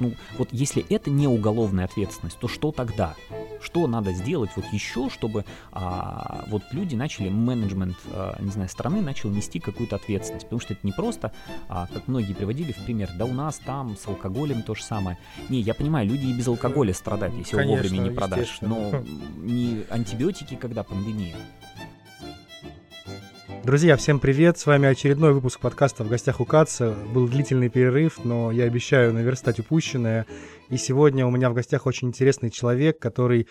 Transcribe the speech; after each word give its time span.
ну 0.00 0.14
вот 0.38 0.48
если 0.52 0.84
это 0.88 1.10
не 1.10 1.28
уголовная 1.28 1.84
ответственность, 1.84 2.38
то 2.38 2.48
что 2.48 2.72
тогда? 2.72 3.14
Что 3.60 3.86
надо 3.86 4.12
сделать 4.12 4.50
вот 4.56 4.64
еще, 4.72 5.10
чтобы 5.10 5.44
а, 5.70 6.44
вот 6.48 6.62
люди 6.72 6.96
начали, 6.96 7.28
менеджмент, 7.28 7.96
а, 8.12 8.40
не 8.40 8.50
знаю, 8.50 8.68
страны 8.68 9.02
начал 9.02 9.30
нести 9.30 9.60
какую-то 9.60 9.96
ответственность? 9.96 10.46
Потому 10.46 10.60
что 10.60 10.72
это 10.72 10.86
не 10.86 10.92
просто, 10.92 11.32
а, 11.68 11.86
как 11.86 12.08
многие 12.08 12.32
приводили 12.32 12.72
в 12.72 12.84
пример, 12.84 13.10
да 13.18 13.26
у 13.26 13.32
нас 13.32 13.58
там 13.58 13.96
с 13.96 14.06
алкоголем 14.06 14.62
то 14.62 14.74
же 14.74 14.82
самое. 14.82 15.18
Не, 15.50 15.60
я 15.60 15.74
понимаю, 15.74 16.08
люди 16.08 16.26
и 16.26 16.32
без 16.32 16.48
алкоголя 16.48 16.94
страдают, 16.94 17.36
если 17.36 17.56
Конечно, 17.56 17.72
его 17.72 17.82
вовремя 17.82 18.08
не 18.08 18.16
продашь. 18.16 18.58
Но 18.62 19.02
не 19.36 19.84
антибиотики, 19.90 20.56
когда 20.56 20.82
пандемия. 20.82 21.36
Друзья, 23.70 23.96
всем 23.96 24.18
привет! 24.18 24.58
С 24.58 24.66
вами 24.66 24.88
очередной 24.88 25.32
выпуск 25.32 25.60
подкаста 25.60 26.02
«В 26.02 26.08
гостях 26.08 26.40
у 26.40 26.44
Каца». 26.44 26.92
Был 27.14 27.28
длительный 27.28 27.68
перерыв, 27.68 28.24
но 28.24 28.50
я 28.50 28.64
обещаю 28.64 29.14
наверстать 29.14 29.60
упущенное. 29.60 30.26
И 30.70 30.76
сегодня 30.76 31.24
у 31.24 31.30
меня 31.30 31.50
в 31.50 31.54
гостях 31.54 31.86
очень 31.86 32.08
интересный 32.08 32.50
человек, 32.50 32.98
который, 32.98 33.46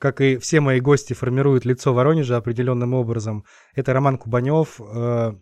как 0.00 0.20
и 0.22 0.38
все 0.38 0.58
мои 0.58 0.80
гости, 0.80 1.12
формирует 1.12 1.64
лицо 1.64 1.94
Воронежа 1.94 2.36
определенным 2.36 2.94
образом. 2.94 3.44
Это 3.76 3.92
Роман 3.92 4.18
Кубанев, 4.18 4.80
э, 4.80 5.34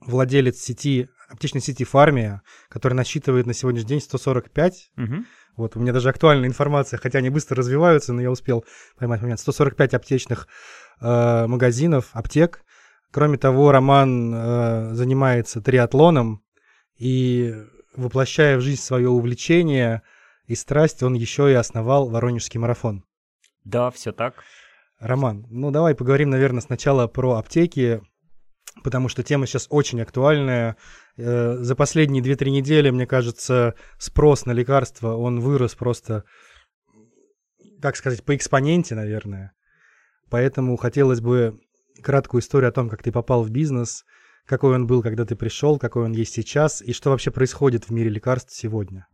владелец 0.00 0.58
сети, 0.58 1.08
аптечной 1.28 1.60
сети 1.60 1.84
«Фармия», 1.84 2.42
которая 2.68 2.96
насчитывает 2.96 3.46
на 3.46 3.54
сегодняшний 3.54 3.90
день 3.90 4.00
145 4.00 4.90
Мгм. 4.96 5.24
Вот, 5.56 5.76
у 5.76 5.80
меня 5.80 5.92
даже 5.92 6.08
актуальная 6.08 6.48
информация, 6.48 6.98
хотя 6.98 7.20
они 7.20 7.30
быстро 7.30 7.56
развиваются, 7.56 8.12
но 8.12 8.20
я 8.20 8.30
успел 8.32 8.64
поймать 8.98 9.22
момент. 9.22 9.38
145 9.38 9.94
аптечных 9.94 10.48
э, 11.00 11.46
магазинов, 11.46 12.10
аптек. 12.12 12.64
Кроме 13.12 13.38
того, 13.38 13.72
Роман 13.72 14.34
э, 14.34 14.94
занимается 14.94 15.60
триатлоном 15.60 16.42
и, 16.98 17.54
воплощая 17.94 18.56
в 18.58 18.60
жизнь 18.60 18.82
свое 18.82 19.08
увлечение 19.08 20.02
и 20.46 20.54
страсть, 20.54 21.02
он 21.02 21.14
еще 21.14 21.50
и 21.50 21.54
основал 21.54 22.08
Воронежский 22.08 22.58
марафон. 22.60 23.04
Да, 23.64 23.90
все 23.90 24.12
так. 24.12 24.34
Роман, 24.98 25.46
ну 25.50 25.70
давай 25.70 25.94
поговорим, 25.94 26.30
наверное, 26.30 26.60
сначала 26.62 27.06
про 27.06 27.34
аптеки, 27.34 28.00
потому 28.82 29.08
что 29.08 29.22
тема 29.22 29.46
сейчас 29.46 29.66
очень 29.70 30.00
актуальная. 30.00 30.76
Э, 31.16 31.56
За 31.58 31.74
последние 31.74 32.22
2-3 32.22 32.50
недели, 32.50 32.90
мне 32.90 33.06
кажется, 33.06 33.74
спрос 33.98 34.46
на 34.46 34.52
лекарства, 34.52 35.14
он 35.14 35.40
вырос 35.40 35.74
просто, 35.74 36.24
как 37.80 37.96
сказать, 37.96 38.24
по 38.24 38.34
экспоненте, 38.34 38.94
наверное. 38.94 39.52
Поэтому 40.30 40.76
хотелось 40.76 41.20
бы 41.20 41.60
краткую 42.02 42.40
историю 42.40 42.68
о 42.68 42.72
том, 42.72 42.88
как 42.88 43.02
ты 43.02 43.12
попал 43.12 43.42
в 43.42 43.50
бизнес, 43.50 44.04
какой 44.44 44.74
он 44.74 44.86
был, 44.86 45.02
когда 45.02 45.24
ты 45.24 45.36
пришел, 45.36 45.78
какой 45.78 46.04
он 46.04 46.12
есть 46.12 46.34
сейчас, 46.34 46.80
и 46.80 46.92
что 46.92 47.10
вообще 47.10 47.30
происходит 47.30 47.84
в 47.84 47.90
мире 47.90 48.10
лекарств 48.10 48.54
сегодня. 48.54 49.06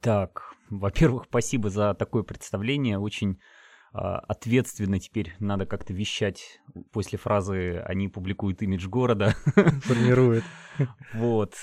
Так, 0.00 0.54
во-первых, 0.70 1.24
спасибо 1.28 1.70
за 1.70 1.94
такое 1.94 2.22
представление. 2.22 2.98
Очень 2.98 3.40
а, 3.92 4.18
ответственно 4.18 4.98
теперь 4.98 5.34
надо 5.38 5.66
как-то 5.66 5.92
вещать 5.92 6.60
после 6.92 7.18
фразы 7.18 7.78
«они 7.86 8.08
публикуют 8.08 8.62
имидж 8.62 8.88
города». 8.88 9.34
Формирует. 9.84 10.44
Вот. 11.14 11.54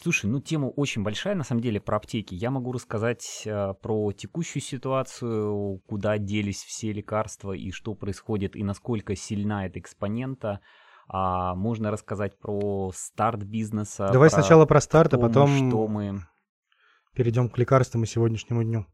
Слушай, 0.00 0.26
ну 0.26 0.40
тема 0.40 0.66
очень 0.66 1.02
большая, 1.02 1.34
на 1.34 1.42
самом 1.42 1.60
деле, 1.60 1.80
про 1.80 1.96
аптеки. 1.96 2.34
Я 2.34 2.50
могу 2.50 2.70
рассказать 2.70 3.42
а, 3.46 3.74
про 3.74 4.12
текущую 4.12 4.62
ситуацию, 4.62 5.82
куда 5.88 6.18
делись 6.18 6.62
все 6.62 6.92
лекарства 6.92 7.52
и 7.52 7.72
что 7.72 7.94
происходит, 7.94 8.54
и 8.54 8.62
насколько 8.62 9.16
сильна 9.16 9.66
эта 9.66 9.80
экспонента. 9.80 10.60
А, 11.08 11.56
можно 11.56 11.90
рассказать 11.90 12.38
про 12.38 12.92
старт 12.94 13.42
бизнеса. 13.42 14.08
Давай 14.12 14.30
про 14.30 14.36
сначала 14.36 14.66
про 14.66 14.80
старт, 14.80 15.14
а 15.14 15.18
потом 15.18 15.68
Что 15.68 15.88
мы... 15.88 16.20
перейдем 17.14 17.48
к 17.48 17.58
лекарствам 17.58 18.04
и 18.04 18.06
сегодняшнему 18.06 18.62
дню. 18.62 18.86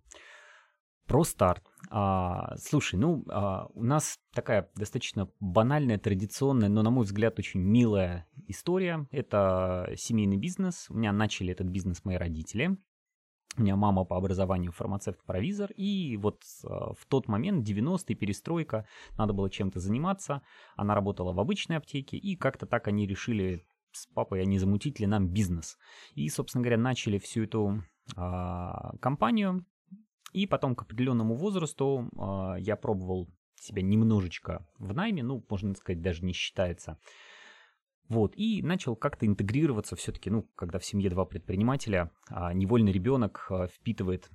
Про 1.06 1.24
старт. 1.24 1.62
А, 1.96 2.56
слушай, 2.56 2.96
ну, 2.96 3.24
а, 3.28 3.68
у 3.72 3.84
нас 3.84 4.18
такая 4.32 4.68
достаточно 4.74 5.30
банальная, 5.38 5.96
традиционная, 5.96 6.68
но, 6.68 6.82
на 6.82 6.90
мой 6.90 7.04
взгляд, 7.04 7.38
очень 7.38 7.60
милая 7.60 8.26
история. 8.48 9.06
Это 9.12 9.92
семейный 9.96 10.36
бизнес. 10.36 10.86
У 10.90 10.94
меня 10.94 11.12
начали 11.12 11.52
этот 11.52 11.68
бизнес 11.68 12.04
мои 12.04 12.16
родители. 12.16 12.76
У 13.56 13.62
меня 13.62 13.76
мама 13.76 14.04
по 14.04 14.16
образованию 14.16 14.72
фармацевт-провизор, 14.72 15.70
и 15.76 16.16
вот 16.16 16.42
а, 16.64 16.94
в 16.94 17.06
тот 17.06 17.28
момент, 17.28 17.64
90-й, 17.64 18.16
перестройка, 18.16 18.88
надо 19.16 19.32
было 19.32 19.48
чем-то 19.48 19.78
заниматься. 19.78 20.42
Она 20.74 20.96
работала 20.96 21.32
в 21.32 21.38
обычной 21.38 21.76
аптеке, 21.76 22.16
и 22.16 22.34
как-то 22.34 22.66
так 22.66 22.88
они 22.88 23.06
решили 23.06 23.64
с 23.92 24.08
папой, 24.08 24.42
они 24.42 24.58
замутить 24.58 24.98
ли 24.98 25.06
нам 25.06 25.28
бизнес. 25.28 25.78
И, 26.16 26.28
собственно 26.28 26.62
говоря, 26.62 26.78
начали 26.78 27.18
всю 27.18 27.44
эту 27.44 27.84
а, 28.16 28.96
компанию, 28.96 29.64
и 30.34 30.46
потом 30.46 30.74
к 30.74 30.82
определенному 30.82 31.36
возрасту 31.36 32.10
э, 32.12 32.60
я 32.60 32.76
пробовал 32.76 33.28
себя 33.54 33.82
немножечко 33.82 34.66
в 34.78 34.92
найме, 34.92 35.22
ну, 35.22 35.44
можно 35.48 35.74
сказать, 35.74 36.02
даже 36.02 36.24
не 36.24 36.32
считается. 36.32 36.98
Вот, 38.08 38.34
и 38.36 38.60
начал 38.62 38.96
как-то 38.96 39.26
интегрироваться 39.26 39.96
все-таки, 39.96 40.28
ну, 40.28 40.42
когда 40.56 40.78
в 40.78 40.84
семье 40.84 41.08
два 41.08 41.24
предпринимателя, 41.24 42.10
а 42.28 42.52
невольный 42.52 42.92
ребенок 42.92 43.46
а, 43.48 43.66
впитывает 43.68 44.28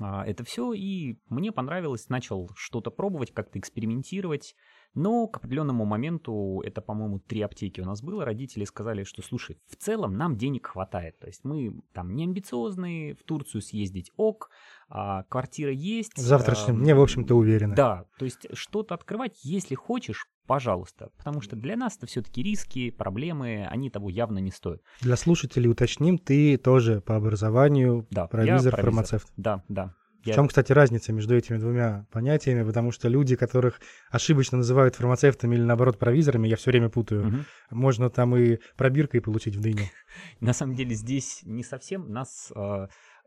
а, 0.00 0.24
это 0.24 0.42
все, 0.44 0.72
и 0.72 1.18
мне 1.28 1.52
понравилось, 1.52 2.08
начал 2.08 2.48
что-то 2.54 2.90
пробовать, 2.90 3.32
как-то 3.32 3.58
экспериментировать, 3.58 4.54
но 4.94 5.26
к 5.26 5.38
определенному 5.38 5.84
моменту, 5.84 6.62
это, 6.64 6.80
по-моему, 6.80 7.18
три 7.18 7.40
аптеки 7.42 7.80
у 7.80 7.84
нас 7.84 8.02
было, 8.02 8.24
родители 8.24 8.64
сказали, 8.64 9.04
что, 9.04 9.22
слушай, 9.22 9.58
в 9.68 9.76
целом 9.76 10.16
нам 10.16 10.36
денег 10.36 10.66
хватает, 10.66 11.18
то 11.18 11.26
есть 11.26 11.44
мы 11.44 11.80
там 11.92 12.14
не 12.14 12.24
амбициозные, 12.24 13.14
в 13.14 13.22
Турцию 13.22 13.62
съездить 13.62 14.10
ок, 14.16 14.50
а, 14.88 15.24
квартира 15.24 15.72
есть. 15.72 16.16
В 16.16 16.20
завтрашнем 16.20 16.76
а, 16.76 16.78
дне, 16.80 16.94
в 16.94 17.00
общем-то, 17.00 17.34
уверены. 17.34 17.74
Да, 17.74 18.06
то 18.18 18.24
есть 18.24 18.46
что-то 18.52 18.94
открывать, 18.94 19.38
если 19.42 19.74
хочешь, 19.74 20.26
пожалуйста, 20.46 21.10
потому 21.16 21.40
что 21.40 21.56
для 21.56 21.76
нас 21.76 21.96
это 21.96 22.06
все-таки 22.06 22.42
риски, 22.42 22.90
проблемы, 22.90 23.66
они 23.70 23.88
того 23.90 24.10
явно 24.10 24.38
не 24.38 24.50
стоят. 24.50 24.82
Для 25.00 25.16
слушателей 25.16 25.70
уточним, 25.70 26.18
ты 26.18 26.58
тоже 26.58 27.00
по 27.00 27.16
образованию 27.16 28.06
Да, 28.10 28.26
провизор, 28.26 28.72
провизор. 28.72 28.80
фармацевт. 28.80 29.32
Да, 29.36 29.64
да. 29.68 29.94
В 30.22 30.26
Я- 30.26 30.34
чем, 30.34 30.46
кстати, 30.48 30.70
разница 30.72 31.12
между 31.12 31.34
этими 31.36 31.58
двумя 31.58 32.06
понятиями? 32.12 32.62
Потому 32.64 32.92
что 32.92 33.08
люди, 33.08 33.34
которых 33.34 33.80
ошибочно 34.10 34.58
называют 34.58 34.94
фармацевтами 34.94 35.56
или, 35.56 35.62
наоборот, 35.62 35.98
провизорами, 35.98 36.46
я 36.48 36.56
все 36.56 36.70
время 36.70 36.88
путаю. 36.90 37.24
Мгм. 37.26 37.44
Можно 37.70 38.08
там 38.08 38.36
и 38.36 38.58
пробиркой 38.76 39.20
получить 39.20 39.56
в 39.56 39.60
дыню. 39.60 39.84
На 40.40 40.52
самом 40.52 40.74
деле 40.76 40.94
здесь 40.94 41.40
не 41.42 41.64
совсем 41.64 42.12
нас 42.12 42.52
э, 42.54 42.86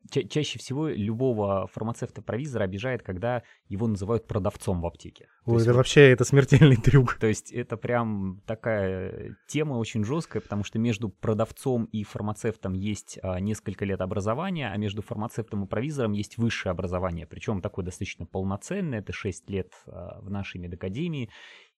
ча- 0.09 0.23
чаще 0.23 0.59
всего 0.59 0.87
любого 0.87 1.67
фармацевта-провизора 1.67 2.63
обижает, 2.63 3.01
когда 3.03 3.43
его 3.67 3.87
называют 3.87 4.27
продавцом 4.27 4.81
в 4.81 4.85
аптеке. 4.85 5.27
Ой, 5.45 5.55
есть 5.55 5.65
это 5.65 5.73
вот- 5.73 5.77
вообще 5.77 6.11
это 6.11 6.23
смертельный 6.23 6.75
трюк. 6.77 7.15
То 7.19 7.27
есть 7.27 7.51
это 7.51 7.77
прям 7.77 8.41
такая 8.45 9.35
тема 9.47 9.73
очень 9.73 10.03
жесткая, 10.03 10.41
потому 10.41 10.63
что 10.63 10.79
между 10.79 11.09
продавцом 11.09 11.85
и 11.85 12.03
фармацевтом 12.03 12.73
есть 12.73 13.19
а, 13.21 13.39
несколько 13.39 13.85
лет 13.85 14.01
образования, 14.01 14.71
а 14.71 14.77
между 14.77 15.01
фармацевтом 15.01 15.63
и 15.63 15.67
провизором 15.67 16.13
есть 16.13 16.37
высшее 16.37 16.71
образование, 16.71 17.27
причем 17.27 17.61
такое 17.61 17.85
достаточно 17.85 18.25
полноценное, 18.25 18.99
это 18.99 19.13
6 19.13 19.49
лет 19.49 19.71
а, 19.87 20.19
в 20.21 20.29
нашей 20.29 20.59
медакадемии. 20.59 21.29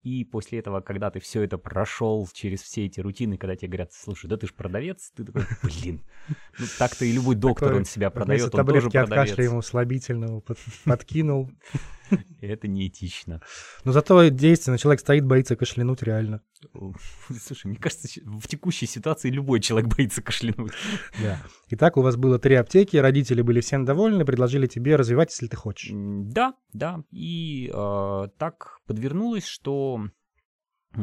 И 0.08 0.24
после 0.24 0.60
этого, 0.60 0.80
когда 0.80 1.12
ты 1.12 1.20
все 1.20 1.42
это 1.42 1.58
прошел 1.58 2.30
через 2.32 2.62
все 2.62 2.86
эти 2.86 3.02
рутины, 3.02 3.38
когда 3.38 3.58
тебе 3.58 3.68
говорят, 3.68 3.92
слушай, 3.92 4.28
да 4.28 4.38
ты 4.38 4.48
же 4.48 4.54
продавец, 4.54 5.12
ты 5.14 5.26
такой, 5.26 5.44
блин, 5.64 6.02
ну 6.58 6.66
так-то 6.80 7.04
и 7.04 7.12
любой 7.12 7.36
доктор, 7.36 7.74
он 7.74 7.84
себя 7.84 8.10
продает, 8.10 8.44
он 8.46 8.52
тоже 8.52 8.64
таблетки 8.66 8.98
от 8.98 9.08
продавец. 9.08 9.32
кашля 9.32 9.44
ему 9.44 9.62
слабительного 9.62 10.40
под- 10.40 10.60
подкинул. 10.86 11.52
Это 12.42 12.68
неэтично. 12.68 13.42
Но 13.84 13.92
зато 13.92 14.28
действенно, 14.30 14.78
человек 14.78 15.00
стоит, 15.00 15.26
боится 15.26 15.56
кашлянуть 15.56 16.04
реально. 16.04 16.42
Слушай, 17.42 17.68
мне 17.68 17.78
кажется, 17.78 18.08
в 18.24 18.48
текущей 18.48 18.86
ситуации 18.86 19.30
любой 19.30 19.60
человек 19.60 19.90
боится 19.98 20.22
кашлянуть. 20.22 20.74
Да. 21.22 21.40
Итак, 21.70 21.98
у 21.98 22.02
вас 22.02 22.16
было 22.16 22.40
три 22.40 22.56
аптеки, 22.56 22.98
родители 22.98 23.42
были 23.42 23.62
всем 23.62 23.86
довольны, 23.86 24.26
предложили 24.26 24.68
тебе 24.68 24.96
развивать, 24.96 25.32
если 25.32 25.48
ты 25.48 25.56
хочешь. 25.56 25.92
Да, 25.94 26.54
да. 26.74 27.04
И 27.12 27.72
э, 27.74 28.28
так 28.38 28.80
подвернулось, 28.86 29.46
что 29.46 30.02
у 30.96 31.00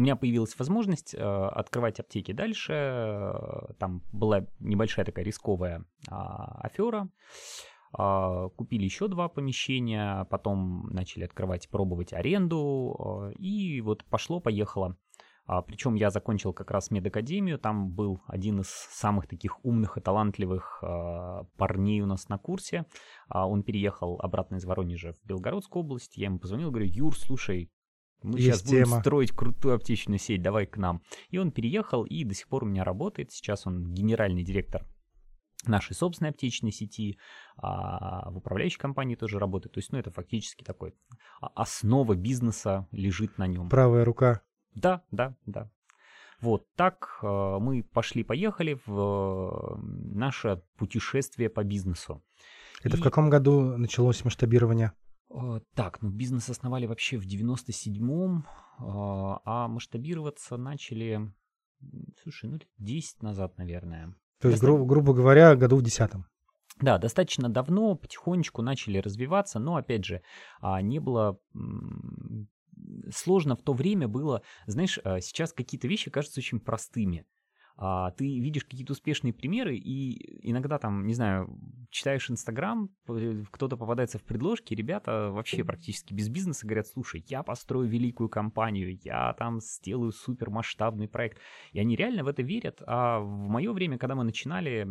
меня 0.00 0.16
появилась 0.16 0.58
возможность 0.58 1.14
э, 1.14 1.18
открывать 1.18 2.00
аптеки 2.00 2.32
дальше. 2.32 2.72
Э, 2.72 3.74
Там 3.78 4.02
была 4.12 4.46
небольшая 4.58 5.04
такая 5.04 5.24
рисковая 5.24 5.84
а, 6.08 6.60
афера. 6.62 7.08
А, 7.96 8.48
Купили 8.50 8.84
еще 8.84 9.06
два 9.08 9.28
помещения, 9.28 10.24
потом 10.30 10.88
начали 10.90 11.24
открывать, 11.24 11.68
пробовать 11.68 12.12
аренду. 12.12 13.30
э, 13.30 13.32
И 13.38 13.80
вот 13.80 14.04
пошло-поехало. 14.04 14.96
А, 15.46 15.60
причем 15.62 15.94
я 15.94 16.10
закончил 16.10 16.52
как 16.54 16.70
раз 16.70 16.90
медакадемию, 16.90 17.58
там 17.58 17.90
был 17.90 18.22
один 18.26 18.60
из 18.60 18.68
самых 18.68 19.28
таких 19.28 19.62
умных 19.64 19.98
и 19.98 20.00
талантливых 20.00 20.78
а, 20.82 21.44
парней 21.58 22.00
у 22.00 22.06
нас 22.06 22.28
на 22.30 22.38
курсе. 22.38 22.86
А, 23.28 23.46
он 23.46 23.62
переехал 23.62 24.18
обратно 24.20 24.56
из 24.56 24.64
Воронежа 24.64 25.12
в 25.12 25.26
Белгородскую 25.26 25.84
область. 25.84 26.16
Я 26.16 26.26
ему 26.26 26.38
позвонил, 26.38 26.70
говорю, 26.70 26.86
Юр, 26.86 27.14
слушай, 27.16 27.70
Мы 28.22 28.38
Есть 28.38 28.60
сейчас 28.60 28.64
будем 28.64 28.84
тема. 28.86 29.00
строить 29.00 29.32
крутую 29.32 29.74
аптечную 29.74 30.18
сеть, 30.18 30.40
давай 30.40 30.64
к 30.66 30.78
нам. 30.78 31.02
И 31.28 31.36
он 31.36 31.52
переехал 31.52 32.04
и 32.04 32.24
до 32.24 32.32
сих 32.34 32.48
пор 32.48 32.64
у 32.64 32.66
меня 32.66 32.82
работает. 32.82 33.30
Сейчас 33.30 33.66
он 33.66 33.92
генеральный 33.92 34.42
директор 34.42 34.86
нашей 35.68 35.94
собственной 35.94 36.30
аптечной 36.30 36.72
сети, 36.72 37.18
а 37.56 38.30
в 38.30 38.38
управляющей 38.38 38.78
компании 38.78 39.14
тоже 39.16 39.38
работает. 39.38 39.74
То 39.74 39.78
есть, 39.78 39.92
ну, 39.92 39.98
это 39.98 40.10
фактически 40.10 40.64
такой 40.64 40.94
а- 41.40 41.48
основа 41.54 42.14
бизнеса 42.14 42.86
лежит 42.90 43.38
на 43.38 43.46
нем. 43.46 43.68
Правая 43.68 44.04
рука. 44.04 44.42
Да, 44.74 45.02
да, 45.10 45.34
да. 45.46 45.70
Вот 46.40 46.66
так 46.74 47.18
э, 47.22 47.58
мы 47.60 47.82
пошли-поехали 47.84 48.78
в 48.86 49.78
наше 49.80 50.62
путешествие 50.76 51.48
по 51.48 51.64
бизнесу. 51.64 52.22
Это 52.82 52.96
И- 52.96 53.00
в 53.00 53.02
каком 53.02 53.30
году 53.30 53.76
началось 53.78 54.24
масштабирование? 54.24 54.92
Э, 55.30 55.60
Так, 55.74 56.02
ну 56.02 56.10
бизнес 56.10 56.50
основали 56.50 56.86
вообще 56.86 57.16
в 57.16 57.24
97-м, 57.26 58.40
э, 58.40 58.44
а 58.80 59.68
масштабироваться 59.68 60.56
начали, 60.56 61.32
слушай, 62.22 62.50
ну 62.50 62.56
лет 62.56 62.68
10 62.78 63.22
назад, 63.22 63.56
наверное. 63.56 64.14
То 64.40 64.48
есть, 64.48 64.60
гру- 64.62 64.84
грубо 64.84 65.12
говоря, 65.12 65.54
году 65.56 65.76
в 65.76 65.82
десятом. 65.82 66.26
Да, 66.80 66.98
достаточно 66.98 67.48
давно, 67.48 67.94
потихонечку 67.94 68.60
начали 68.60 68.98
развиваться, 68.98 69.58
но 69.58 69.76
опять 69.76 70.04
же, 70.04 70.22
а, 70.60 70.82
не 70.82 70.98
было 70.98 71.38
сложно 73.12 73.56
в 73.56 73.62
то 73.62 73.72
время 73.72 74.08
было, 74.08 74.42
знаешь, 74.66 74.98
а, 75.04 75.20
сейчас 75.20 75.52
какие-то 75.52 75.88
вещи 75.88 76.10
кажутся 76.10 76.40
очень 76.40 76.60
простыми. 76.60 77.24
А, 77.76 78.12
Ты 78.12 78.38
видишь 78.38 78.64
какие-то 78.64 78.92
успешные 78.92 79.32
примеры, 79.32 79.76
и 79.76 80.48
иногда 80.48 80.78
там, 80.78 81.06
не 81.06 81.14
знаю, 81.14 81.58
читаешь 81.90 82.30
Инстаграм, 82.30 82.88
кто-то 83.50 83.76
попадается 83.76 84.18
в 84.18 84.22
предложки, 84.22 84.74
ребята 84.74 85.30
вообще 85.30 85.64
практически 85.64 86.14
без 86.14 86.28
бизнеса 86.28 86.66
говорят, 86.66 86.86
слушай, 86.86 87.24
я 87.28 87.42
построю 87.42 87.88
великую 87.88 88.28
компанию, 88.28 88.98
я 89.02 89.32
там 89.34 89.60
сделаю 89.60 90.12
супер 90.12 90.50
масштабный 90.50 91.08
проект. 91.08 91.38
И 91.72 91.80
они 91.80 91.96
реально 91.96 92.24
в 92.24 92.28
это 92.28 92.42
верят. 92.42 92.80
А 92.86 93.18
в 93.20 93.48
мое 93.48 93.72
время, 93.72 93.98
когда 93.98 94.14
мы 94.14 94.24
начинали, 94.24 94.88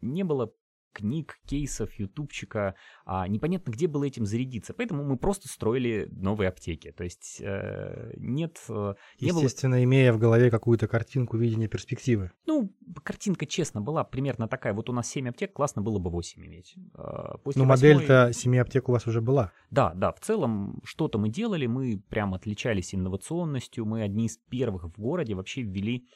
не 0.00 0.24
было 0.24 0.52
книг, 0.96 1.38
кейсов, 1.46 1.92
ютубчика, 1.98 2.74
а 3.04 3.28
непонятно, 3.28 3.70
где 3.70 3.86
было 3.86 4.04
этим 4.04 4.24
зарядиться. 4.24 4.72
Поэтому 4.74 5.04
мы 5.04 5.16
просто 5.18 5.48
строили 5.48 6.08
новые 6.10 6.48
аптеки. 6.48 6.92
То 6.92 7.04
есть 7.04 7.40
э, 7.40 8.12
нет, 8.16 8.58
э, 8.68 8.94
не 9.20 9.32
было 9.32 9.42
Естественно, 9.42 9.84
имея 9.84 10.12
в 10.12 10.18
голове 10.18 10.50
какую-то 10.50 10.88
картинку 10.88 11.36
видения 11.36 11.68
перспективы. 11.68 12.32
ну, 12.46 12.72
картинка, 13.02 13.44
честно, 13.46 13.80
была 13.80 14.04
примерно 14.04 14.48
такая. 14.48 14.72
Вот 14.72 14.88
у 14.88 14.92
нас 14.92 15.08
7 15.08 15.28
аптек, 15.28 15.52
классно 15.52 15.82
было 15.82 15.98
бы 15.98 16.10
8 16.10 16.44
иметь. 16.46 16.74
А, 16.94 17.36
После 17.38 17.62
Но 17.62 17.68
восьмой- 17.68 17.94
модель-то 17.94 18.32
семи 18.32 18.58
аптек 18.58 18.88
у 18.88 18.92
вас 18.92 19.06
уже 19.06 19.20
была. 19.20 19.52
Да, 19.70 19.92
да, 19.94 20.12
в 20.12 20.20
целом 20.20 20.80
что-то 20.84 21.18
мы 21.18 21.28
делали, 21.28 21.66
мы 21.66 22.02
прям 22.08 22.32
отличались 22.34 22.94
инновационностью, 22.94 23.84
мы 23.84 24.02
одни 24.02 24.26
из 24.26 24.38
первых 24.38 24.84
в 24.84 25.00
городе 25.00 25.34
вообще 25.34 25.62
ввели 25.62 26.06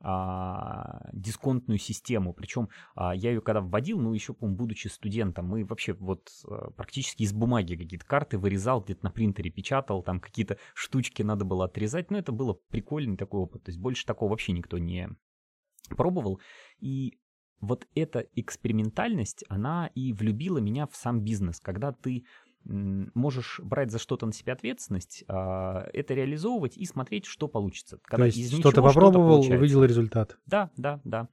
а, 0.00 1.08
дисконтную 1.12 1.78
систему. 1.78 2.32
Причем 2.32 2.68
а, 2.94 3.14
я 3.14 3.30
ее 3.30 3.40
когда 3.40 3.60
вводил, 3.60 3.98
ну 3.98 4.12
еще, 4.12 4.32
по 4.32 4.46
будучи 4.46 4.88
студентом, 4.88 5.46
мы 5.46 5.64
вообще 5.64 5.94
вот 5.94 6.28
а, 6.46 6.70
практически 6.70 7.22
из 7.22 7.32
бумаги 7.32 7.74
какие-то 7.74 8.06
карты 8.06 8.38
вырезал, 8.38 8.80
где-то 8.80 9.04
на 9.04 9.10
принтере 9.10 9.50
печатал, 9.50 10.02
там 10.02 10.20
какие-то 10.20 10.58
штучки 10.74 11.22
надо 11.22 11.44
было 11.44 11.64
отрезать. 11.64 12.10
Но 12.10 12.18
это 12.18 12.32
было 12.32 12.54
прикольный 12.54 13.16
такой 13.16 13.40
опыт. 13.40 13.64
То 13.64 13.70
есть 13.70 13.80
больше 13.80 14.06
такого 14.06 14.30
вообще 14.30 14.52
никто 14.52 14.78
не 14.78 15.08
пробовал. 15.96 16.40
И 16.80 17.18
вот 17.60 17.86
эта 17.94 18.20
экспериментальность, 18.34 19.44
она 19.48 19.90
и 19.94 20.12
влюбила 20.12 20.58
меня 20.58 20.86
в 20.86 20.94
сам 20.94 21.20
бизнес. 21.22 21.60
Когда 21.60 21.92
ты 21.92 22.24
можешь 22.68 23.60
брать 23.60 23.90
за 23.90 23.98
что-то 23.98 24.26
на 24.26 24.32
себя 24.32 24.52
ответственность, 24.52 25.24
а, 25.26 25.88
это 25.92 26.14
реализовывать 26.14 26.76
и 26.76 26.84
смотреть, 26.84 27.24
что 27.24 27.48
получится. 27.48 27.98
Когда 28.04 28.24
То 28.24 28.26
есть 28.26 28.58
что-то 28.58 28.82
попробовал, 28.82 29.36
получается. 29.36 29.58
увидел 29.58 29.84
результат. 29.84 30.38
Да, 30.46 30.70
да, 30.76 31.00
да. 31.04 31.28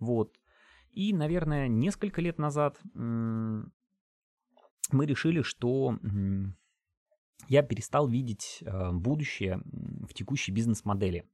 Вот. 0.00 0.36
И, 0.90 1.12
наверное, 1.12 1.68
несколько 1.68 2.20
лет 2.20 2.38
назад 2.38 2.80
мы 2.94 3.70
решили, 4.92 5.42
что 5.42 5.98
я 7.48 7.62
перестал 7.62 8.08
видеть 8.08 8.58
э, 8.62 8.92
будущее 8.92 9.60
в 10.08 10.14
текущей 10.14 10.52
бизнес-модели. 10.52 11.28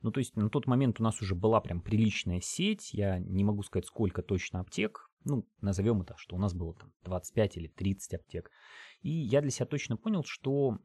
Ну, 0.00 0.10
то 0.10 0.18
есть 0.18 0.36
на 0.36 0.48
тот 0.48 0.66
момент 0.66 1.00
у 1.00 1.02
нас 1.02 1.20
уже 1.20 1.34
была 1.34 1.60
прям 1.60 1.80
приличная 1.80 2.40
сеть, 2.40 2.94
я 2.94 3.18
не 3.18 3.44
могу 3.44 3.62
сказать, 3.62 3.86
сколько 3.86 4.22
точно 4.22 4.60
аптек, 4.60 5.10
ну, 5.24 5.46
назовем 5.60 6.02
это, 6.02 6.14
что 6.16 6.36
у 6.36 6.38
нас 6.38 6.54
было 6.54 6.74
там 6.74 6.92
25 7.02 7.56
или 7.56 7.68
30 7.68 8.14
аптек. 8.14 8.50
И 9.00 9.10
я 9.10 9.40
для 9.40 9.50
себя 9.50 9.66
точно 9.66 9.96
понял, 9.96 10.24
что 10.24 10.78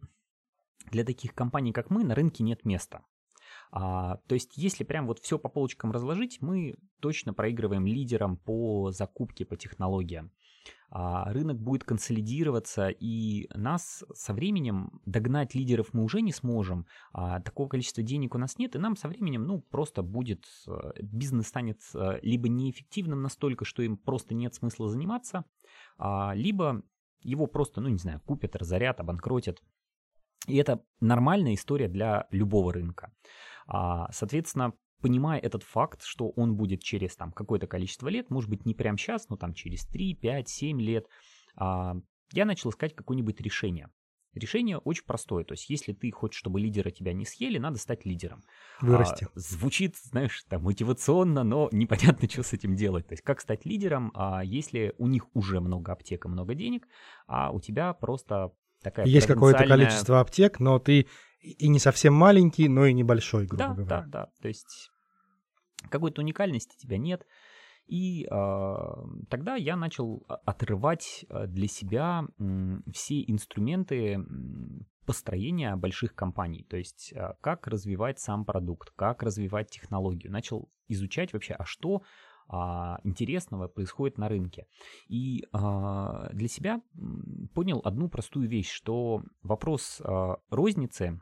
для 0.92 1.04
таких 1.04 1.34
компаний, 1.34 1.74
как 1.74 1.89
мы, 1.89 2.04
на 2.04 2.16
рынке 2.16 2.44
нет 2.44 2.66
места. 2.66 3.06
А, 3.72 4.18
то 4.28 4.36
есть, 4.36 4.57
если 4.57 4.84
прям 4.84 5.07
вот 5.07 5.19
все 5.19 5.38
по 5.38 5.50
полочкам 5.50 5.92
разложить, 5.92 6.42
мы 6.42 6.75
точно 7.00 7.34
проигрываем 7.34 7.86
лидерам 7.86 8.38
по 8.38 8.92
закупке, 8.92 9.45
по 9.45 9.57
технологиям. 9.57 10.31
А, 10.89 11.31
рынок 11.33 11.59
будет 11.59 11.83
консолидироваться, 11.83 12.89
и 12.89 13.49
нас 13.53 14.03
со 14.13 14.33
временем 14.33 15.01
догнать 15.05 15.55
лидеров 15.55 15.93
мы 15.93 16.03
уже 16.03 16.21
не 16.21 16.31
сможем. 16.31 16.85
А, 17.11 17.39
такого 17.41 17.67
количества 17.67 18.03
денег 18.03 18.35
у 18.35 18.37
нас 18.37 18.57
нет, 18.57 18.75
и 18.75 18.79
нам 18.79 18.95
со 18.95 19.07
временем, 19.07 19.43
ну, 19.43 19.59
просто 19.59 20.01
будет, 20.01 20.45
э, 20.67 21.01
бизнес 21.01 21.47
станет 21.47 21.81
либо 22.21 22.47
неэффективным 22.47 23.21
настолько, 23.21 23.65
что 23.65 23.81
им 23.81 23.97
просто 23.97 24.33
нет 24.33 24.55
смысла 24.55 24.89
заниматься, 24.89 25.45
а, 25.97 26.33
либо 26.35 26.83
его 27.21 27.47
просто, 27.47 27.81
ну, 27.81 27.89
не 27.89 27.97
знаю, 27.97 28.21
купят, 28.25 28.55
разорят, 28.55 28.99
обанкротят. 28.99 29.61
И 30.47 30.55
это 30.55 30.83
нормальная 31.01 31.55
история 31.55 31.87
для 31.87 32.27
любого 32.31 32.71
рынка. 32.71 33.11
А, 33.67 34.09
Соответственно, 34.11 34.73
понимая 35.01 35.39
этот 35.39 35.63
факт, 35.63 36.03
что 36.03 36.29
он 36.29 36.55
будет 36.55 36.81
через 36.81 37.15
там 37.15 37.31
какое-то 37.31 37.67
количество 37.67 38.07
лет, 38.07 38.29
может 38.29 38.49
быть 38.49 38.65
не 38.65 38.73
прямо 38.73 38.97
сейчас, 38.97 39.29
но 39.29 39.38
там 39.38 39.53
через 39.53 39.85
3, 39.85 40.15
5, 40.15 40.49
7 40.49 40.81
лет, 40.81 41.05
а, 41.55 41.95
я 42.33 42.45
начал 42.45 42.69
искать 42.69 42.95
какое-нибудь 42.95 43.39
решение. 43.41 43.89
Решение 44.33 44.77
очень 44.77 45.05
простое. 45.05 45.44
То 45.44 45.53
есть, 45.53 45.69
если 45.69 45.94
ты 45.94 46.11
хочешь, 46.11 46.38
чтобы 46.38 46.59
лидеры 46.59 46.91
тебя 46.91 47.13
не 47.13 47.25
съели, 47.25 47.57
надо 47.57 47.79
стать 47.79 48.05
лидером. 48.05 48.44
Вырасти. 48.81 49.25
А, 49.25 49.29
звучит, 49.33 49.95
знаешь, 49.97 50.44
там, 50.47 50.63
мотивационно, 50.63 51.43
но 51.43 51.69
непонятно, 51.71 52.29
что 52.29 52.43
с 52.43 52.53
этим 52.53 52.75
делать. 52.75 53.07
То 53.07 53.13
есть, 53.13 53.23
как 53.23 53.41
стать 53.41 53.65
лидером, 53.65 54.11
а, 54.13 54.43
если 54.43 54.93
у 54.97 55.07
них 55.07 55.25
уже 55.33 55.59
много 55.59 55.91
аптек 55.91 56.25
и 56.25 56.29
много 56.29 56.53
денег, 56.53 56.88
а 57.25 57.51
у 57.51 57.59
тебя 57.59 57.93
просто 57.93 58.51
такая 58.83 59.05
Есть 59.07 59.27
какое-то 59.27 59.65
количество 59.65 60.19
аптек, 60.19 60.59
но 60.59 60.77
ты 60.79 61.07
и 61.42 61.68
не 61.68 61.80
совсем 61.80 62.13
маленький, 62.13 62.68
но 62.68 62.86
и 62.86 62.94
небольшой, 62.94 63.45
грубо 63.45 63.68
Да, 63.68 63.74
говоря. 63.74 64.01
да, 64.01 64.06
да. 64.07 64.30
То 64.42 64.48
есть 64.48 64.92
какой-то 65.89 66.22
уникальности 66.22 66.77
тебя 66.77 66.98
нет. 66.98 67.25
И 67.88 68.27
а, 68.29 69.06
тогда 69.29 69.56
я 69.56 69.77
начал 69.77 70.25
отрывать 70.46 71.25
а, 71.29 71.48
для 71.48 71.67
себя 71.67 72.25
все 72.94 73.24
инструменты 73.27 74.20
построения 75.06 75.75
больших 75.77 76.13
компаний. 76.13 76.65
То 76.70 76.75
есть 76.75 77.13
а, 77.15 77.36
как 77.39 77.65
развивать 77.67 78.20
сам 78.20 78.44
продукт, 78.44 78.91
как 78.96 79.24
развивать 79.24 79.70
технологию. 79.70 80.32
Начал 80.32 80.70
изучать 80.89 81.32
вообще, 81.32 81.53
а 81.53 81.63
что 81.63 82.01
а, 82.50 83.00
интересного 83.03 83.67
происходит 83.67 84.17
на 84.17 84.29
рынке. 84.29 84.67
И 85.08 85.46
а, 85.51 86.29
для 86.34 86.48
себя 86.48 86.82
понял 87.53 87.82
одну 87.84 88.10
простую 88.10 88.50
вещь, 88.50 88.70
что 88.72 89.24
вопрос 89.44 90.01
а, 90.03 90.38
розницы 90.50 91.22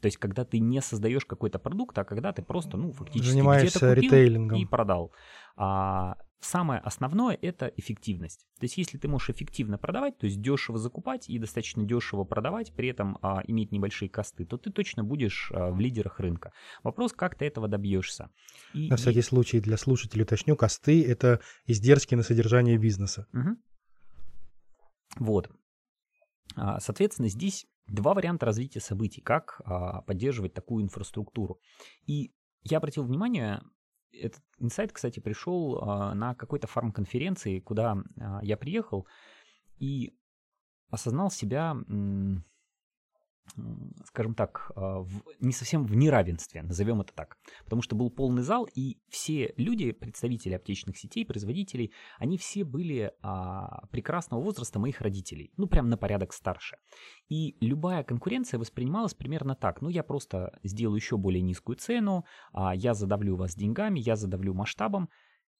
то 0.00 0.06
есть, 0.06 0.18
когда 0.18 0.44
ты 0.44 0.58
не 0.58 0.80
создаешь 0.82 1.24
какой-то 1.24 1.58
продукт, 1.58 1.96
а 1.98 2.04
когда 2.04 2.32
ты 2.32 2.42
просто, 2.42 2.76
ну, 2.76 2.92
фактически 2.92 3.32
Занимаешься 3.32 3.78
где-то 3.78 3.94
купил 3.94 4.12
ритейлингом. 4.12 4.58
и 4.58 4.64
продал. 4.66 5.12
А 5.56 6.16
самое 6.40 6.80
основное 6.80 7.38
это 7.40 7.72
эффективность. 7.76 8.46
То 8.60 8.64
есть, 8.64 8.76
если 8.76 8.98
ты 8.98 9.08
можешь 9.08 9.30
эффективно 9.30 9.78
продавать, 9.78 10.18
то 10.18 10.26
есть 10.26 10.40
дешево 10.40 10.78
закупать 10.78 11.28
и 11.30 11.38
достаточно 11.38 11.84
дешево 11.84 12.24
продавать, 12.24 12.72
при 12.74 12.88
этом 12.88 13.18
а, 13.22 13.42
иметь 13.46 13.72
небольшие 13.72 14.10
косты, 14.10 14.44
то 14.44 14.58
ты 14.58 14.70
точно 14.70 15.02
будешь 15.02 15.50
а, 15.52 15.70
в 15.70 15.80
лидерах 15.80 16.20
рынка. 16.20 16.52
Вопрос, 16.82 17.12
как 17.12 17.34
ты 17.36 17.46
этого 17.46 17.66
добьешься. 17.66 18.30
И, 18.74 18.88
На 18.90 18.96
всякий 18.96 19.22
случай 19.22 19.60
для 19.60 19.78
слушателей 19.78 20.24
уточню, 20.24 20.56
косты— 20.56 21.02
это 21.06 21.40
издержки 21.64 22.14
на 22.14 22.22
содержание 22.22 22.76
бизнеса. 22.76 23.26
Мгм. 23.32 23.56
Вот. 25.18 25.50
А, 26.54 26.80
Соответственно, 26.80 27.28
здесь 27.28 27.66
два 27.86 28.14
варианта 28.14 28.46
развития 28.46 28.80
событий, 28.80 29.20
как 29.20 29.60
а, 29.64 30.02
поддерживать 30.02 30.54
такую 30.54 30.84
инфраструктуру. 30.84 31.60
И 32.06 32.32
я 32.62 32.78
обратил 32.78 33.04
внимание, 33.04 33.62
этот 34.12 34.42
инсайт, 34.58 34.92
кстати, 34.92 35.20
пришел 35.20 35.78
а, 35.80 36.14
на 36.14 36.34
какой-то 36.34 36.66
фармконференции, 36.66 37.60
куда 37.60 37.96
я 38.42 38.56
приехал 38.56 39.06
и 39.78 40.16
осознал 40.90 41.30
себя 41.30 41.76
скажем 44.04 44.34
так, 44.34 44.70
а, 44.74 45.00
в, 45.00 45.22
не 45.40 45.52
совсем 45.52 45.84
в 45.84 45.94
неравенстве, 45.96 46.62
назовем 46.62 47.00
это 47.00 47.12
так. 47.12 47.36
Потому 47.64 47.82
что 47.82 47.96
был 47.96 48.10
полный 48.10 48.42
зал, 48.42 48.68
и 48.74 48.98
все 49.08 49.54
люди, 49.56 49.92
представители 49.92 50.54
аптечных 50.54 50.96
сетей, 50.96 51.24
производителей, 51.24 51.92
они 52.18 52.38
все 52.38 52.64
были 52.64 53.12
а, 53.22 53.86
прекрасного 53.88 54.42
возраста 54.42 54.78
моих 54.78 55.00
родителей. 55.00 55.52
Ну, 55.56 55.66
прям 55.66 55.88
на 55.88 55.96
порядок 55.96 56.32
старше. 56.32 56.76
И 57.28 57.56
любая 57.60 58.04
конкуренция 58.04 58.58
воспринималась 58.58 59.14
примерно 59.14 59.54
так. 59.54 59.80
Ну, 59.80 59.88
я 59.88 60.02
просто 60.02 60.58
сделаю 60.62 60.96
еще 60.96 61.16
более 61.16 61.42
низкую 61.42 61.76
цену, 61.76 62.24
а, 62.52 62.74
я 62.74 62.94
задавлю 62.94 63.36
вас 63.36 63.54
деньгами, 63.54 64.00
я 64.00 64.16
задавлю 64.16 64.54
масштабом. 64.54 65.08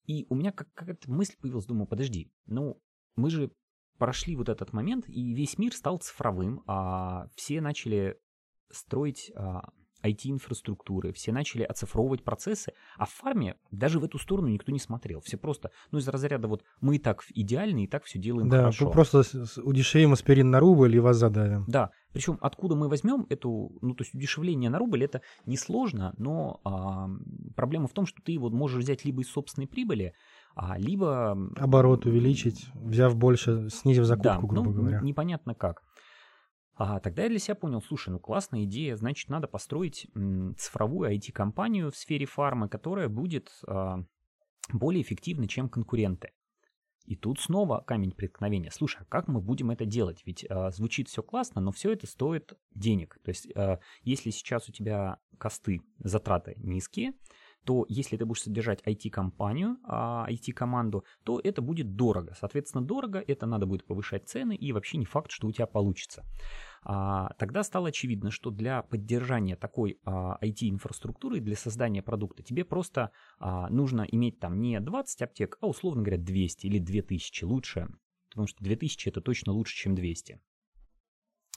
И 0.04 0.26
у 0.28 0.36
меня 0.36 0.52
какая-то 0.52 1.10
мысль 1.10 1.34
появилась, 1.40 1.66
думаю, 1.66 1.86
подожди, 1.86 2.30
ну, 2.46 2.80
мы 3.16 3.30
же 3.30 3.50
прошли 3.98 4.36
вот 4.36 4.48
этот 4.48 4.72
момент, 4.72 5.08
и 5.08 5.34
весь 5.34 5.58
мир 5.58 5.74
стал 5.74 5.98
цифровым, 5.98 6.62
а 6.66 7.28
все 7.34 7.60
начали 7.60 8.18
строить 8.70 9.30
а, 9.34 9.68
IT-инфраструктуры, 10.02 11.12
все 11.12 11.32
начали 11.32 11.62
оцифровывать 11.62 12.22
процессы, 12.22 12.72
а 12.96 13.06
в 13.06 13.10
фарме 13.10 13.56
даже 13.70 13.98
в 13.98 14.04
эту 14.04 14.18
сторону 14.18 14.48
никто 14.48 14.72
не 14.72 14.78
смотрел. 14.78 15.20
Все 15.20 15.36
просто, 15.36 15.70
ну, 15.90 15.98
из 15.98 16.08
разряда 16.08 16.48
вот 16.48 16.64
мы 16.80 16.96
и 16.96 16.98
так 16.98 17.22
идеальны, 17.34 17.84
и 17.84 17.86
так 17.86 18.04
все 18.04 18.18
делаем 18.18 18.48
да, 18.48 18.58
хорошо. 18.58 18.86
Да, 18.86 18.90
просто 18.90 19.22
удешевим 19.62 20.12
аспирин 20.12 20.50
на 20.50 20.60
рубль 20.60 20.94
и 20.94 20.98
вас 20.98 21.16
задавим. 21.16 21.64
Да, 21.66 21.90
причем 22.12 22.38
откуда 22.40 22.76
мы 22.76 22.88
возьмем 22.88 23.26
эту, 23.28 23.78
ну, 23.82 23.94
то 23.94 24.02
есть 24.02 24.14
удешевление 24.14 24.70
на 24.70 24.78
рубль, 24.78 25.04
это 25.04 25.22
несложно, 25.44 26.14
но 26.18 26.60
а, 26.64 27.08
проблема 27.54 27.88
в 27.88 27.92
том, 27.92 28.06
что 28.06 28.22
ты 28.22 28.38
вот 28.38 28.52
можешь 28.52 28.82
взять 28.82 29.04
либо 29.04 29.22
из 29.22 29.30
собственной 29.30 29.66
прибыли, 29.66 30.14
а, 30.56 30.78
либо... 30.78 31.32
Оборот 31.56 32.06
увеличить, 32.06 32.66
взяв 32.74 33.14
больше, 33.14 33.68
снизив 33.68 34.04
закупку, 34.04 34.28
да, 34.30 34.40
грубо 34.40 34.70
ну, 34.70 34.72
говоря. 34.72 35.00
непонятно 35.02 35.54
как. 35.54 35.82
А 36.74 36.98
тогда 37.00 37.24
я 37.24 37.28
для 37.28 37.38
себя 37.38 37.54
понял, 37.54 37.82
слушай, 37.82 38.08
ну 38.08 38.18
классная 38.18 38.64
идея, 38.64 38.96
значит, 38.96 39.28
надо 39.28 39.48
построить 39.48 40.08
цифровую 40.56 41.14
IT-компанию 41.14 41.90
в 41.90 41.96
сфере 41.96 42.24
фармы, 42.24 42.70
которая 42.70 43.10
будет 43.10 43.50
а, 43.66 43.98
более 44.72 45.02
эффективна, 45.02 45.46
чем 45.46 45.68
конкуренты. 45.68 46.30
И 47.04 47.16
тут 47.16 47.38
снова 47.38 47.84
камень 47.86 48.12
преткновения. 48.12 48.70
Слушай, 48.70 49.02
а 49.02 49.04
как 49.04 49.28
мы 49.28 49.40
будем 49.42 49.70
это 49.70 49.84
делать? 49.84 50.22
Ведь 50.24 50.44
э, 50.48 50.70
звучит 50.72 51.08
все 51.08 51.22
классно, 51.22 51.60
но 51.60 51.70
все 51.70 51.92
это 51.92 52.08
стоит 52.08 52.54
денег. 52.74 53.20
То 53.24 53.28
есть, 53.28 53.46
э, 53.54 53.78
если 54.02 54.30
сейчас 54.30 54.68
у 54.68 54.72
тебя 54.72 55.18
косты, 55.38 55.82
затраты 56.00 56.54
низкие, 56.56 57.12
то 57.66 57.84
если 57.88 58.16
ты 58.16 58.24
будешь 58.24 58.42
содержать 58.42 58.80
IT-компанию, 58.86 59.76
IT-команду, 59.84 60.98
а, 60.98 61.24
то 61.24 61.40
это 61.42 61.60
будет 61.60 61.96
дорого. 61.96 62.34
Соответственно, 62.38 62.84
дорого, 62.84 63.22
это 63.26 63.44
надо 63.46 63.66
будет 63.66 63.84
повышать 63.84 64.28
цены, 64.28 64.54
и 64.54 64.72
вообще 64.72 64.98
не 64.98 65.04
факт, 65.04 65.32
что 65.32 65.48
у 65.48 65.52
тебя 65.52 65.66
получится. 65.66 66.24
А, 66.84 67.32
тогда 67.38 67.64
стало 67.64 67.88
очевидно, 67.88 68.30
что 68.30 68.50
для 68.50 68.82
поддержания 68.82 69.56
такой 69.56 69.98
IT-инфраструктуры, 70.06 71.40
для 71.40 71.56
создания 71.56 72.02
продукта, 72.02 72.44
тебе 72.44 72.64
просто 72.64 73.10
а, 73.40 73.68
нужно 73.68 74.02
иметь 74.02 74.38
там 74.38 74.60
не 74.60 74.78
20 74.78 75.22
аптек, 75.22 75.58
а 75.60 75.66
условно 75.66 76.02
говоря 76.02 76.22
200 76.22 76.66
или 76.66 76.78
2000 76.78 77.44
лучше, 77.44 77.88
потому 78.30 78.46
что 78.46 78.62
2000 78.62 79.08
это 79.08 79.20
точно 79.20 79.52
лучше, 79.52 79.74
чем 79.74 79.96
200. 79.96 80.40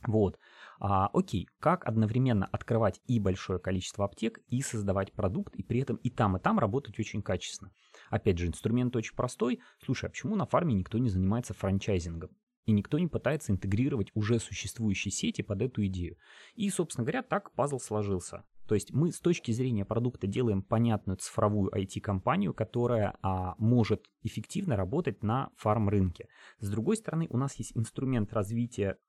Вот. 0.07 0.39
А, 0.79 1.09
окей, 1.13 1.48
как 1.59 1.86
одновременно 1.86 2.45
открывать 2.45 3.01
и 3.05 3.19
большое 3.19 3.59
количество 3.59 4.05
аптек, 4.05 4.39
и 4.48 4.62
создавать 4.62 5.12
продукт, 5.12 5.53
и 5.55 5.63
при 5.63 5.81
этом 5.81 5.98
и 5.98 6.09
там, 6.09 6.38
и 6.38 6.39
там 6.39 6.57
работать 6.57 6.98
очень 7.00 7.21
качественно. 7.21 7.71
Опять 8.09 8.38
же, 8.38 8.48
инструмент 8.48 8.95
очень 8.95 9.15
простой. 9.15 9.59
Слушай, 9.83 10.05
а 10.05 10.09
почему 10.09 10.36
на 10.36 10.45
фарме 10.45 10.74
никто 10.74 10.98
не 10.98 11.09
занимается 11.09 11.53
франчайзингом? 11.53 12.29
И 12.65 12.71
никто 12.71 13.00
не 13.00 13.07
пытается 13.07 13.51
интегрировать 13.51 14.12
уже 14.13 14.39
существующие 14.39 15.12
сети 15.12 15.41
под 15.41 15.62
эту 15.62 15.86
идею. 15.88 16.17
И, 16.53 16.69
собственно 16.69 17.03
говоря, 17.03 17.24
так 17.24 17.51
пазл 17.53 17.79
сложился. 17.79 18.45
То 18.67 18.75
есть 18.75 18.93
мы 18.93 19.12
с 19.12 19.19
точки 19.19 19.51
зрения 19.51 19.83
продукта 19.83 20.27
делаем 20.27 20.62
понятную 20.62 21.17
цифровую 21.17 21.71
IT-компанию, 21.71 22.53
которая 22.53 23.17
а, 23.24 23.55
может 23.57 24.05
эффективно 24.21 24.75
работать 24.75 25.24
на 25.24 25.50
фарм-рынке. 25.55 26.27
С 26.59 26.69
другой 26.69 26.98
стороны, 26.98 27.25
у 27.31 27.38
нас 27.38 27.55
есть 27.55 27.75
инструмент 27.75 28.31
развития 28.31 29.00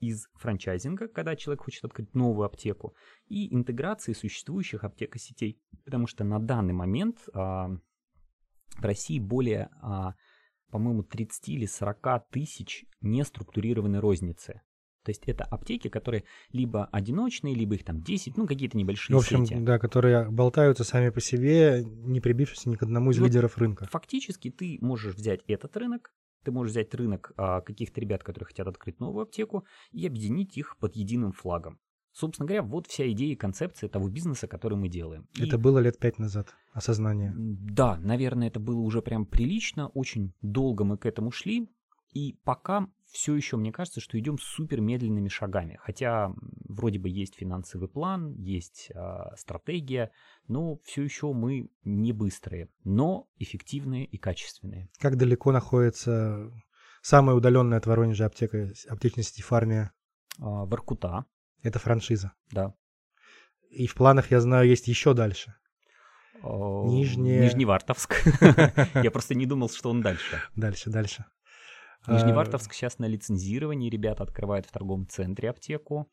из 0.00 0.26
франчайзинга, 0.34 1.08
когда 1.08 1.36
человек 1.36 1.62
хочет 1.62 1.84
открыть 1.84 2.14
новую 2.14 2.46
аптеку, 2.46 2.94
и 3.26 3.54
интеграции 3.54 4.12
существующих 4.12 4.84
аптекосетей. 4.84 5.58
Потому 5.84 6.06
что 6.06 6.24
на 6.24 6.38
данный 6.38 6.74
момент 6.74 7.18
а, 7.32 7.68
в 8.76 8.84
России 8.84 9.18
более, 9.18 9.70
а, 9.80 10.14
по-моему, 10.70 11.02
30 11.02 11.48
или 11.50 11.66
40 11.66 12.30
тысяч 12.30 12.84
неструктурированной 13.00 14.00
розницы. 14.00 14.62
То 15.04 15.10
есть 15.10 15.24
это 15.26 15.44
аптеки, 15.44 15.88
которые 15.88 16.24
либо 16.50 16.86
одиночные, 16.86 17.54
либо 17.54 17.74
их 17.74 17.84
там 17.84 18.00
10, 18.00 18.38
ну 18.38 18.46
какие-то 18.46 18.78
небольшие 18.78 19.14
В 19.14 19.18
общем, 19.18 19.44
сети. 19.44 19.60
да, 19.60 19.78
которые 19.78 20.30
болтаются 20.30 20.82
сами 20.82 21.10
по 21.10 21.20
себе, 21.20 21.84
не 21.84 22.20
прибившись 22.20 22.64
ни 22.64 22.74
к 22.74 22.82
одному 22.82 23.10
из 23.10 23.18
вот 23.18 23.26
лидеров 23.26 23.58
рынка. 23.58 23.86
Фактически 23.90 24.50
ты 24.50 24.78
можешь 24.80 25.14
взять 25.14 25.42
этот 25.46 25.76
рынок, 25.76 26.10
ты 26.44 26.52
можешь 26.52 26.72
взять 26.72 26.94
рынок 26.94 27.32
а, 27.36 27.60
каких-то 27.60 28.00
ребят, 28.00 28.22
которые 28.22 28.46
хотят 28.46 28.68
открыть 28.68 29.00
новую 29.00 29.24
аптеку, 29.24 29.64
и 29.92 30.06
объединить 30.06 30.56
их 30.56 30.76
под 30.78 30.96
единым 30.96 31.32
флагом. 31.32 31.78
Собственно 32.12 32.46
говоря, 32.46 32.62
вот 32.62 32.86
вся 32.86 33.10
идея 33.10 33.32
и 33.32 33.36
концепция 33.36 33.88
того 33.88 34.08
бизнеса, 34.08 34.46
который 34.46 34.78
мы 34.78 34.88
делаем. 34.88 35.26
И, 35.34 35.42
Это 35.42 35.58
было 35.58 35.80
лет 35.80 35.98
пять 35.98 36.20
назад, 36.20 36.54
осознание. 36.72 37.32
да, 37.36 37.98
наверное, 37.98 38.46
это 38.48 38.60
было 38.60 38.78
уже 38.78 39.02
прям 39.02 39.26
прилично, 39.26 39.88
очень 39.88 40.32
долго 40.40 40.84
мы 40.84 40.96
к 40.96 41.06
этому 41.06 41.32
шли, 41.32 41.68
и 42.14 42.38
пока 42.44 42.86
все 43.10 43.34
еще, 43.36 43.56
мне 43.56 43.70
кажется, 43.70 44.00
что 44.00 44.18
идем 44.18 44.38
супер 44.38 44.80
медленными 44.80 45.28
шагами. 45.28 45.78
Хотя 45.82 46.32
вроде 46.68 46.98
бы 46.98 47.08
есть 47.08 47.36
финансовый 47.36 47.88
план, 47.88 48.32
есть 48.34 48.90
а, 48.94 49.36
стратегия, 49.36 50.10
но 50.48 50.78
все 50.84 51.02
еще 51.02 51.32
мы 51.32 51.68
не 51.84 52.12
быстрые, 52.12 52.68
но 52.82 53.28
эффективные 53.38 54.04
и 54.04 54.16
качественные. 54.16 54.88
Как 54.98 55.16
далеко 55.16 55.52
находится 55.52 56.50
самая 57.02 57.36
удаленная 57.36 57.78
от 57.78 57.86
Воронежа 57.86 58.26
аптека, 58.26 58.72
аптечной 58.88 59.22
сети 59.22 59.42
Фармия? 59.42 59.92
А, 60.40 60.64
Воркута, 60.64 61.26
Это 61.62 61.78
франшиза. 61.78 62.32
да. 62.50 62.74
И 63.70 63.86
в 63.88 63.94
планах, 63.94 64.30
я 64.30 64.40
знаю, 64.40 64.68
есть 64.68 64.86
еще 64.88 65.14
дальше. 65.14 65.54
О, 66.42 66.86
Нижняя- 66.88 67.42
Нижневартовск. 67.42 68.14
Я 69.02 69.10
просто 69.10 69.34
не 69.34 69.46
думал, 69.46 69.68
что 69.70 69.90
он 69.90 70.00
дальше. 70.02 70.40
Дальше, 70.54 70.90
дальше. 70.90 71.24
А, 72.06 72.14
Нижневартовск 72.14 72.72
сейчас 72.72 72.98
на 72.98 73.06
лицензировании. 73.06 73.90
Ребята 73.90 74.22
открывают 74.24 74.66
в 74.66 74.72
торговом 74.72 75.06
центре 75.08 75.50
аптеку. 75.50 76.08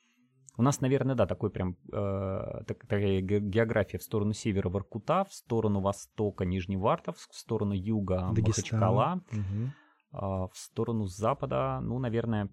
У 0.57 0.63
нас, 0.63 0.81
наверное, 0.81 1.15
да, 1.15 1.25
такой 1.25 1.49
прям 1.49 1.77
э, 1.91 2.63
так- 2.67 2.81
такая 2.81 3.21
ге- 3.21 3.39
география 3.39 3.97
в 3.97 4.03
сторону 4.03 4.33
севера 4.33 4.69
Воркута, 4.69 5.23
в 5.29 5.33
сторону 5.33 5.79
востока 5.81 6.45
Нижневартовск, 6.45 7.31
в 7.31 7.37
сторону 7.37 7.73
юга 7.73 8.29
Дагестан. 8.33 8.79
Махачкала, 8.79 9.21
Мгм. 9.31 9.73
а 10.11 10.47
в 10.47 10.55
сторону 10.55 11.05
запада, 11.07 11.79
ну, 11.81 11.99
наверное, 11.99 12.49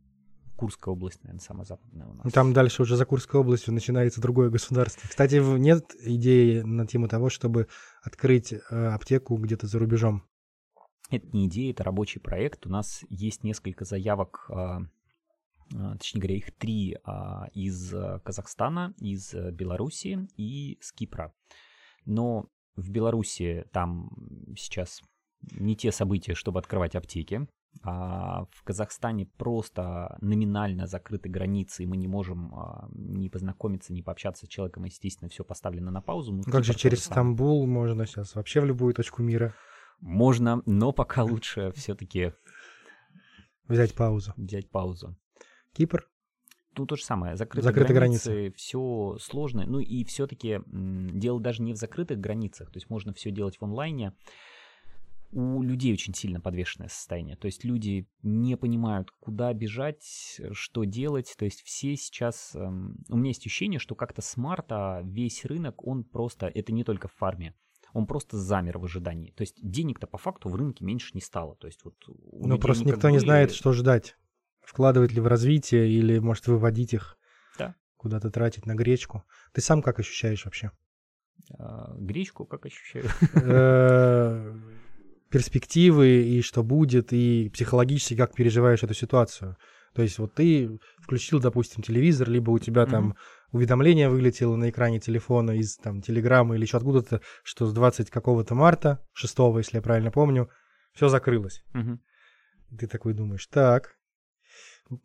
Курская 0.57 0.93
область, 0.93 1.23
наверное, 1.23 1.41
самая 1.41 1.65
западная 1.67 2.07
у 2.09 2.15
нас. 2.15 2.33
Там 2.33 2.53
дальше 2.53 2.83
уже 2.83 2.97
за 2.97 3.05
Курской 3.05 3.41
областью 3.41 3.73
начинается 3.73 4.21
другое 4.21 4.51
государство. 4.51 5.09
Кстати, 5.09 5.37
нет 5.57 5.85
идеи 6.01 6.63
на 6.63 6.85
тему 6.85 7.07
того, 7.07 7.31
чтобы 7.31 7.69
открыть 8.03 8.53
э, 8.53 8.59
аптеку 8.89 9.37
где-то 9.37 9.69
за 9.69 9.79
рубежом. 9.79 10.25
Это 11.11 11.27
не 11.33 11.47
идея, 11.47 11.71
это 11.71 11.85
рабочий 11.85 12.21
проект. 12.21 12.67
У 12.67 12.71
нас 12.71 13.05
есть 13.09 13.43
несколько 13.43 13.85
заявок, 13.85 14.47
а, 14.51 14.83
а, 15.75 15.97
точнее 15.97 16.21
говоря, 16.21 16.37
их 16.37 16.53
три 16.53 16.99
а, 17.05 17.49
из 17.55 17.95
а, 17.95 18.21
Казахстана, 18.21 18.95
из 18.99 19.35
а, 19.35 19.51
Белоруссии 19.51 20.29
и 20.37 20.79
с 20.81 20.93
Кипра. 20.93 21.33
Но 22.05 22.51
в 22.77 22.91
Беларуси 22.91 23.65
там 23.73 24.11
сейчас 24.57 25.03
не 25.53 25.77
те 25.77 25.93
события, 25.93 26.35
чтобы 26.35 26.59
открывать 26.59 26.95
аптеки. 26.95 27.47
А 27.83 28.47
в 28.51 28.65
Казахстане 28.65 29.27
просто 29.27 30.17
номинально 30.21 30.87
закрыты 30.87 31.29
границы, 31.29 31.85
и 31.85 31.87
мы 31.87 31.97
не 31.97 32.09
можем 32.09 32.55
а, 32.55 32.89
ни 32.93 33.29
познакомиться, 33.29 33.95
ни 33.95 34.03
пообщаться 34.03 34.47
с 34.47 34.49
человеком. 34.49 34.85
Естественно, 34.85 35.31
все 35.31 35.43
поставлено 35.43 35.91
на 35.91 36.03
паузу. 36.03 36.33
Ну, 36.33 36.43
Как 36.43 36.65
же 36.65 36.75
через. 36.75 37.05
Стамбул 37.05 37.67
можно 37.67 38.05
сейчас 38.07 38.35
вообще 38.35 38.61
в 38.61 38.67
любую 38.67 38.93
точку 38.95 39.23
мира 39.23 39.55
Можно, 40.01 40.63
но 40.67 40.93
пока 40.93 41.25
лучше 41.25 41.73
все-таки 41.75 42.33
взять 43.67 43.95
паузу. 43.95 44.33
взять 44.37 44.71
паузу. 44.71 45.17
Кипр? 45.73 46.09
Тут 46.75 46.91
то 46.91 46.97
же 46.97 47.03
самое. 47.03 47.37
Закрытые, 47.37 47.65
Закрытые 47.65 47.97
границы, 47.97 48.53
все 48.57 49.17
сложно. 49.21 49.65
Ну 49.67 49.81
и 49.81 50.05
все-таки 50.05 50.61
дело 50.67 51.41
даже 51.41 51.63
не 51.63 51.73
в 51.73 51.77
закрытых 51.77 52.21
границах. 52.21 52.71
То 52.71 52.77
есть 52.77 52.89
можно 52.89 53.13
все 53.13 53.31
делать 53.31 53.59
в 53.59 53.65
онлайне. 53.65 54.13
У 55.31 55.63
людей 55.63 55.93
очень 55.93 56.15
сильно 56.15 56.41
подвешенное 56.41 56.89
состояние. 56.89 57.37
То 57.37 57.47
есть 57.47 57.65
люди 57.65 58.09
не 58.23 58.57
понимают, 58.57 59.11
куда 59.21 59.53
бежать, 59.53 60.41
что 60.53 60.85
делать. 60.85 61.35
То 61.37 61.45
есть 61.45 61.63
все 61.65 61.97
сейчас... 61.97 62.55
эм, 62.55 62.97
У 63.11 63.17
меня 63.17 63.29
есть 63.31 63.45
ощущение, 63.45 63.79
что 63.81 63.95
как-то 63.95 64.23
с 64.23 64.37
марта 64.37 65.03
весь 65.05 65.45
рынок, 65.45 65.85
он 65.87 66.05
просто... 66.05 66.47
Это 66.47 66.73
не 66.73 66.85
только 66.85 67.09
в 67.09 67.13
фарме. 67.15 67.55
Он 67.93 68.07
просто 68.07 68.37
замер 68.37 68.79
в 68.79 68.85
ожидании. 68.85 69.33
То 69.33 69.43
есть 69.43 69.57
денег-то 69.63 70.07
по 70.07 70.19
факту 70.19 70.49
в 70.49 70.57
рынке 70.57 70.85
меньше 70.85 71.11
не 71.15 71.21
стало. 71.21 71.57
То 71.57 71.67
есть 71.67 71.85
вот 71.85 71.95
Ну, 72.07 72.59
просто 72.59 72.85
никто 72.85 73.11
не 73.11 73.19
знает, 73.19 73.53
что 73.53 73.73
ждать. 73.73 74.17
Вкладывать 74.61 75.13
ли 75.13 75.21
в 75.21 75.27
развитие 75.27 75.91
или, 75.91 76.19
может, 76.19 76.47
выводить 76.47 76.93
их. 76.93 77.19
Да. 77.59 77.75
куда-то 77.97 78.31
тратить 78.31 78.67
на 78.67 78.75
гречку. 78.75 79.25
Ты 79.53 79.61
сам 79.61 79.83
как 79.83 79.99
ощущаешь 79.99 80.45
вообще? 80.45 80.71
А, 81.59 81.95
гречку 81.97 82.45
как 82.45 82.67
ощущаю? 82.67 83.07
Э, 83.35 84.55
перспективы 85.31 86.23
и 86.23 86.43
что 86.43 86.63
будет, 86.63 87.13
и 87.13 87.51
психологически 87.53 88.17
как 88.17 88.35
переживаешь 88.35 88.83
эту 88.83 88.95
ситуацию. 88.95 89.57
То 89.95 90.03
есть 90.03 90.19
вот 90.19 90.35
ты 90.35 90.79
включил, 90.99 91.41
допустим, 91.41 91.83
телевизор, 91.83 92.29
либо 92.29 92.51
у 92.51 92.59
тебя 92.59 92.87
там 92.87 93.17
уведомление 93.53 94.09
вылетело 94.09 94.57
на 94.57 94.71
экране 94.71 95.01
телефона 95.01 95.53
из 95.53 95.77
там 95.77 96.03
телеграммы 96.03 96.57
или 96.57 96.63
еще 96.63 96.77
откуда-то, 96.77 97.21
что 97.43 97.67
с 97.67 97.73
20 97.73 98.11
какого-то 98.11 98.55
марта, 98.55 99.05
6 99.13 99.39
если 99.57 99.77
я 99.77 99.83
правильно 99.83 100.11
помню, 100.11 100.51
все 100.93 101.09
закрылось. 101.09 101.65
Ты 102.79 102.87
такой 102.87 103.15
думаешь, 103.15 103.47
так, 103.47 103.97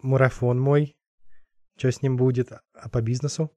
марафон 0.02 0.60
мой, 0.60 0.98
что 1.78 1.92
с 1.92 2.02
ним 2.02 2.18
будет, 2.18 2.52
а 2.74 2.90
по 2.90 3.02
бизнесу? 3.02 3.52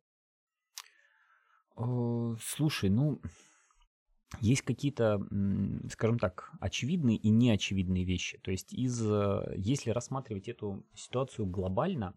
Слушай, 1.76 2.88
ну, 2.88 3.20
есть 4.40 4.62
какие-то, 4.62 5.20
скажем 5.90 6.18
так, 6.18 6.50
очевидные 6.60 7.16
и 7.16 7.30
неочевидные 7.30 8.04
вещи. 8.04 8.38
То 8.38 8.50
есть, 8.50 8.72
из, 8.72 9.00
э, 9.02 9.54
если 9.56 9.90
рассматривать 9.90 10.48
эту 10.48 10.84
ситуацию 10.94 11.46
глобально, 11.46 12.14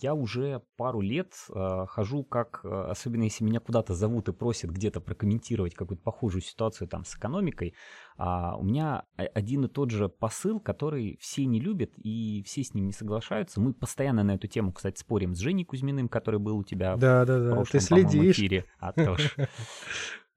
я 0.00 0.14
уже 0.14 0.62
пару 0.76 1.00
лет 1.00 1.34
э, 1.54 1.86
хожу 1.88 2.24
как, 2.24 2.60
э, 2.64 2.86
особенно 2.90 3.24
если 3.24 3.44
меня 3.44 3.60
куда-то 3.60 3.94
зовут 3.94 4.28
и 4.28 4.32
просят 4.32 4.70
где-то 4.70 5.00
прокомментировать 5.00 5.74
какую-то 5.74 6.02
похожую 6.02 6.42
ситуацию 6.42 6.88
там 6.88 7.04
с 7.04 7.16
экономикой, 7.16 7.74
а 8.16 8.56
у 8.56 8.64
меня 8.64 9.04
один 9.16 9.64
и 9.64 9.68
тот 9.68 9.90
же 9.90 10.08
посыл, 10.08 10.60
который 10.60 11.18
все 11.20 11.44
не 11.44 11.60
любят 11.60 11.92
и 11.96 12.42
все 12.46 12.62
с 12.62 12.74
ним 12.74 12.86
не 12.86 12.92
соглашаются. 12.92 13.60
Мы 13.60 13.74
постоянно 13.74 14.22
на 14.22 14.36
эту 14.36 14.46
тему, 14.46 14.72
кстати, 14.72 15.00
спорим 15.00 15.34
с 15.34 15.38
Женей 15.38 15.64
Кузьминым, 15.64 16.08
который 16.08 16.40
был 16.40 16.58
у 16.58 16.64
тебя 16.64 16.96
да, 16.96 17.24
да, 17.24 17.38
да. 17.38 17.50
в 17.50 17.54
прошлом, 17.54 17.80
Ты 17.80 17.80
следишь. 17.80 18.38
эфире. 18.38 18.64
А. 18.78 18.92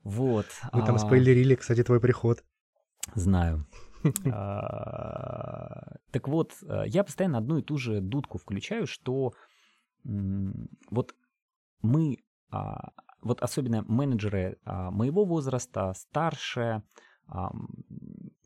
Вот. 0.03 0.45
Вы 0.71 0.85
там 0.85 0.97
а... 0.97 0.99
спойлерили, 0.99 1.55
кстати, 1.55 1.83
твой 1.83 1.99
приход. 1.99 2.43
Знаю. 3.15 3.65
А, 4.31 5.97
так 6.11 6.27
вот, 6.27 6.53
э, 6.63 6.83
я 6.87 7.03
постоянно 7.03 7.39
одну 7.39 7.57
и 7.57 7.61
ту 7.61 7.77
же 7.77 8.01
дудку 8.01 8.37
включаю, 8.37 8.87
что 8.87 9.33
вот 10.03 11.15
мы, 11.81 12.17
а, 12.51 12.91
вот 13.21 13.41
особенно 13.41 13.83
менеджеры 13.87 14.59
а, 14.63 14.91
моего 14.91 15.25
возраста, 15.25 15.93
старше, 15.95 16.83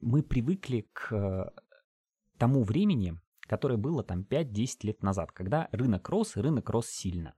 мы 0.01 0.23
привыкли 0.23 0.87
к 0.93 1.53
тому 2.37 2.63
времени, 2.63 3.19
которое 3.41 3.77
было 3.77 4.03
там 4.03 4.21
5-10 4.21 4.67
лет 4.83 5.03
назад, 5.03 5.33
когда 5.33 5.67
рынок 5.73 6.07
рос, 6.07 6.37
и 6.37 6.39
рынок 6.39 6.69
рос 6.69 6.87
сильно. 6.87 7.35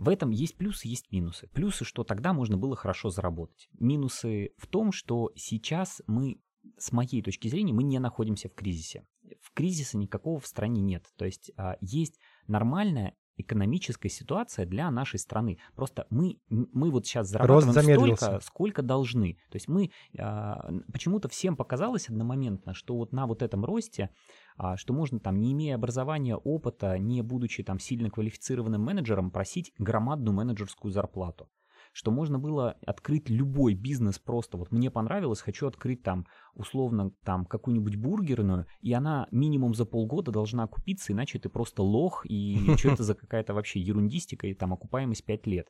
В 0.00 0.08
этом 0.08 0.30
есть 0.30 0.56
плюсы, 0.56 0.88
есть 0.88 1.12
минусы. 1.12 1.46
Плюсы, 1.48 1.84
что 1.84 2.04
тогда 2.04 2.32
можно 2.32 2.56
было 2.56 2.74
хорошо 2.74 3.10
заработать. 3.10 3.68
Минусы 3.78 4.54
в 4.56 4.66
том, 4.66 4.92
что 4.92 5.30
сейчас 5.34 6.00
мы, 6.06 6.40
с 6.78 6.92
моей 6.92 7.22
точки 7.22 7.48
зрения, 7.48 7.72
мы 7.72 7.82
не 7.82 7.98
находимся 7.98 8.48
в 8.48 8.54
кризисе. 8.54 9.04
В 9.40 9.52
кризиса 9.52 9.96
никакого 9.96 10.40
в 10.40 10.46
стране 10.46 10.80
нет. 10.80 11.06
То 11.16 11.24
есть 11.24 11.50
а, 11.56 11.76
есть 11.80 12.18
нормальная 12.46 13.14
экономическая 13.40 14.08
ситуация 14.08 14.66
для 14.66 14.90
нашей 14.90 15.18
страны. 15.18 15.58
Просто 15.74 16.06
мы, 16.10 16.38
мы 16.48 16.90
вот 16.90 17.06
сейчас 17.06 17.28
зарабатываем 17.28 18.16
столько, 18.16 18.40
сколько 18.40 18.82
должны. 18.82 19.34
То 19.50 19.56
есть 19.56 19.68
мы 19.68 19.90
а, 20.18 20.70
почему-то 20.92 21.28
всем 21.28 21.56
показалось 21.56 22.08
одномоментно, 22.08 22.74
что 22.74 22.96
вот 22.96 23.12
на 23.12 23.26
вот 23.26 23.42
этом 23.42 23.64
росте, 23.64 24.10
а, 24.56 24.76
что 24.76 24.92
можно 24.92 25.18
там, 25.20 25.40
не 25.40 25.52
имея 25.52 25.74
образования, 25.74 26.36
опыта, 26.36 26.98
не 26.98 27.22
будучи 27.22 27.62
там 27.62 27.78
сильно 27.78 28.10
квалифицированным 28.10 28.82
менеджером, 28.82 29.30
просить 29.30 29.72
громадную 29.78 30.34
менеджерскую 30.34 30.92
зарплату 30.92 31.48
что 31.92 32.10
можно 32.10 32.38
было 32.38 32.76
открыть 32.86 33.28
любой 33.28 33.74
бизнес 33.74 34.18
просто. 34.18 34.56
Вот 34.56 34.70
мне 34.70 34.90
понравилось, 34.90 35.40
хочу 35.40 35.66
открыть 35.66 36.02
там 36.02 36.26
условно 36.54 37.12
там 37.24 37.44
какую-нибудь 37.44 37.96
бургерную, 37.96 38.66
и 38.80 38.92
она 38.92 39.26
минимум 39.30 39.74
за 39.74 39.84
полгода 39.84 40.30
должна 40.30 40.64
окупиться, 40.64 41.12
иначе 41.12 41.38
ты 41.38 41.48
просто 41.48 41.82
лох, 41.82 42.24
и 42.26 42.56
что 42.76 42.90
это 42.90 43.02
за 43.02 43.14
какая-то 43.14 43.54
вообще 43.54 43.80
ерундистика, 43.80 44.46
и 44.46 44.54
там 44.54 44.72
окупаемость 44.72 45.24
5 45.24 45.46
лет. 45.46 45.68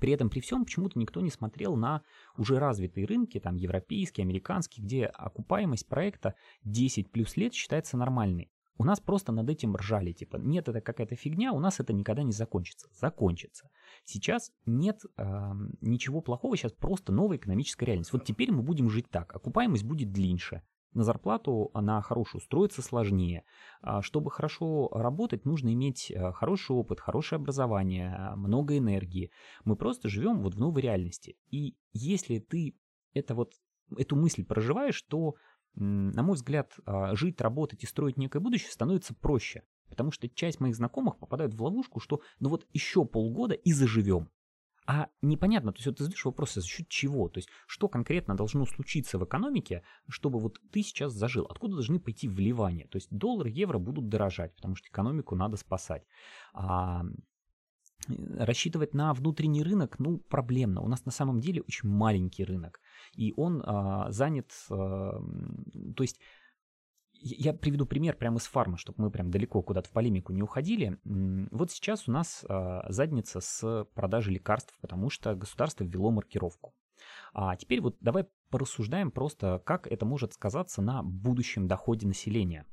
При 0.00 0.12
этом, 0.12 0.28
при 0.28 0.40
всем, 0.40 0.64
почему-то 0.64 0.98
никто 0.98 1.20
не 1.20 1.30
смотрел 1.30 1.76
на 1.76 2.02
уже 2.36 2.58
развитые 2.58 3.06
рынки, 3.06 3.38
там 3.38 3.54
европейские, 3.54 4.24
американские, 4.24 4.84
где 4.84 5.06
окупаемость 5.06 5.88
проекта 5.88 6.34
10 6.64 7.12
плюс 7.12 7.36
лет 7.36 7.54
считается 7.54 7.96
нормальной. 7.96 8.50
У 8.78 8.84
нас 8.84 9.00
просто 9.00 9.32
над 9.32 9.48
этим 9.48 9.74
ржали, 9.74 10.12
типа, 10.12 10.36
нет, 10.36 10.68
это 10.68 10.80
какая-то 10.80 11.16
фигня, 11.16 11.52
у 11.52 11.58
нас 11.58 11.80
это 11.80 11.92
никогда 11.92 12.22
не 12.22 12.32
закончится. 12.32 12.88
Закончится. 12.92 13.70
Сейчас 14.04 14.52
нет 14.66 15.00
э, 15.16 15.52
ничего 15.80 16.20
плохого, 16.20 16.56
сейчас 16.56 16.72
просто 16.72 17.12
новая 17.12 17.38
экономическая 17.38 17.86
реальность. 17.86 18.12
Вот 18.12 18.24
теперь 18.24 18.52
мы 18.52 18.62
будем 18.62 18.90
жить 18.90 19.08
так, 19.10 19.34
окупаемость 19.34 19.84
будет 19.84 20.12
длиннее. 20.12 20.62
На 20.92 21.04
зарплату 21.04 21.70
она 21.74 22.00
хорошую 22.00 22.40
устроиться 22.40 22.82
сложнее. 22.82 23.44
А 23.82 24.02
чтобы 24.02 24.30
хорошо 24.30 24.88
работать, 24.92 25.44
нужно 25.44 25.72
иметь 25.72 26.10
э, 26.10 26.32
хороший 26.32 26.74
опыт, 26.74 27.00
хорошее 27.00 27.36
образование, 27.36 28.32
много 28.36 28.76
энергии. 28.76 29.30
Мы 29.64 29.76
просто 29.76 30.08
живем 30.08 30.42
вот 30.42 30.54
в 30.54 30.58
новой 30.58 30.82
реальности. 30.82 31.36
И 31.50 31.76
если 31.92 32.38
ты 32.38 32.76
это 33.12 33.34
вот, 33.34 33.54
эту 33.96 34.16
мысль 34.16 34.44
проживаешь, 34.44 35.00
то 35.02 35.34
на 35.76 36.22
мой 36.22 36.34
взгляд, 36.34 36.74
а, 36.84 37.14
жить, 37.14 37.40
работать 37.40 37.84
и 37.84 37.86
строить 37.86 38.16
некое 38.16 38.40
будущее 38.40 38.70
становится 38.70 39.14
проще. 39.14 39.62
Потому 39.88 40.10
что 40.10 40.28
часть 40.28 40.58
моих 40.58 40.74
знакомых 40.74 41.18
попадают 41.18 41.54
в 41.54 41.62
ловушку, 41.62 42.00
что 42.00 42.20
ну 42.40 42.48
вот 42.48 42.66
еще 42.72 43.04
полгода 43.04 43.54
и 43.54 43.72
заживем. 43.72 44.30
А 44.88 45.08
непонятно, 45.20 45.72
то 45.72 45.78
есть 45.78 45.86
вот 45.86 45.96
ты 45.96 46.04
задаешь 46.04 46.24
вопрос, 46.24 46.56
а 46.56 46.60
за 46.60 46.66
счет 46.66 46.88
чего? 46.88 47.28
То 47.28 47.38
есть 47.38 47.48
что 47.66 47.88
конкретно 47.88 48.36
должно 48.36 48.66
случиться 48.66 49.18
в 49.18 49.24
экономике, 49.24 49.82
чтобы 50.08 50.38
вот 50.38 50.60
ты 50.70 50.82
сейчас 50.82 51.12
зажил? 51.12 51.44
Откуда 51.46 51.74
должны 51.74 51.98
пойти 51.98 52.28
вливания? 52.28 52.86
То 52.86 52.96
есть 52.96 53.08
доллар, 53.10 53.48
евро 53.48 53.78
будут 53.78 54.08
дорожать, 54.08 54.54
потому 54.54 54.76
что 54.76 54.88
экономику 54.88 55.34
надо 55.34 55.56
спасать. 55.56 56.06
А, 56.54 57.04
рассчитывать 58.08 58.94
на 58.94 59.12
внутренний 59.12 59.64
рынок, 59.64 59.98
ну, 59.98 60.18
проблемно. 60.18 60.80
У 60.82 60.88
нас 60.88 61.04
на 61.04 61.12
самом 61.12 61.40
деле 61.40 61.62
очень 61.62 61.88
маленький 61.88 62.44
рынок 62.44 62.80
и 63.14 63.32
он 63.36 63.62
а, 63.64 64.10
занят, 64.10 64.52
а, 64.70 65.20
то 65.96 66.02
есть 66.02 66.20
я 67.20 67.52
приведу 67.52 67.86
пример 67.86 68.16
прямо 68.16 68.38
из 68.38 68.46
фарма, 68.46 68.76
чтобы 68.76 69.04
мы 69.04 69.10
прям 69.10 69.30
далеко 69.30 69.62
куда-то 69.62 69.88
в 69.88 69.92
полемику 69.92 70.32
не 70.32 70.42
уходили. 70.42 70.98
Вот 71.04 71.70
сейчас 71.70 72.08
у 72.08 72.12
нас 72.12 72.44
а, 72.48 72.84
задница 72.90 73.40
с 73.40 73.86
продажей 73.94 74.34
лекарств, 74.34 74.76
потому 74.80 75.10
что 75.10 75.34
государство 75.34 75.84
ввело 75.84 76.10
маркировку. 76.10 76.74
А 77.32 77.56
теперь 77.56 77.80
вот 77.80 77.96
давай 78.00 78.26
порассуждаем 78.50 79.10
просто, 79.10 79.60
как 79.64 79.86
это 79.86 80.06
может 80.06 80.32
сказаться 80.32 80.82
на 80.82 81.02
будущем 81.02 81.66
доходе 81.66 82.06
населения. 82.06 82.66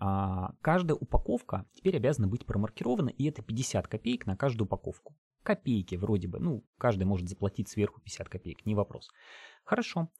А, 0.00 0.54
каждая 0.60 0.96
упаковка 0.96 1.66
теперь 1.74 1.96
обязана 1.96 2.28
быть 2.28 2.44
промаркирована, 2.44 3.10
и 3.10 3.24
это 3.24 3.42
50 3.42 3.86
копеек 3.86 4.26
на 4.26 4.36
каждую 4.36 4.66
упаковку 4.66 5.14
копейки 5.46 5.94
вроде 5.94 6.28
бы. 6.28 6.40
Ну, 6.40 6.64
каждый 6.76 7.04
может 7.04 7.28
заплатить 7.28 7.68
сверху 7.68 8.00
50 8.00 8.28
копеек, 8.28 8.66
не 8.66 8.74
вопрос. 8.74 9.08
Хорошо. 9.64 10.10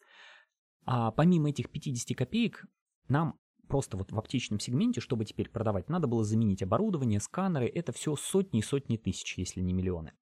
А 0.84 1.10
помимо 1.10 1.50
этих 1.50 1.68
50 1.70 2.16
копеек, 2.16 2.64
нам 3.08 3.38
просто 3.68 3.96
вот 3.96 4.12
в 4.12 4.18
аптечном 4.18 4.60
сегменте, 4.60 5.00
чтобы 5.00 5.24
теперь 5.24 5.50
продавать, 5.50 5.88
надо 5.88 6.06
было 6.06 6.24
заменить 6.24 6.62
оборудование, 6.62 7.20
сканеры, 7.20 7.66
это 7.66 7.92
все 7.92 8.14
сотни 8.14 8.60
и 8.60 8.62
сотни 8.62 8.96
тысяч, 8.96 9.36
если 9.36 9.60
не 9.60 9.72
миллионы. 9.72 10.12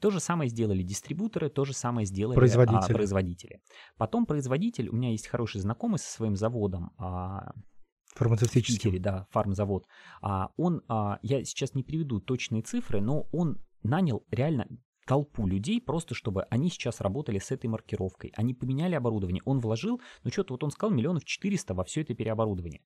То 0.00 0.10
же 0.10 0.20
самое 0.20 0.48
сделали 0.48 0.82
дистрибуторы, 0.82 1.50
то 1.50 1.64
же 1.64 1.72
самое 1.72 2.06
сделали 2.06 2.36
производители. 2.36 2.92
А, 2.92 2.94
производители. 2.94 3.60
Потом 3.96 4.26
производитель, 4.26 4.88
у 4.88 4.94
меня 4.94 5.10
есть 5.10 5.26
хороший 5.26 5.60
знакомый 5.60 5.98
со 5.98 6.10
своим 6.10 6.36
заводом, 6.36 6.92
а, 6.98 7.52
Фармацевтический. 8.14 8.90
Питере, 8.90 8.98
да, 8.98 9.26
фармзавод. 9.30 9.86
А, 10.20 10.50
он, 10.56 10.82
а, 10.88 11.18
я 11.22 11.44
сейчас 11.44 11.74
не 11.74 11.82
приведу 11.82 12.20
точные 12.20 12.62
цифры, 12.62 13.00
но 13.00 13.26
он 13.32 13.58
нанял 13.82 14.24
реально 14.30 14.66
толпу 15.06 15.46
людей, 15.46 15.80
просто 15.80 16.14
чтобы 16.14 16.44
они 16.44 16.70
сейчас 16.70 17.00
работали 17.00 17.38
с 17.38 17.50
этой 17.50 17.66
маркировкой. 17.66 18.32
Они 18.36 18.54
поменяли 18.54 18.94
оборудование, 18.94 19.42
он 19.44 19.58
вложил, 19.58 20.00
ну 20.24 20.30
что-то 20.30 20.54
вот 20.54 20.64
он 20.64 20.70
сказал, 20.70 20.94
миллионов 20.94 21.24
четыреста 21.24 21.74
во 21.74 21.84
все 21.84 22.02
это 22.02 22.14
переоборудование. 22.14 22.82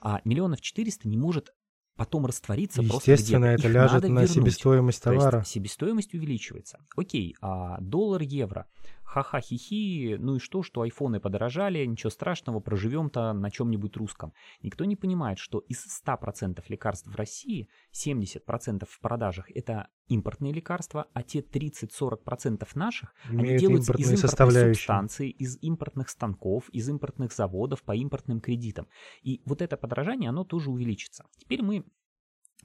А 0.00 0.20
миллионов 0.24 0.60
четыреста 0.60 1.08
не 1.08 1.16
может 1.16 1.52
потом 1.96 2.24
раствориться 2.24 2.82
просто 2.82 3.12
Естественно, 3.12 3.44
это 3.44 3.68
Их 3.68 3.74
ляжет 3.74 4.02
на 4.04 4.06
вернуть. 4.06 4.30
себестоимость 4.30 5.02
товара. 5.02 5.30
То 5.30 5.36
есть 5.38 5.50
себестоимость 5.50 6.14
увеличивается. 6.14 6.78
Окей, 6.96 7.36
а 7.42 7.78
доллар, 7.80 8.22
евро 8.22 8.66
ха-ха-хи-хи, 9.10 10.16
ну 10.20 10.36
и 10.36 10.38
что, 10.38 10.62
что 10.62 10.82
айфоны 10.82 11.18
подорожали, 11.18 11.84
ничего 11.84 12.10
страшного, 12.10 12.60
проживем-то 12.60 13.32
на 13.32 13.50
чем-нибудь 13.50 13.96
русском. 13.96 14.32
Никто 14.62 14.84
не 14.84 14.94
понимает, 14.94 15.38
что 15.38 15.58
из 15.58 15.84
100% 16.06 16.62
лекарств 16.68 17.08
в 17.08 17.16
России 17.16 17.68
70% 17.92 18.86
в 18.88 19.00
продажах 19.00 19.50
это 19.50 19.88
импортные 20.06 20.52
лекарства, 20.52 21.08
а 21.12 21.22
те 21.24 21.40
30-40% 21.40 22.68
наших, 22.74 23.12
Имеют 23.28 23.48
они 23.48 23.58
делаются 23.58 23.94
из 23.94 24.12
импортной 24.12 24.74
субстанции, 24.74 25.30
из 25.30 25.58
импортных 25.60 26.08
станков, 26.08 26.68
из 26.70 26.88
импортных 26.88 27.32
заводов 27.32 27.82
по 27.82 27.96
импортным 27.96 28.40
кредитам. 28.40 28.86
И 29.22 29.42
вот 29.44 29.60
это 29.60 29.76
подорожание, 29.76 30.30
оно 30.30 30.44
тоже 30.44 30.70
увеличится. 30.70 31.26
Теперь 31.38 31.62
мы 31.62 31.84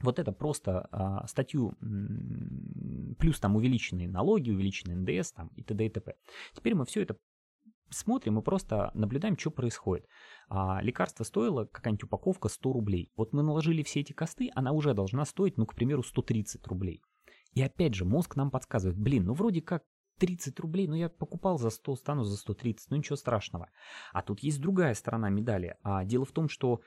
вот 0.02 0.18
это 0.18 0.32
просто 0.32 0.88
а, 0.90 1.26
статью 1.26 1.74
плюс 3.18 3.40
там 3.40 3.56
увеличенные 3.56 4.08
налоги, 4.08 4.50
увеличенный 4.50 4.94
НДС 4.94 5.32
там 5.32 5.48
и 5.56 5.62
т.д. 5.62 5.86
и 5.86 5.90
т.п. 5.90 6.14
Теперь 6.54 6.74
мы 6.74 6.84
все 6.84 7.02
это 7.02 7.16
смотрим 7.90 8.38
и 8.38 8.42
просто 8.42 8.90
наблюдаем, 8.94 9.38
что 9.38 9.50
происходит. 9.50 10.06
А, 10.48 10.80
лекарство 10.82 11.24
стоило, 11.24 11.66
какая-нибудь 11.66 12.04
упаковка, 12.04 12.48
100 12.48 12.72
рублей. 12.72 13.12
Вот 13.16 13.32
мы 13.32 13.42
наложили 13.42 13.82
все 13.82 14.00
эти 14.00 14.12
косты, 14.12 14.50
она 14.54 14.72
уже 14.72 14.94
должна 14.94 15.24
стоить, 15.24 15.56
ну, 15.56 15.66
к 15.66 15.74
примеру, 15.74 16.02
130 16.02 16.66
рублей. 16.66 17.02
И 17.52 17.62
опять 17.62 17.94
же, 17.94 18.04
мозг 18.04 18.36
нам 18.36 18.50
подсказывает, 18.50 18.98
блин, 18.98 19.24
ну 19.24 19.34
вроде 19.34 19.62
как 19.62 19.82
30 20.18 20.58
рублей, 20.60 20.88
ну 20.88 20.94
я 20.94 21.08
покупал 21.08 21.58
за 21.58 21.70
100, 21.70 21.96
стану 21.96 22.24
за 22.24 22.36
130, 22.36 22.90
ну 22.90 22.96
ничего 22.96 23.16
страшного. 23.16 23.70
А 24.12 24.22
тут 24.22 24.40
есть 24.40 24.60
другая 24.60 24.94
сторона 24.94 25.28
медали. 25.30 25.76
А 25.82 26.04
дело 26.04 26.24
в 26.24 26.32
том, 26.32 26.48
что 26.48 26.80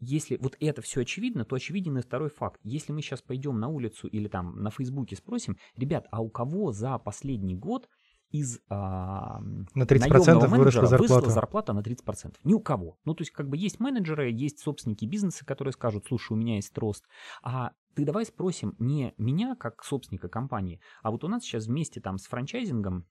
если 0.00 0.36
вот 0.36 0.56
это 0.60 0.82
все 0.82 1.00
очевидно, 1.02 1.44
то 1.44 1.56
очевиден 1.56 1.98
и 1.98 2.02
второй 2.02 2.30
факт. 2.30 2.60
Если 2.64 2.92
мы 2.92 3.02
сейчас 3.02 3.22
пойдем 3.22 3.58
на 3.58 3.68
улицу 3.68 4.06
или 4.08 4.28
там 4.28 4.62
на 4.62 4.70
Фейсбуке 4.70 5.16
спросим, 5.16 5.56
ребят, 5.76 6.06
а 6.10 6.20
у 6.22 6.28
кого 6.28 6.72
за 6.72 6.98
последний 6.98 7.56
год 7.56 7.88
из 8.30 8.60
а, 8.68 9.40
на 9.40 9.84
30% 9.84 10.46
выросла 10.48 10.86
зарплата. 10.86 11.14
выросла 11.14 11.30
зарплата 11.30 11.72
на 11.72 11.80
30%. 11.80 12.36
Ни 12.44 12.52
у 12.52 12.60
кого. 12.60 12.98
Ну, 13.04 13.14
то 13.14 13.22
есть, 13.22 13.30
как 13.30 13.48
бы 13.48 13.56
есть 13.56 13.80
менеджеры, 13.80 14.30
есть 14.30 14.60
собственники 14.60 15.06
бизнеса, 15.06 15.46
которые 15.46 15.72
скажут, 15.72 16.04
слушай, 16.06 16.32
у 16.32 16.36
меня 16.36 16.56
есть 16.56 16.76
рост. 16.76 17.06
А 17.42 17.72
ты 17.94 18.04
давай 18.04 18.26
спросим 18.26 18.74
не 18.78 19.14
меня, 19.16 19.56
как 19.56 19.82
собственника 19.82 20.28
компании, 20.28 20.80
а 21.02 21.10
вот 21.10 21.24
у 21.24 21.28
нас 21.28 21.42
сейчас 21.42 21.66
вместе 21.66 22.00
там 22.00 22.18
с 22.18 22.26
франчайзингом 22.26 23.06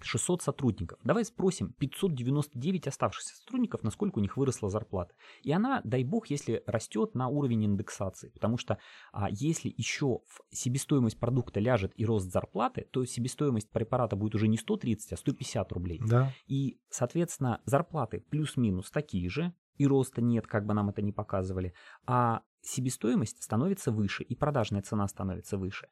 600 0.00 0.42
сотрудников. 0.42 0.98
Давай 1.04 1.24
спросим 1.24 1.72
599 1.78 2.86
оставшихся 2.86 3.36
сотрудников, 3.36 3.82
насколько 3.82 4.18
у 4.18 4.22
них 4.22 4.36
выросла 4.36 4.68
зарплата. 4.68 5.14
И 5.42 5.52
она, 5.52 5.80
дай 5.84 6.04
бог, 6.04 6.28
если 6.28 6.62
растет 6.66 7.14
на 7.14 7.28
уровень 7.28 7.66
индексации. 7.66 8.30
Потому 8.30 8.58
что 8.58 8.78
а, 9.12 9.28
если 9.30 9.72
еще 9.76 10.20
в 10.26 10.42
себестоимость 10.50 11.18
продукта 11.18 11.60
ляжет 11.60 11.92
и 11.96 12.04
рост 12.04 12.30
зарплаты, 12.30 12.88
то 12.90 13.04
себестоимость 13.04 13.70
препарата 13.70 14.16
будет 14.16 14.34
уже 14.34 14.48
не 14.48 14.56
130, 14.56 15.12
а 15.12 15.16
150 15.16 15.72
рублей. 15.72 16.00
Да. 16.06 16.32
И, 16.46 16.80
соответственно, 16.90 17.60
зарплаты 17.64 18.20
плюс-минус 18.20 18.90
такие 18.90 19.28
же, 19.28 19.54
и 19.76 19.86
роста 19.86 20.20
нет, 20.20 20.46
как 20.46 20.66
бы 20.66 20.74
нам 20.74 20.90
это 20.90 21.02
ни 21.02 21.10
показывали, 21.10 21.74
а 22.06 22.42
себестоимость 22.62 23.42
становится 23.42 23.90
выше, 23.90 24.22
и 24.22 24.34
продажная 24.34 24.82
цена 24.82 25.06
становится 25.08 25.58
выше. 25.58 25.88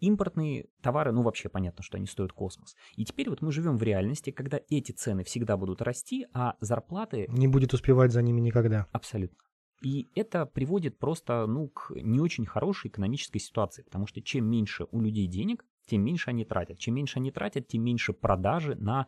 Импортные 0.00 0.66
товары, 0.80 1.12
ну 1.12 1.22
вообще 1.22 1.48
понятно, 1.48 1.82
что 1.82 1.96
они 1.96 2.06
стоят 2.06 2.32
космос. 2.32 2.74
И 2.96 3.04
теперь 3.04 3.30
вот 3.30 3.40
мы 3.40 3.52
живем 3.52 3.76
в 3.76 3.82
реальности, 3.82 4.30
когда 4.30 4.60
эти 4.68 4.92
цены 4.92 5.22
всегда 5.24 5.56
будут 5.56 5.80
расти, 5.80 6.26
а 6.32 6.56
зарплаты... 6.60 7.26
Не 7.28 7.46
будет 7.46 7.72
успевать 7.72 8.12
за 8.12 8.22
ними 8.22 8.40
никогда. 8.40 8.86
Абсолютно. 8.92 9.38
И 9.82 10.08
это 10.14 10.46
приводит 10.46 10.98
просто 10.98 11.46
ну, 11.46 11.68
к 11.68 11.92
не 11.94 12.20
очень 12.20 12.46
хорошей 12.46 12.88
экономической 12.88 13.38
ситуации, 13.38 13.82
потому 13.82 14.06
что 14.06 14.22
чем 14.22 14.46
меньше 14.46 14.86
у 14.90 15.00
людей 15.00 15.26
денег, 15.26 15.64
тем 15.86 16.04
меньше 16.04 16.30
они 16.30 16.44
тратят. 16.44 16.78
Чем 16.78 16.94
меньше 16.94 17.18
они 17.18 17.30
тратят, 17.32 17.66
тем 17.66 17.82
меньше 17.82 18.12
продажи 18.12 18.76
на 18.76 19.06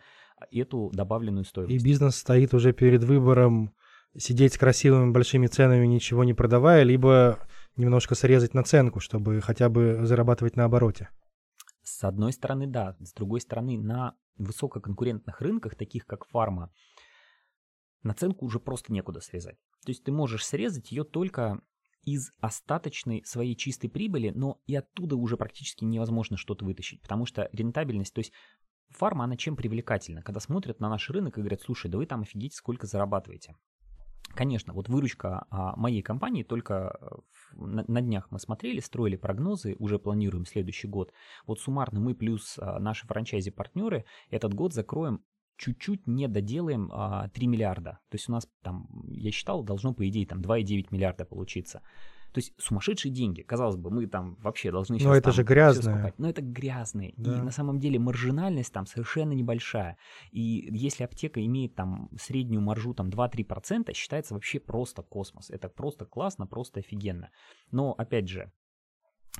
эту 0.50 0.90
добавленную 0.92 1.44
стоимость. 1.44 1.80
И 1.80 1.84
бизнес 1.84 2.16
стоит 2.16 2.54
уже 2.54 2.72
перед 2.72 3.04
выбором 3.04 3.72
сидеть 4.16 4.54
с 4.54 4.58
красивыми 4.58 5.12
большими 5.12 5.46
ценами, 5.46 5.86
ничего 5.86 6.24
не 6.24 6.34
продавая, 6.34 6.82
либо 6.82 7.38
немножко 7.76 8.14
срезать 8.14 8.54
наценку, 8.54 9.00
чтобы 9.00 9.40
хотя 9.40 9.68
бы 9.68 10.00
зарабатывать 10.04 10.56
на 10.56 10.64
обороте. 10.64 11.08
С 11.82 12.04
одной 12.04 12.32
стороны, 12.32 12.66
да. 12.66 12.96
С 13.00 13.12
другой 13.12 13.40
стороны, 13.40 13.78
на 13.78 14.16
высококонкурентных 14.36 15.40
рынках, 15.40 15.74
таких 15.74 16.06
как 16.06 16.26
фарма, 16.26 16.72
наценку 18.02 18.46
уже 18.46 18.58
просто 18.58 18.92
некуда 18.92 19.20
срезать. 19.20 19.56
То 19.84 19.90
есть 19.90 20.04
ты 20.04 20.12
можешь 20.12 20.46
срезать 20.46 20.90
ее 20.92 21.04
только 21.04 21.60
из 22.02 22.32
остаточной 22.40 23.22
своей 23.24 23.56
чистой 23.56 23.88
прибыли, 23.88 24.30
но 24.30 24.60
и 24.66 24.74
оттуда 24.74 25.16
уже 25.16 25.36
практически 25.36 25.84
невозможно 25.84 26.36
что-то 26.36 26.64
вытащить, 26.64 27.00
потому 27.00 27.24
что 27.24 27.48
рентабельность, 27.52 28.12
то 28.12 28.18
есть 28.18 28.32
фарма, 28.90 29.24
она 29.24 29.36
чем 29.36 29.56
привлекательна? 29.56 30.22
Когда 30.22 30.40
смотрят 30.40 30.80
на 30.80 30.88
наш 30.88 31.08
рынок 31.10 31.38
и 31.38 31.40
говорят, 31.40 31.62
слушай, 31.62 31.90
да 31.90 31.98
вы 31.98 32.06
там 32.06 32.22
офигите, 32.22 32.56
сколько 32.56 32.86
зарабатываете. 32.86 33.56
Конечно, 34.34 34.72
вот 34.72 34.88
выручка 34.88 35.46
а, 35.50 35.76
моей 35.76 36.02
компании 36.02 36.42
только 36.42 36.98
э, 37.00 37.06
на, 37.56 38.00
днях 38.00 38.26
мы 38.30 38.38
смотрели, 38.40 38.80
строили 38.80 39.16
прогнозы, 39.16 39.76
уже 39.78 39.98
планируем 39.98 40.44
следующий 40.44 40.88
год. 40.88 41.12
Вот 41.46 41.60
суммарно 41.60 42.00
мы 42.00 42.14
плюс 42.14 42.58
а, 42.58 42.80
наши 42.80 43.06
франчайзи-партнеры 43.06 44.04
этот 44.30 44.54
год 44.54 44.74
закроем 44.74 45.22
чуть-чуть 45.56 46.06
не 46.06 46.26
доделаем 46.26 46.90
а, 46.92 47.28
3 47.28 47.46
миллиарда. 47.46 48.00
То 48.08 48.14
есть 48.16 48.28
у 48.28 48.32
нас 48.32 48.48
там, 48.62 48.88
я 49.06 49.30
считал, 49.30 49.62
должно 49.62 49.94
по 49.94 50.08
идее 50.08 50.26
там 50.26 50.40
2,9 50.40 50.88
миллиарда 50.90 51.24
получиться. 51.24 51.82
То 52.34 52.40
есть 52.40 52.52
сумасшедшие 52.58 53.12
деньги. 53.12 53.42
Казалось 53.42 53.76
бы, 53.76 53.90
мы 53.90 54.08
там 54.08 54.34
вообще 54.40 54.72
должны 54.72 54.98
сейчас 54.98 55.06
Но 55.06 55.14
это 55.14 55.30
же 55.30 55.44
грязное. 55.44 56.12
Но 56.18 56.28
это 56.28 56.42
грязные. 56.42 57.14
Да. 57.16 57.38
И 57.38 57.40
на 57.40 57.52
самом 57.52 57.78
деле 57.78 58.00
маржинальность 58.00 58.72
там 58.72 58.86
совершенно 58.86 59.32
небольшая. 59.34 59.96
И 60.32 60.68
если 60.72 61.04
аптека 61.04 61.44
имеет 61.46 61.76
там 61.76 62.10
среднюю 62.18 62.60
маржу 62.60 62.92
там 62.92 63.08
2-3%, 63.08 63.94
считается 63.94 64.34
вообще 64.34 64.58
просто 64.58 65.02
космос. 65.02 65.48
Это 65.48 65.68
просто 65.68 66.06
классно, 66.06 66.48
просто 66.48 66.80
офигенно. 66.80 67.30
Но 67.70 67.92
опять 67.92 68.28
же, 68.28 68.50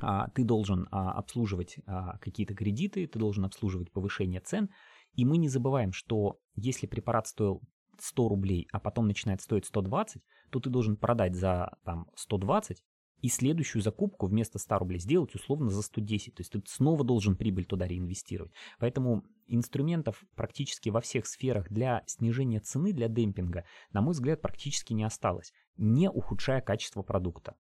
а, 0.01 0.29
ты 0.29 0.45
должен 0.45 0.87
а, 0.93 1.13
обслуживать 1.13 1.79
а, 1.87 2.19
какие-то 2.19 2.55
кредиты, 2.55 3.09
ты 3.09 3.19
должен 3.19 3.45
обслуживать 3.45 3.91
повышение 3.91 4.41
цен. 4.41 4.71
И 5.15 5.25
мы 5.25 5.37
не 5.37 5.49
забываем, 5.49 5.93
что 5.93 6.39
если 6.55 6.87
препарат 6.87 7.27
стоил 7.27 7.61
100 7.99 8.29
рублей, 8.29 8.69
а 8.73 8.81
потом 8.81 9.07
начинает 9.07 9.41
стоить 9.41 9.67
120, 9.67 10.23
то 10.51 10.61
ты 10.61 10.71
должен 10.71 10.97
продать 10.97 11.35
за 11.35 11.77
там 11.85 12.09
120 12.15 12.83
и 13.21 13.29
следующую 13.29 13.81
закупку 13.81 14.27
вместо 14.27 14.59
100 14.59 14.79
рублей 14.79 14.99
сделать 14.99 15.35
условно 15.35 15.71
за 15.71 15.83
110. 15.83 16.35
То 16.35 16.41
есть 16.43 16.53
ты 16.53 16.63
снова 16.67 17.05
должен 17.05 17.37
прибыль 17.37 17.65
туда 17.65 17.87
реинвестировать. 17.87 18.53
Поэтому 18.79 19.25
инструментов 19.47 20.23
практически 20.35 20.91
во 20.91 21.01
всех 21.01 21.27
сферах 21.27 21.71
для 21.71 22.03
снижения 22.07 22.61
цены, 22.61 22.93
для 22.93 23.09
демпинга, 23.09 23.65
на 23.93 24.03
мой 24.03 24.13
взгляд, 24.13 24.43
практически 24.43 24.93
не 24.93 25.05
осталось, 25.05 25.53
не 25.77 26.11
ухудшая 26.11 26.61
качество 26.61 27.03
продукта. 27.03 27.57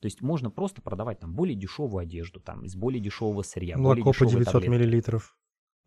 То 0.00 0.06
есть 0.06 0.20
можно 0.20 0.50
просто 0.50 0.82
продавать 0.82 1.20
там 1.20 1.34
более 1.34 1.56
дешевую 1.56 2.02
одежду, 2.02 2.40
там 2.40 2.64
из 2.64 2.74
более 2.74 3.00
дешевого 3.00 3.42
сырья. 3.42 3.76
Молоко 3.76 4.12
по 4.12 4.26
900 4.26 4.44
таблетки. 4.46 4.68
миллилитров 4.68 5.36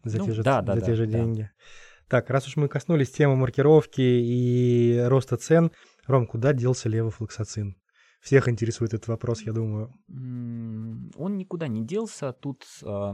за 0.04 0.20
ну, 0.20 0.26
те 0.26 0.32
же, 0.34 0.44
да, 0.44 0.62
да, 0.62 0.76
за 0.76 0.80
да, 0.82 0.86
те 0.86 0.96
же 0.96 1.06
да. 1.08 1.12
деньги. 1.12 1.52
Так, 2.08 2.30
раз 2.30 2.48
уж 2.48 2.56
мы 2.56 2.68
коснулись 2.68 3.12
темы 3.12 3.36
маркировки 3.36 4.02
и 4.02 5.00
роста 5.08 5.38
цен, 5.38 5.72
Ром, 6.06 6.28
куда 6.28 6.54
делся 6.54 6.88
левофлоксацин? 6.88 7.76
Всех 8.22 8.48
интересует 8.48 8.94
этот 8.94 9.08
вопрос, 9.08 9.42
я 9.42 9.54
думаю. 9.54 9.94
Он 10.08 11.38
никуда 11.38 11.68
не 11.68 11.86
делся. 11.86 12.32
Тут 12.34 12.64
э, 12.84 13.14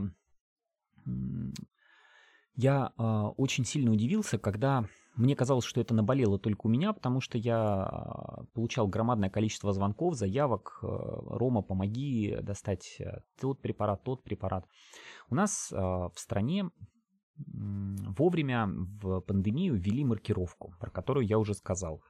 я 2.56 2.94
э, 2.98 3.04
очень 3.38 3.66
сильно 3.66 3.92
удивился, 3.92 4.38
когда 4.38 4.86
мне 5.16 5.36
казалось, 5.36 5.66
что 5.66 5.82
это 5.82 5.94
наболело 5.94 6.40
только 6.40 6.68
у 6.68 6.70
меня, 6.70 6.94
потому 6.94 7.20
что 7.20 7.38
я 7.38 8.46
получал 8.54 8.88
громадное 8.88 9.30
количество 9.30 9.74
звонков, 9.74 10.16
заявок. 10.16 10.80
Э, 10.82 10.88
Рома, 10.88 11.62
помоги 11.62 12.38
достать 12.42 12.96
э, 13.00 13.20
тот 13.40 13.62
препарат, 13.62 14.04
тот 14.04 14.24
препарат. 14.24 14.66
У 15.30 15.36
нас 15.36 15.72
э, 15.72 15.76
в 15.76 16.14
стране 16.16 16.70
вовремя 17.48 18.68
в 19.02 19.22
пандемию 19.22 19.76
ввели 19.76 20.04
маркировку, 20.04 20.74
про 20.80 20.90
которую 20.90 21.26
я 21.26 21.38
уже 21.38 21.54
сказал. 21.54 22.02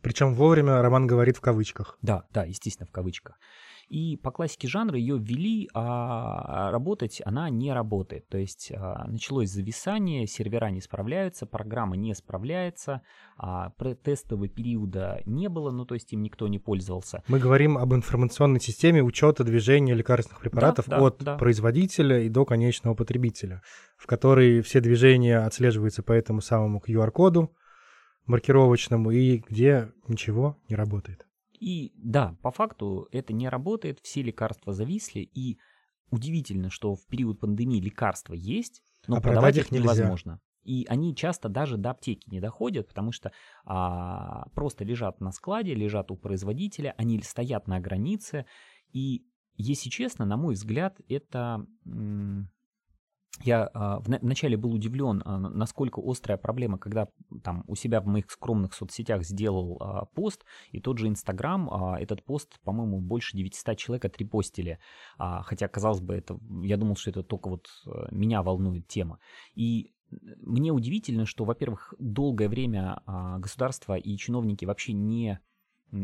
Причем 0.00 0.34
вовремя 0.34 0.82
Роман 0.82 1.06
говорит 1.06 1.36
в 1.36 1.40
кавычках. 1.40 1.98
Да, 2.02 2.24
да, 2.30 2.44
естественно, 2.44 2.86
в 2.86 2.92
кавычках. 2.92 3.38
И 3.88 4.16
по 4.16 4.30
классике 4.30 4.68
жанра 4.68 4.98
ее 4.98 5.18
ввели, 5.18 5.68
а 5.74 6.70
работать 6.70 7.20
она 7.24 7.50
не 7.50 7.72
работает. 7.72 8.28
То 8.28 8.38
есть 8.38 8.72
а, 8.74 9.06
началось 9.06 9.50
зависание, 9.50 10.26
сервера 10.26 10.70
не 10.70 10.80
справляются, 10.80 11.46
программа 11.46 11.96
не 11.96 12.14
справляется, 12.14 13.02
а 13.36 13.70
тестового 14.02 14.48
периода 14.48 15.20
не 15.26 15.48
было, 15.48 15.70
ну 15.70 15.84
то 15.84 15.94
есть 15.94 16.12
им 16.12 16.22
никто 16.22 16.48
не 16.48 16.58
пользовался. 16.58 17.22
Мы 17.28 17.38
говорим 17.38 17.78
об 17.78 17.94
информационной 17.94 18.60
системе 18.60 19.02
учета 19.02 19.44
движения 19.44 19.94
лекарственных 19.94 20.40
препаратов 20.40 20.86
да, 20.88 20.98
да, 20.98 21.06
от 21.06 21.18
да. 21.18 21.36
производителя 21.36 22.20
и 22.20 22.28
до 22.28 22.44
конечного 22.44 22.94
потребителя, 22.94 23.62
в 23.96 24.06
которой 24.06 24.62
все 24.62 24.80
движения 24.80 25.38
отслеживаются 25.38 26.02
по 26.02 26.12
этому 26.12 26.40
самому 26.40 26.82
QR-коду 26.86 27.52
маркировочному 28.26 29.10
и 29.10 29.38
где 29.38 29.92
ничего 30.08 30.56
не 30.68 30.76
работает. 30.76 31.26
И 31.60 31.92
да, 31.96 32.36
по 32.42 32.50
факту 32.50 33.08
это 33.12 33.32
не 33.32 33.48
работает, 33.48 34.00
все 34.02 34.22
лекарства 34.22 34.72
зависли, 34.72 35.20
и 35.20 35.58
удивительно, 36.10 36.70
что 36.70 36.94
в 36.94 37.06
период 37.06 37.40
пандемии 37.40 37.80
лекарства 37.80 38.34
есть, 38.34 38.82
но 39.06 39.16
а 39.16 39.20
продавать 39.20 39.58
их 39.58 39.70
невозможно. 39.70 40.40
И 40.62 40.86
они 40.88 41.14
часто 41.14 41.48
даже 41.48 41.76
до 41.76 41.90
аптеки 41.90 42.28
не 42.30 42.40
доходят, 42.40 42.88
потому 42.88 43.12
что 43.12 43.32
а, 43.64 44.48
просто 44.54 44.84
лежат 44.84 45.20
на 45.20 45.30
складе, 45.30 45.74
лежат 45.74 46.10
у 46.10 46.16
производителя, 46.16 46.94
они 46.96 47.20
стоят 47.20 47.68
на 47.68 47.80
границе. 47.80 48.46
И, 48.90 49.26
если 49.56 49.90
честно, 49.90 50.24
на 50.24 50.38
мой 50.38 50.54
взгляд, 50.54 50.98
это 51.08 51.66
м- 51.84 52.48
я 53.42 53.68
а, 53.72 54.00
вначале 54.00 54.56
был 54.56 54.72
удивлен, 54.72 55.22
а, 55.24 55.38
насколько 55.38 56.00
острая 56.04 56.38
проблема, 56.38 56.78
когда 56.78 57.08
там 57.42 57.64
у 57.66 57.74
себя 57.74 58.00
в 58.00 58.06
моих 58.06 58.30
скромных 58.30 58.74
соцсетях 58.74 59.24
сделал 59.24 59.78
а, 59.80 60.04
пост, 60.06 60.44
и 60.70 60.80
тот 60.80 60.98
же 60.98 61.08
Инстаграм, 61.08 61.68
этот 61.94 62.24
пост, 62.24 62.60
по-моему, 62.62 63.00
больше 63.00 63.36
900 63.36 63.76
человек 63.76 64.04
отрепостили. 64.04 64.78
Хотя, 65.18 65.68
казалось 65.68 66.00
бы, 66.00 66.14
это, 66.14 66.38
я 66.62 66.76
думал, 66.76 66.96
что 66.96 67.10
это 67.10 67.22
только 67.22 67.48
вот 67.48 67.66
а, 67.86 68.08
меня 68.10 68.42
волнует 68.42 68.86
тема. 68.86 69.18
И 69.54 69.92
мне 70.10 70.70
удивительно, 70.70 71.26
что, 71.26 71.44
во-первых, 71.44 71.94
долгое 71.98 72.48
время 72.48 73.00
государство 73.38 73.96
и 73.96 74.16
чиновники 74.16 74.64
вообще 74.64 74.92
не 74.92 75.40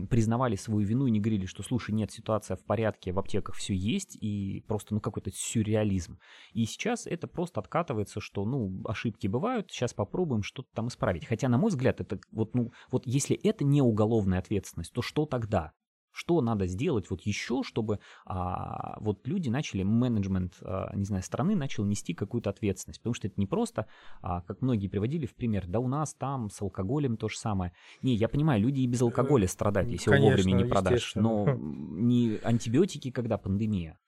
признавали 0.09 0.57
свою 0.57 0.87
вину 0.87 1.07
и 1.07 1.11
не 1.11 1.21
говорили, 1.21 1.47
что, 1.47 1.63
слушай, 1.63 1.93
нет, 1.93 2.11
ситуация 2.13 2.57
в 2.57 2.65
порядке, 2.65 3.13
в 3.13 3.19
аптеках 3.19 3.57
все 3.57 3.75
есть, 3.75 4.17
и 4.21 4.65
просто, 4.67 4.95
ну, 4.95 5.01
какой-то 5.01 5.31
сюрреализм. 5.33 6.19
И 6.53 6.65
сейчас 6.65 7.07
это 7.07 7.27
просто 7.27 7.61
откатывается, 7.61 8.21
что, 8.21 8.45
ну, 8.45 8.81
ошибки 8.85 9.27
бывают, 9.27 9.71
сейчас 9.71 9.93
попробуем 9.95 10.43
что-то 10.43 10.69
там 10.75 10.89
исправить. 10.89 11.27
Хотя, 11.27 11.49
на 11.49 11.59
мой 11.59 11.71
взгляд, 11.71 12.01
это 12.01 12.21
вот, 12.31 12.55
ну, 12.55 12.73
вот 12.91 13.07
если 13.07 13.37
это 13.37 13.65
не 13.65 13.83
уголовная 13.83 14.39
ответственность, 14.39 14.93
то 14.93 15.03
что 15.03 15.27
тогда? 15.27 15.73
Что 16.21 16.43
надо 16.43 16.67
сделать 16.67 17.09
вот 17.09 17.23
еще, 17.23 17.63
чтобы 17.63 17.99
а, 18.27 18.99
вот 19.01 19.27
люди 19.27 19.49
начали, 19.49 19.83
менеджмент, 19.83 20.59
а, 20.61 20.95
не 20.95 21.07
знаю, 21.07 21.23
страны 21.23 21.57
начал 21.57 21.87
нести 21.87 22.13
какую-то 22.13 22.51
ответственность. 22.51 23.01
Потому 23.01 23.15
что 23.15 23.27
это 23.27 23.41
не 23.41 23.47
просто, 23.47 23.87
а, 24.21 24.43
как 24.43 24.61
многие 24.61 24.89
приводили 24.89 25.25
в 25.25 25.35
пример, 25.35 25.67
да 25.67 25.81
у 25.81 25.89
нас 25.89 26.13
там 26.13 26.51
с 26.51 26.61
алкоголем 26.61 27.17
то 27.17 27.31
же 27.31 27.39
самое. 27.39 27.73
Не, 28.03 28.15
я 28.15 28.29
понимаю, 28.29 28.61
люди 28.61 28.81
и 28.81 28.87
без 28.87 29.01
алкоголя 29.01 29.49
страдают, 29.49 29.91
если 29.91 30.11
Конечно, 30.11 30.27
его 30.27 30.37
вовремя 30.37 30.63
не 30.63 30.65
продашь. 30.69 31.15
Но 31.15 31.55
не 31.57 32.39
антибиотики, 32.45 33.11
когда 33.11 33.39
пандемия. 33.39 33.99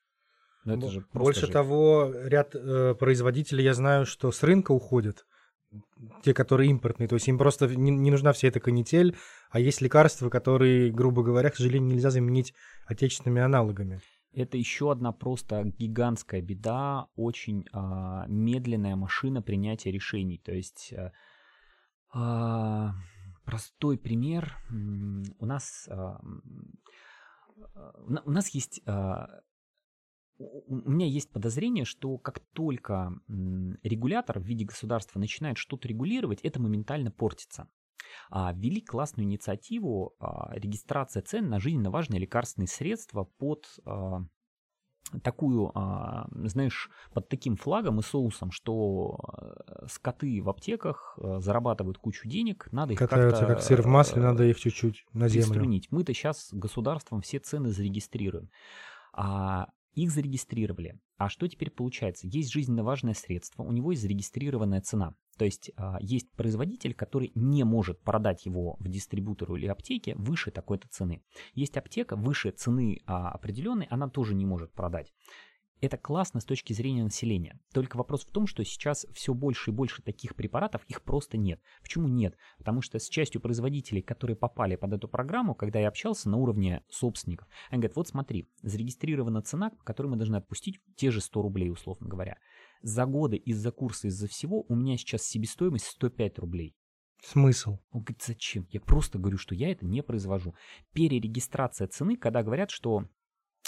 Но 0.66 0.74
это 0.74 0.90
же 0.90 1.06
Больше 1.14 1.40
жесть. 1.40 1.52
того, 1.54 2.12
ряд 2.24 2.54
э, 2.54 2.94
производителей, 2.94 3.64
я 3.64 3.72
знаю, 3.72 4.04
что 4.04 4.30
с 4.30 4.42
рынка 4.42 4.72
уходят 4.72 5.24
те, 6.22 6.34
которые 6.34 6.70
импортные. 6.70 7.08
То 7.08 7.14
есть 7.14 7.28
им 7.28 7.38
просто 7.38 7.66
не, 7.68 7.90
не 7.90 8.10
нужна 8.10 8.32
вся 8.32 8.48
эта 8.48 8.60
канитель, 8.60 9.16
а 9.50 9.60
есть 9.60 9.80
лекарства, 9.80 10.28
которые, 10.30 10.90
грубо 10.90 11.22
говоря, 11.22 11.50
к 11.50 11.56
сожалению, 11.56 11.90
нельзя 11.90 12.10
заменить 12.10 12.54
отечественными 12.86 13.42
аналогами. 13.42 14.00
Это 14.34 14.56
еще 14.56 14.90
одна 14.90 15.12
просто 15.12 15.64
гигантская 15.78 16.40
беда, 16.40 17.08
очень 17.16 17.66
а, 17.72 18.24
медленная 18.28 18.96
машина 18.96 19.42
принятия 19.42 19.90
решений. 19.90 20.40
То 20.42 20.52
есть 20.52 20.94
а, 20.94 21.12
а 22.14 22.94
простой 23.44 23.98
пример. 23.98 24.56
У 25.38 25.46
нас, 25.46 25.88
а, 25.90 26.20
у 28.04 28.30
нас 28.30 28.48
есть 28.50 28.80
а, 28.86 29.41
у 30.38 30.90
меня 30.90 31.06
есть 31.06 31.30
подозрение, 31.30 31.84
что 31.84 32.18
как 32.18 32.40
только 32.52 33.12
регулятор 33.82 34.38
в 34.38 34.44
виде 34.44 34.64
государства 34.64 35.18
начинает 35.18 35.58
что-то 35.58 35.88
регулировать, 35.88 36.40
это 36.42 36.60
моментально 36.60 37.10
портится. 37.10 37.68
А, 38.30 38.52
ввели 38.52 38.80
классную 38.80 39.26
инициативу 39.26 40.14
а, 40.18 40.50
регистрация 40.54 41.22
цен 41.22 41.48
на 41.48 41.60
жизненно 41.60 41.90
важные 41.90 42.20
лекарственные 42.20 42.68
средства 42.68 43.24
под 43.24 43.66
а, 43.84 44.20
такую, 45.22 45.72
знаешь, 46.46 46.88
под 47.12 47.28
таким 47.28 47.56
флагом 47.56 48.00
и 48.00 48.02
соусом, 48.02 48.50
что 48.50 49.18
скоты 49.86 50.40
в 50.40 50.48
аптеках 50.48 51.18
зарабатывают 51.38 51.98
кучу 51.98 52.26
денег, 52.26 52.68
надо 52.72 52.94
их 52.94 52.98
Катаются 52.98 53.44
как 53.44 53.60
сыр 53.60 53.82
в 53.82 53.86
масле, 53.86 54.22
надо 54.22 54.44
их 54.44 54.58
чуть-чуть 54.58 55.04
на 55.12 55.28
землю. 55.28 55.82
Мы-то 55.90 56.14
сейчас 56.14 56.48
государством 56.52 57.20
все 57.20 57.40
цены 57.40 57.72
зарегистрируем. 57.72 58.48
А 59.12 59.68
их 59.94 60.10
зарегистрировали. 60.10 60.98
А 61.16 61.28
что 61.28 61.48
теперь 61.48 61.70
получается? 61.70 62.26
Есть 62.26 62.52
жизненно 62.52 62.82
важное 62.82 63.14
средство, 63.14 63.62
у 63.62 63.72
него 63.72 63.92
есть 63.92 64.02
зарегистрированная 64.02 64.80
цена. 64.80 65.14
То 65.38 65.44
есть 65.44 65.70
а, 65.76 65.98
есть 66.00 66.30
производитель, 66.32 66.94
который 66.94 67.32
не 67.34 67.64
может 67.64 68.00
продать 68.02 68.44
его 68.44 68.76
в 68.78 68.88
дистрибутору 68.88 69.56
или 69.56 69.66
аптеке 69.66 70.14
выше 70.16 70.50
такой-то 70.50 70.88
цены. 70.88 71.22
Есть 71.54 71.76
аптека 71.76 72.16
выше 72.16 72.50
цены 72.50 73.00
а, 73.06 73.30
определенной, 73.30 73.86
она 73.90 74.08
тоже 74.08 74.34
не 74.34 74.46
может 74.46 74.72
продать. 74.72 75.12
Это 75.82 75.98
классно 75.98 76.38
с 76.38 76.44
точки 76.44 76.72
зрения 76.72 77.02
населения. 77.02 77.58
Только 77.72 77.96
вопрос 77.96 78.24
в 78.24 78.30
том, 78.30 78.46
что 78.46 78.64
сейчас 78.64 79.04
все 79.12 79.34
больше 79.34 79.72
и 79.72 79.74
больше 79.74 80.00
таких 80.00 80.36
препаратов, 80.36 80.84
их 80.86 81.02
просто 81.02 81.36
нет. 81.36 81.60
Почему 81.82 82.06
нет? 82.06 82.36
Потому 82.56 82.82
что 82.82 83.00
с 83.00 83.08
частью 83.08 83.40
производителей, 83.40 84.00
которые 84.00 84.36
попали 84.36 84.76
под 84.76 84.92
эту 84.92 85.08
программу, 85.08 85.56
когда 85.56 85.80
я 85.80 85.88
общался 85.88 86.30
на 86.30 86.36
уровне 86.36 86.84
собственников, 86.88 87.48
они 87.68 87.80
говорят, 87.80 87.96
вот 87.96 88.06
смотри, 88.06 88.48
зарегистрирована 88.62 89.42
цена, 89.42 89.70
по 89.70 89.82
которой 89.82 90.06
мы 90.06 90.16
должны 90.16 90.36
отпустить 90.36 90.80
те 90.94 91.10
же 91.10 91.20
100 91.20 91.42
рублей, 91.42 91.68
условно 91.68 92.08
говоря. 92.08 92.38
За 92.82 93.04
годы 93.04 93.36
из-за 93.36 93.72
курса, 93.72 94.06
из-за 94.06 94.28
всего 94.28 94.64
у 94.68 94.76
меня 94.76 94.96
сейчас 94.96 95.24
себестоимость 95.24 95.86
105 95.86 96.38
рублей. 96.38 96.76
Смысл? 97.24 97.78
Он 97.90 98.02
говорит, 98.02 98.22
зачем? 98.22 98.68
Я 98.70 98.80
просто 98.80 99.18
говорю, 99.18 99.38
что 99.38 99.56
я 99.56 99.72
это 99.72 99.84
не 99.84 100.04
произвожу. 100.04 100.54
Перерегистрация 100.92 101.88
цены, 101.88 102.16
когда 102.16 102.44
говорят, 102.44 102.70
что 102.70 103.08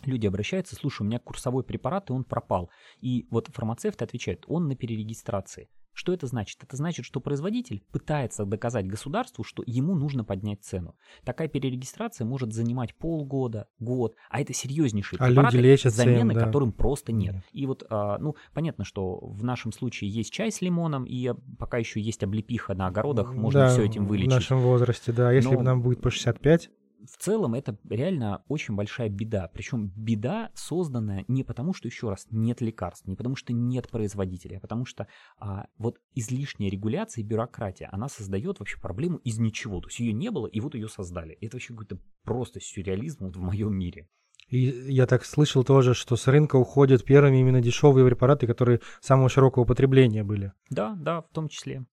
люди 0.06 0.26
обращаются, 0.26 0.76
слушай, 0.76 1.02
у 1.02 1.04
меня 1.06 1.18
курсовой 1.18 1.64
препарат, 1.64 2.10
и 2.10 2.12
он 2.12 2.24
пропал. 2.24 2.70
И 3.00 3.26
вот 3.30 3.48
фармацевт 3.52 4.00
отвечает, 4.02 4.44
он 4.46 4.68
на 4.68 4.76
перерегистрации. 4.76 5.68
Что 5.94 6.12
это 6.12 6.26
значит? 6.26 6.62
Это 6.62 6.76
значит, 6.76 7.06
что 7.06 7.20
производитель 7.20 7.84
пытается 7.92 8.44
доказать 8.44 8.86
государству, 8.86 9.44
что 9.44 9.62
ему 9.64 9.94
нужно 9.94 10.24
поднять 10.24 10.64
цену. 10.64 10.96
Такая 11.24 11.46
перерегистрация 11.46 12.24
может 12.26 12.52
занимать 12.52 12.96
полгода, 12.96 13.68
год, 13.78 14.16
а 14.28 14.40
это 14.40 14.52
серьезнейшие 14.52 15.18
а 15.20 15.28
препараты, 15.28 15.56
люди 15.56 15.66
лечатся 15.66 15.98
замены 15.98 16.32
им, 16.32 16.38
да. 16.38 16.46
которым 16.46 16.72
просто 16.72 17.12
нет. 17.12 17.34
нет. 17.34 17.44
И 17.52 17.66
вот, 17.66 17.84
а, 17.88 18.18
ну, 18.18 18.34
понятно, 18.52 18.84
что 18.84 19.20
в 19.20 19.44
нашем 19.44 19.72
случае 19.72 20.10
есть 20.10 20.32
чай 20.32 20.50
с 20.50 20.60
лимоном, 20.60 21.04
и 21.04 21.32
пока 21.58 21.78
еще 21.78 22.00
есть 22.00 22.24
облепиха 22.24 22.74
на 22.74 22.88
огородах, 22.88 23.32
можно 23.32 23.60
да, 23.60 23.68
все 23.68 23.84
этим 23.84 24.06
вылечить. 24.06 24.32
В 24.32 24.34
нашем 24.34 24.58
возрасте, 24.58 25.12
да. 25.12 25.30
Если 25.30 25.50
Но... 25.50 25.58
бы 25.58 25.62
нам 25.62 25.80
будет 25.80 26.00
по 26.00 26.10
65, 26.10 26.70
в 27.06 27.16
целом 27.18 27.54
это 27.54 27.78
реально 27.88 28.42
очень 28.48 28.74
большая 28.74 29.08
беда. 29.08 29.48
Причем 29.52 29.92
беда 29.96 30.50
созданная 30.54 31.24
не 31.28 31.44
потому, 31.44 31.74
что, 31.74 31.88
еще 31.88 32.10
раз, 32.10 32.26
нет 32.30 32.60
лекарств, 32.60 33.06
не 33.06 33.16
потому, 33.16 33.36
что 33.36 33.52
нет 33.52 33.88
производителя, 33.88 34.58
а 34.58 34.60
потому 34.60 34.84
что 34.84 35.06
а, 35.38 35.66
вот 35.78 35.98
излишняя 36.14 36.70
регуляция 36.70 37.22
и 37.22 37.26
бюрократия, 37.26 37.88
она 37.92 38.08
создает 38.08 38.58
вообще 38.58 38.78
проблему 38.80 39.18
из 39.18 39.38
ничего. 39.38 39.80
То 39.80 39.88
есть 39.88 40.00
ее 40.00 40.12
не 40.12 40.30
было, 40.30 40.46
и 40.46 40.60
вот 40.60 40.74
ее 40.74 40.88
создали. 40.88 41.36
Это 41.40 41.56
вообще 41.56 41.74
какой-то 41.74 41.98
просто 42.22 42.60
сюрреализм 42.60 43.26
вот 43.26 43.36
в 43.36 43.40
моем 43.40 43.74
мире. 43.74 44.08
И 44.48 44.58
я 44.92 45.06
так 45.06 45.24
слышал 45.24 45.64
тоже, 45.64 45.94
что 45.94 46.16
с 46.16 46.26
рынка 46.26 46.56
уходят 46.56 47.04
первыми 47.04 47.38
именно 47.38 47.60
дешевые 47.60 48.06
препараты, 48.06 48.46
которые 48.46 48.80
самого 49.00 49.28
широкого 49.28 49.64
потребления 49.64 50.22
были. 50.22 50.52
Да, 50.70 50.94
да, 50.98 51.22
в 51.22 51.28
том 51.30 51.48
числе. 51.48 51.86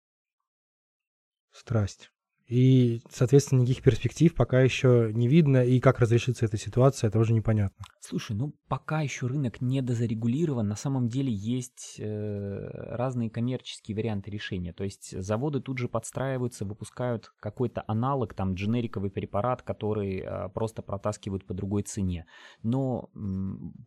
Страсть. 1.52 2.12
И, 2.50 3.02
соответственно, 3.12 3.62
никаких 3.62 3.84
перспектив 3.84 4.34
пока 4.34 4.60
еще 4.60 5.12
не 5.14 5.28
видно, 5.28 5.64
и 5.64 5.80
как 5.80 6.00
разрешится 6.00 6.46
эта 6.46 6.58
ситуация, 6.58 7.12
тоже 7.12 7.34
непонятно. 7.34 7.86
Слушай, 8.00 8.36
ну 8.36 8.56
пока 8.68 9.02
еще 9.02 9.28
рынок 9.28 9.62
не 9.62 9.82
дозарегулирован, 9.82 10.68
на 10.68 10.76
самом 10.76 11.10
деле 11.10 11.32
есть 11.32 11.98
э, 12.00 12.70
разные 12.96 13.30
коммерческие 13.30 13.96
варианты 13.96 14.32
решения. 14.32 14.74
То 14.74 14.84
есть 14.84 15.20
заводы 15.22 15.60
тут 15.60 15.78
же 15.78 15.88
подстраиваются, 15.88 16.66
выпускают 16.66 17.32
какой-то 17.40 17.84
аналог, 17.86 18.34
там 18.34 18.56
дженериковый 18.56 19.12
препарат, 19.12 19.62
который 19.62 20.20
э, 20.20 20.50
просто 20.50 20.82
протаскивают 20.82 21.46
по 21.46 21.54
другой 21.54 21.84
цене. 21.84 22.26
Но 22.64 23.12
э, 23.14 23.20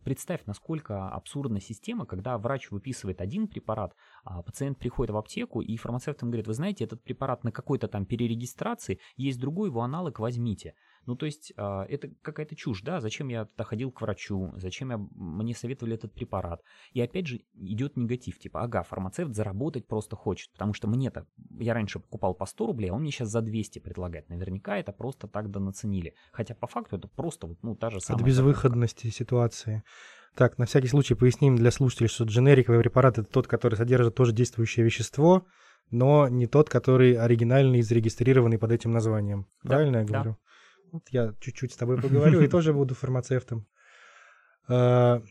представь, 0.05 0.46
насколько 0.46 1.09
абсурдна 1.09 1.61
система, 1.61 2.07
когда 2.07 2.38
врач 2.38 2.70
выписывает 2.70 3.20
один 3.20 3.48
препарат, 3.48 3.96
пациент 4.42 4.78
приходит 4.78 5.12
в 5.12 5.16
аптеку, 5.16 5.61
и 5.61 5.76
фармацевт 5.76 6.22
им 6.22 6.30
говорит, 6.30 6.46
вы 6.46 6.54
знаете, 6.54 6.85
этот 6.85 7.02
препарат 7.02 7.44
на 7.44 7.52
какой-то 7.52 7.88
там 7.88 8.06
перерегистрации 8.06 8.42
регистрации, 8.52 9.00
есть 9.16 9.40
другой 9.40 9.68
его 9.68 9.82
аналог, 9.82 10.18
возьмите. 10.18 10.74
Ну, 11.06 11.16
то 11.16 11.26
есть, 11.26 11.52
э, 11.56 11.82
это 11.88 12.10
какая-то 12.22 12.54
чушь, 12.56 12.82
да, 12.82 13.00
зачем 13.00 13.28
я 13.28 13.44
тогда 13.44 13.64
ходил 13.64 13.90
к 13.90 14.00
врачу, 14.00 14.52
зачем 14.56 14.90
я, 14.90 14.98
мне 15.14 15.54
советовали 15.54 15.94
этот 15.94 16.12
препарат. 16.12 16.62
И 16.92 17.00
опять 17.00 17.26
же 17.26 17.40
идет 17.54 17.96
негатив, 17.96 18.38
типа, 18.38 18.62
ага, 18.62 18.82
фармацевт 18.82 19.34
заработать 19.34 19.86
просто 19.86 20.16
хочет, 20.16 20.52
потому 20.52 20.74
что 20.74 20.88
мне-то, 20.88 21.26
я 21.58 21.74
раньше 21.74 22.00
покупал 22.00 22.34
по 22.34 22.46
100 22.46 22.66
рублей, 22.66 22.90
а 22.90 22.94
он 22.94 23.02
мне 23.02 23.10
сейчас 23.10 23.28
за 23.28 23.40
200 23.40 23.80
предлагает. 23.80 24.28
Наверняка 24.28 24.78
это 24.78 24.92
просто 24.92 25.28
так 25.28 25.48
наценили. 25.48 26.14
Хотя 26.32 26.54
по 26.54 26.66
факту 26.66 26.96
это 26.96 27.08
просто 27.08 27.46
вот, 27.46 27.58
ну, 27.62 27.74
та 27.74 27.90
же 27.90 28.00
самая... 28.00 28.20
От 28.20 28.26
безвыходности 28.26 29.02
покупка. 29.02 29.18
ситуации. 29.18 29.82
Так, 30.34 30.58
на 30.58 30.64
всякий 30.64 30.88
случай 30.88 31.14
поясним 31.14 31.56
для 31.56 31.70
слушателей, 31.70 32.08
что 32.08 32.24
дженериковый 32.24 32.80
препарат 32.80 33.18
это 33.18 33.28
тот, 33.28 33.46
который 33.46 33.74
содержит 33.74 34.14
тоже 34.14 34.32
действующее 34.32 34.84
вещество, 34.84 35.46
но 35.90 36.28
не 36.28 36.46
тот, 36.46 36.70
который 36.70 37.14
оригинальный 37.14 37.80
и 37.80 37.82
зарегистрированный 37.82 38.58
под 38.58 38.72
этим 38.72 38.92
названием. 38.92 39.46
Правильно 39.62 39.92
да, 39.92 40.00
я 40.00 40.06
говорю? 40.06 40.36
Вот 40.92 41.09
я 41.09 41.33
чуть-чуть 41.40 41.72
с 41.72 41.76
тобой 41.76 42.00
поговорю 42.00 42.42
и 42.42 42.48
тоже 42.48 42.74
буду 42.74 42.94
фармацевтом. 42.94 43.66
А, 44.68 45.22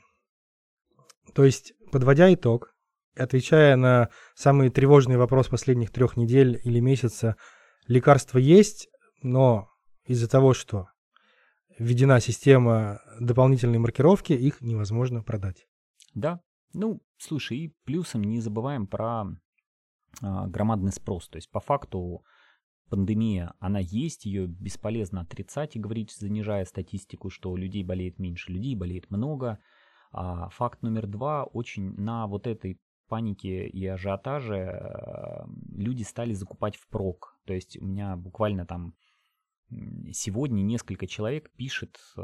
то 1.34 1.46
есть, 1.46 1.74
подводя 1.92 2.34
итог, 2.34 2.76
отвечая 3.16 3.76
на 3.76 4.10
самый 4.34 4.70
тревожный 4.70 5.18
вопрос 5.18 5.50
последних 5.50 5.92
трех 5.92 6.18
недель 6.18 6.60
или 6.64 6.80
месяца, 6.80 7.36
лекарства 7.88 8.40
есть, 8.40 8.90
но 9.22 9.70
из-за 10.06 10.28
того, 10.28 10.54
что 10.56 10.88
введена 11.78 12.20
система 12.20 13.00
дополнительной 13.20 13.78
маркировки, 13.80 14.34
их 14.34 14.62
невозможно 14.62 15.24
продать. 15.24 15.68
Да, 16.16 16.42
Ну, 16.74 17.02
слушай, 17.18 17.58
и 17.58 17.76
плюсом 17.86 18.24
не 18.24 18.40
забываем 18.40 18.88
про 18.88 19.26
а, 20.22 20.48
громадный 20.48 20.92
спрос. 20.92 21.30
То 21.30 21.38
есть 21.38 21.52
по 21.52 21.60
факту 21.60 22.24
пандемия, 22.92 23.54
она 23.60 23.80
есть, 23.80 24.26
ее 24.26 24.46
бесполезно 24.48 25.22
отрицать 25.22 25.76
и 25.76 25.80
говорить, 25.80 26.12
занижая 26.12 26.66
статистику, 26.66 27.30
что 27.30 27.56
людей 27.56 27.84
болеет 27.84 28.20
меньше, 28.20 28.52
людей 28.52 28.76
болеет 28.76 29.10
много. 29.10 29.60
А 30.12 30.50
факт 30.50 30.84
номер 30.84 31.08
два, 31.08 31.46
очень 31.46 31.96
на 31.96 32.28
вот 32.28 32.48
этой 32.48 32.80
панике 33.08 33.66
и 33.68 33.86
ажиотаже 33.88 34.56
э, 34.56 35.46
люди 35.76 36.04
стали 36.04 36.34
закупать 36.34 36.76
впрок. 36.76 37.40
То 37.46 37.54
есть 37.54 37.78
у 37.82 37.86
меня 37.86 38.18
буквально 38.18 38.66
там 38.66 38.94
сегодня 40.12 40.62
несколько 40.62 41.08
человек 41.08 41.50
пишет, 41.56 41.98
э, 42.18 42.22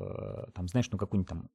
там, 0.54 0.68
знаешь, 0.68 0.90
ну 0.92 0.98
какой-нибудь 0.98 1.30
там... 1.30 1.50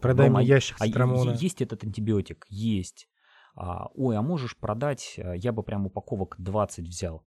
Продай 0.00 0.28
мне 0.28 0.44
ящик 0.44 0.78
цитрамона. 0.78 1.32
А, 1.32 1.36
есть 1.36 1.62
этот 1.62 1.84
антибиотик? 1.84 2.46
Есть. 2.48 3.08
А, 3.54 3.86
ой, 3.94 4.16
а 4.16 4.22
можешь 4.22 4.56
продать? 4.56 5.14
Э, 5.18 5.36
я 5.36 5.52
бы 5.52 5.62
прям 5.62 5.86
упаковок 5.86 6.34
20 6.38 6.88
взял. 6.88 7.24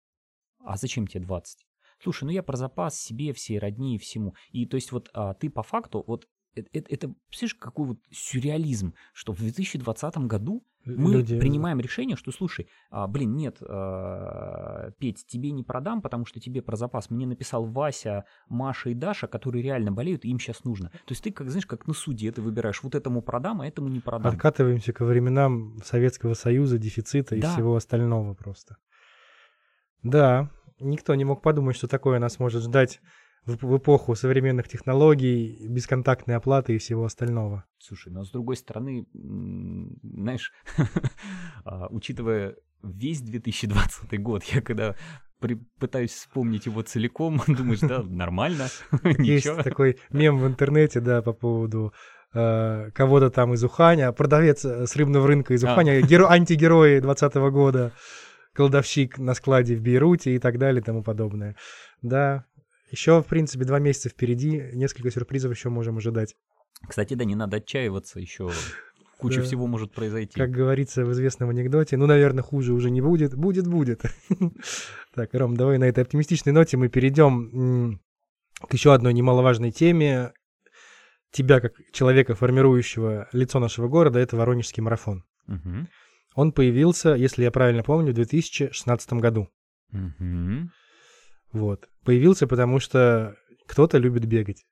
А 0.68 0.78
зачем 0.78 1.08
тебе 1.08 1.24
20? 1.24 1.66
Слушай, 2.04 2.26
ну 2.26 2.30
я 2.32 2.44
про 2.44 2.58
запас 2.58 3.00
себе, 3.00 3.34
всей 3.34 3.58
родни 3.58 3.96
и 3.96 3.98
всему. 3.98 4.36
И 4.52 4.66
то 4.66 4.76
есть 4.76 4.92
вот 4.92 5.10
а, 5.14 5.34
ты 5.34 5.50
по 5.50 5.64
факту, 5.64 6.04
вот 6.06 6.28
это, 6.56 6.70
это, 6.74 6.94
это 6.94 7.14
представляешь, 7.30 7.56
какой 7.56 7.88
вот 7.88 8.00
сюрреализм, 8.12 8.94
что 9.14 9.34
в 9.34 9.40
2020 9.40 10.18
году 10.20 10.64
мы 10.86 11.14
Люди... 11.14 11.40
принимаем 11.40 11.80
решение, 11.80 12.16
что, 12.16 12.32
слушай, 12.32 12.68
а, 12.90 13.08
блин, 13.08 13.36
нет, 13.36 13.58
а, 13.62 14.92
Петь, 15.00 15.26
тебе 15.28 15.52
не 15.52 15.64
продам, 15.64 16.02
потому 16.02 16.26
что 16.26 16.40
тебе 16.40 16.62
про 16.62 16.76
запас. 16.76 17.10
Мне 17.10 17.26
написал 17.26 17.66
Вася, 17.66 18.26
Маша 18.48 18.90
и 18.90 18.94
Даша, 18.94 19.28
которые 19.28 19.64
реально 19.64 19.92
болеют, 19.92 20.24
и 20.24 20.30
им 20.30 20.40
сейчас 20.40 20.64
нужно. 20.64 20.90
То 20.90 21.12
есть 21.12 21.24
ты, 21.24 21.32
как 21.32 21.50
знаешь, 21.50 21.66
как 21.66 21.88
на 21.88 21.94
суде 21.94 22.32
ты 22.32 22.42
выбираешь, 22.42 22.82
вот 22.84 22.96
этому 22.96 23.22
продам, 23.22 23.62
а 23.62 23.68
этому 23.68 23.90
не 23.90 24.00
продам. 24.00 24.32
Откатываемся 24.32 24.94
ко 24.94 25.06
временам 25.06 25.78
Советского 25.84 26.34
Союза, 26.34 26.78
дефицита 26.78 27.36
и 27.36 27.42
да. 27.42 27.54
всего 27.54 27.76
остального 27.76 28.34
просто. 28.34 28.78
Да, 30.04 30.50
никто 30.80 31.16
не 31.16 31.26
мог 31.26 31.42
подумать, 31.42 31.76
что 31.76 31.88
такое 31.88 32.20
нас 32.20 32.40
может 32.40 32.64
ждать 32.64 33.00
в, 33.46 33.78
эпоху 33.78 34.16
современных 34.16 34.68
технологий, 34.68 35.68
бесконтактной 35.70 36.36
оплаты 36.36 36.76
и 36.76 36.78
всего 36.78 37.06
остального. 37.06 37.66
Слушай, 37.78 38.12
но 38.12 38.24
с 38.24 38.32
другой 38.32 38.58
стороны, 38.58 39.06
знаешь, 39.14 40.52
а, 41.66 41.88
учитывая 41.90 42.56
весь 42.84 43.22
2020 43.22 44.22
год, 44.22 44.44
я 44.44 44.62
когда 44.62 44.96
при, 45.40 45.56
пытаюсь 45.80 46.12
вспомнить 46.12 46.66
его 46.66 46.82
целиком, 46.82 47.42
думаешь, 47.48 47.80
да, 47.80 48.04
нормально, 48.04 48.68
Есть 49.18 49.56
такой 49.64 49.98
мем 50.12 50.40
в 50.40 50.48
интернете, 50.48 51.00
да, 51.00 51.22
по 51.22 51.34
поводу 51.34 51.94
э, 52.34 52.92
кого-то 52.94 53.30
там 53.30 53.54
из 53.54 53.64
Уханя, 53.64 54.12
продавец 54.12 54.66
с 54.66 54.96
рыбного 54.96 55.28
рынка 55.28 55.54
из 55.54 55.64
а. 55.64 55.72
Уханя, 55.72 56.00
а. 56.00 56.02
геро- 56.02 56.28
антигерои 56.28 57.00
2020 57.00 57.36
года, 57.54 57.94
кладовщик 58.58 59.20
на 59.20 59.36
складе 59.36 59.76
в 59.76 59.82
Бейруте 59.82 60.36
и 60.36 60.40
так 60.40 60.58
далее 60.58 60.82
и 60.82 60.84
тому 60.84 61.04
подобное. 61.04 61.56
Да, 62.02 62.46
еще, 62.90 63.22
в 63.22 63.26
принципе, 63.28 63.66
два 63.66 63.80
месяца 63.80 64.10
впереди, 64.10 64.72
несколько 64.74 65.12
сюрпризов 65.12 65.52
еще 65.52 65.70
можем 65.70 65.98
ожидать. 65.98 66.36
Кстати, 66.88 67.14
да, 67.14 67.24
не 67.24 67.36
надо 67.36 67.58
отчаиваться 67.58 68.20
еще. 68.20 68.50
Куча 69.20 69.42
да. 69.42 69.44
всего 69.44 69.68
может 69.68 69.94
произойти. 69.94 70.40
Как 70.40 70.50
говорится 70.50 71.06
в 71.06 71.12
известном 71.12 71.50
анекдоте, 71.50 71.98
ну, 71.98 72.08
наверное, 72.08 72.44
хуже 72.44 72.74
уже 72.74 72.90
не 72.90 73.02
будет. 73.02 73.36
Будет, 73.36 73.68
будет. 73.68 74.02
Так, 75.14 75.34
Ром, 75.34 75.58
давай 75.58 75.80
на 75.80 75.86
этой 75.86 76.04
оптимистичной 76.04 76.54
ноте 76.54 76.78
мы 76.78 76.90
перейдем 76.90 78.00
к 78.60 78.74
еще 78.74 78.94
одной 78.94 79.14
немаловажной 79.14 79.72
теме. 79.72 80.32
Тебя, 81.32 81.60
как 81.60 81.74
человека, 81.92 82.36
формирующего 82.36 83.28
лицо 83.32 83.60
нашего 83.60 83.88
города, 83.88 84.20
это 84.20 84.38
Воронежский 84.38 84.84
марафон. 84.84 85.24
Он 86.38 86.52
появился, 86.52 87.16
если 87.16 87.44
я 87.46 87.52
правильно 87.52 87.82
помню, 87.82 88.12
в 88.12 88.16
2016 88.16 89.14
году. 89.14 89.50
Вот. 91.52 91.90
Появился, 92.06 92.46
потому 92.46 92.80
что 92.80 93.36
кто-то 93.66 93.98
любит 93.98 94.26
бегать. 94.28 94.64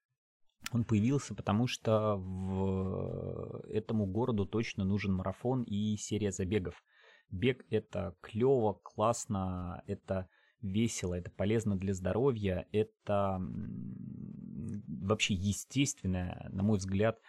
Он 0.71 0.83
появился, 0.83 1.33
потому 1.33 1.65
что 1.65 2.17
в 2.17 3.63
этому 3.67 4.05
городу 4.05 4.45
точно 4.45 4.83
нужен 4.83 5.13
марафон 5.13 5.63
и 5.63 5.97
серия 5.97 6.31
забегов. 6.31 6.75
Бег 7.31 7.65
это 7.71 8.15
клево, 8.21 8.79
классно, 8.83 9.81
это 9.87 10.29
весело, 10.61 11.15
это 11.15 11.31
полезно 11.31 11.75
для 11.79 11.95
здоровья, 11.95 12.67
это 12.71 13.41
вообще 14.87 15.33
естественная, 15.33 16.47
на 16.51 16.61
мой 16.61 16.77
взгляд, 16.77 17.19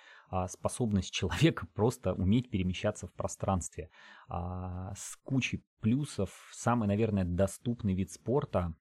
способность 0.49 1.12
человека 1.12 1.67
просто 1.75 2.15
уметь 2.15 2.51
перемещаться 2.51 3.07
в 3.07 3.12
пространстве. 3.12 3.91
А, 4.29 4.95
с 4.97 5.17
кучей 5.23 5.65
плюсов, 5.81 6.31
самый, 6.53 6.89
наверное, 6.89 7.25
доступный 7.25 7.95
вид 7.95 8.11
спорта 8.11 8.75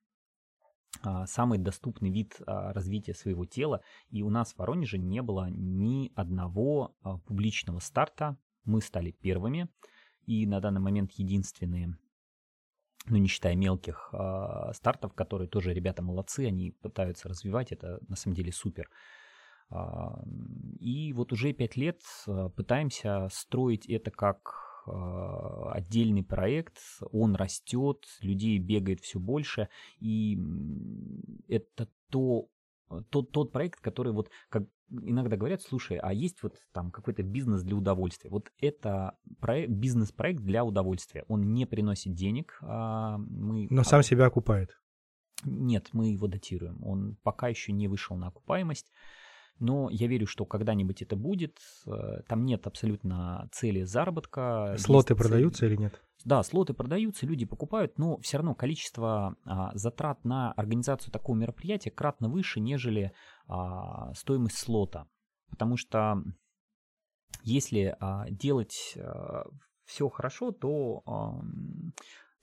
а, 1.02 1.26
самый 1.28 1.58
доступный 1.58 2.10
вид 2.10 2.42
а, 2.46 2.74
развития 2.74 3.14
своего 3.14 3.46
тела. 3.46 3.82
И 4.10 4.22
у 4.24 4.30
нас 4.30 4.54
в 4.54 4.60
Воронеже 4.60 4.98
не 4.98 5.22
было 5.22 5.50
ни 5.50 6.12
одного 6.16 6.96
а, 7.02 7.18
публичного 7.20 7.80
старта. 7.80 8.38
Мы 8.64 8.82
стали 8.82 9.12
первыми 9.12 9.70
и 10.26 10.48
на 10.48 10.60
данный 10.60 10.82
момент 10.82 11.12
единственные, 11.14 11.98
ну 13.06 13.18
не 13.18 13.28
считая 13.28 13.56
мелких 13.56 14.12
стартов, 14.74 15.14
которые 15.14 15.48
тоже 15.48 15.72
ребята 15.72 16.02
молодцы, 16.02 16.48
они 16.48 16.72
пытаются 16.72 17.30
развивать, 17.30 17.72
это 17.72 18.00
на 18.08 18.16
самом 18.16 18.36
деле 18.36 18.52
супер. 18.52 18.90
И 19.72 21.14
вот 21.14 21.34
уже 21.34 21.54
пять 21.54 21.76
лет 21.76 22.02
пытаемся 22.56 23.28
строить 23.32 23.88
это 23.88 24.12
как 24.12 24.66
а, 24.88 25.72
отдельный 25.74 26.24
проект, 26.24 26.78
он 27.12 27.36
растет, 27.36 28.06
людей 28.22 28.60
бегает 28.60 29.02
все 29.02 29.20
больше, 29.20 29.70
и 30.00 30.40
это 31.48 31.90
то, 32.10 32.48
тот, 33.10 33.32
тот 33.32 33.52
проект, 33.52 33.80
который 33.80 34.14
вот, 34.14 34.30
как 34.50 34.68
иногда 34.90 35.38
говорят, 35.38 35.64
слушай, 35.64 35.98
а 35.98 36.14
есть 36.14 36.44
вот 36.44 36.58
там 36.72 36.92
какой-то 36.92 37.24
бизнес 37.24 37.64
для 37.64 37.76
удовольствия. 37.76 38.30
Вот 38.30 38.52
это 38.60 39.18
проект, 39.40 39.72
бизнес-проект 39.72 40.42
для 40.42 40.64
удовольствия. 40.64 41.26
Он 41.28 41.54
не 41.54 41.66
приносит 41.66 42.14
денег. 42.14 42.60
А 42.62 43.18
мы... 43.18 43.68
Но 43.72 43.84
сам 43.84 44.04
себя 44.04 44.28
окупает. 44.28 44.80
Нет, 45.44 45.90
мы 45.94 46.10
его 46.10 46.28
датируем. 46.28 46.84
Он 46.84 47.18
пока 47.24 47.48
еще 47.48 47.72
не 47.72 47.88
вышел 47.88 48.16
на 48.16 48.28
окупаемость 48.28 48.92
но 49.60 49.90
я 49.90 50.08
верю, 50.08 50.28
что 50.28 50.46
когда-нибудь 50.46 51.02
это 51.02 51.16
будет. 51.16 51.58
Э, 51.88 52.22
там 52.28 52.46
нет 52.46 52.68
абсолютно 52.68 53.50
цели 53.52 53.84
заработка. 53.84 54.76
Слоты 54.78 55.14
Есть 55.14 55.22
продаются 55.22 55.66
или 55.66 55.76
нет? 55.76 56.02
Да, 56.24 56.42
слоты 56.44 56.74
продаются, 56.74 57.28
люди 57.28 57.46
покупают, 57.46 57.98
но 58.00 58.18
все 58.18 58.38
равно 58.38 58.56
количество 58.56 59.36
а, 59.46 59.72
затрат 59.76 60.24
на 60.26 60.54
организацию 60.54 61.12
такого 61.12 61.36
мероприятия 61.36 61.92
кратно 61.92 62.30
выше, 62.30 62.60
нежели 62.60 63.12
а, 63.48 64.12
стоимость 64.16 64.58
слота. 64.58 65.08
Потому 65.52 65.78
что 65.78 66.24
если 67.44 67.96
а, 68.00 68.28
делать 68.30 68.96
а, 68.98 69.46
все 69.86 70.10
хорошо, 70.10 70.52
то 70.52 71.04
а, 71.06 71.42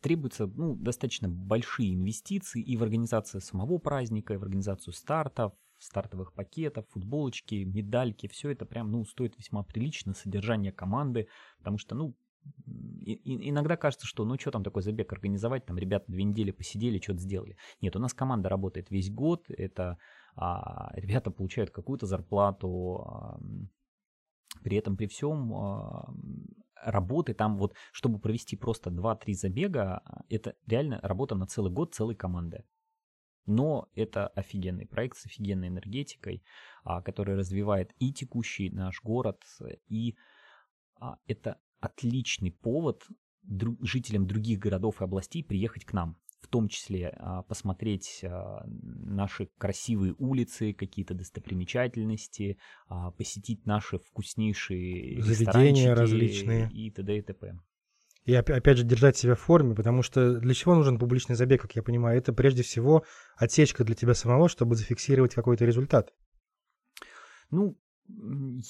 требуются 0.00 0.46
ну, 0.46 0.76
достаточно 0.76 1.28
большие 1.28 1.94
инвестиции 1.94 2.62
и 2.62 2.76
в 2.76 2.82
организацию 2.82 3.40
самого 3.40 3.78
праздника, 3.78 4.34
и 4.34 4.36
в 4.36 4.42
организацию 4.42 4.92
стартов, 4.94 5.54
стартовых 5.82 6.32
пакетов, 6.32 6.86
футболочки, 6.90 7.64
медальки, 7.64 8.28
все 8.28 8.50
это 8.50 8.64
прям, 8.66 8.90
ну, 8.90 9.04
стоит 9.04 9.36
весьма 9.38 9.62
прилично, 9.62 10.14
содержание 10.14 10.72
команды, 10.72 11.28
потому 11.58 11.78
что, 11.78 11.94
ну, 11.94 12.14
и, 13.00 13.12
и, 13.12 13.50
иногда 13.50 13.76
кажется, 13.76 14.06
что 14.06 14.24
ну 14.24 14.38
что 14.38 14.50
там 14.50 14.64
такой 14.64 14.82
забег 14.82 15.12
организовать, 15.12 15.66
там 15.66 15.78
ребята 15.78 16.06
две 16.08 16.24
недели 16.24 16.50
посидели, 16.50 17.00
что-то 17.00 17.20
сделали. 17.20 17.56
Нет, 17.80 17.96
у 17.96 17.98
нас 17.98 18.14
команда 18.14 18.48
работает 18.48 18.90
весь 18.90 19.10
год, 19.10 19.44
это 19.48 19.98
а, 20.34 20.90
ребята 20.94 21.30
получают 21.30 21.70
какую-то 21.70 22.06
зарплату, 22.06 23.04
а, 23.06 23.40
при 24.62 24.76
этом 24.76 24.96
при 24.96 25.06
всем 25.06 25.54
а, 25.54 26.14
работы 26.84 27.34
там 27.34 27.56
вот, 27.56 27.74
чтобы 27.92 28.18
провести 28.18 28.56
просто 28.56 28.90
2-3 28.90 29.32
забега, 29.34 30.02
это 30.28 30.54
реально 30.66 31.00
работа 31.02 31.34
на 31.34 31.46
целый 31.46 31.72
год 31.72 31.94
целой 31.94 32.14
команды. 32.14 32.64
Но 33.46 33.88
это 33.94 34.28
офигенный 34.28 34.86
проект 34.86 35.18
с 35.18 35.26
офигенной 35.26 35.68
энергетикой, 35.68 36.42
а, 36.84 37.02
который 37.02 37.36
развивает 37.36 37.92
и 37.98 38.12
текущий 38.12 38.70
наш 38.70 39.02
город, 39.02 39.42
и 39.88 40.16
а, 41.00 41.16
это 41.26 41.58
отличный 41.80 42.52
повод 42.52 43.04
жителям 43.80 44.26
других 44.26 44.60
городов 44.60 45.00
и 45.00 45.04
областей 45.04 45.42
приехать 45.44 45.84
к 45.84 45.92
нам. 45.92 46.16
В 46.40 46.48
том 46.48 46.68
числе 46.68 47.14
а, 47.18 47.42
посмотреть 47.42 48.20
наши 48.22 49.48
красивые 49.58 50.14
улицы, 50.18 50.72
какие-то 50.72 51.14
достопримечательности, 51.14 52.58
посетить 53.16 53.66
наши 53.66 53.98
вкуснейшие 53.98 55.20
заведения 55.22 55.94
различные 55.94 56.70
и 56.72 56.90
т.д. 56.90 57.18
и 57.18 57.22
т.п. 57.22 57.58
И 58.24 58.34
опять 58.34 58.78
же 58.78 58.84
держать 58.84 59.16
себя 59.16 59.34
в 59.34 59.40
форме, 59.40 59.74
потому 59.74 60.02
что 60.02 60.38
для 60.38 60.54
чего 60.54 60.74
нужен 60.74 60.98
публичный 60.98 61.34
забег, 61.34 61.62
как 61.62 61.74
я 61.74 61.82
понимаю? 61.82 62.18
Это 62.18 62.32
прежде 62.32 62.62
всего 62.62 63.04
отсечка 63.36 63.82
для 63.82 63.96
тебя 63.96 64.14
самого, 64.14 64.48
чтобы 64.48 64.76
зафиксировать 64.76 65.34
какой-то 65.34 65.64
результат. 65.64 66.12
Ну, 67.50 67.76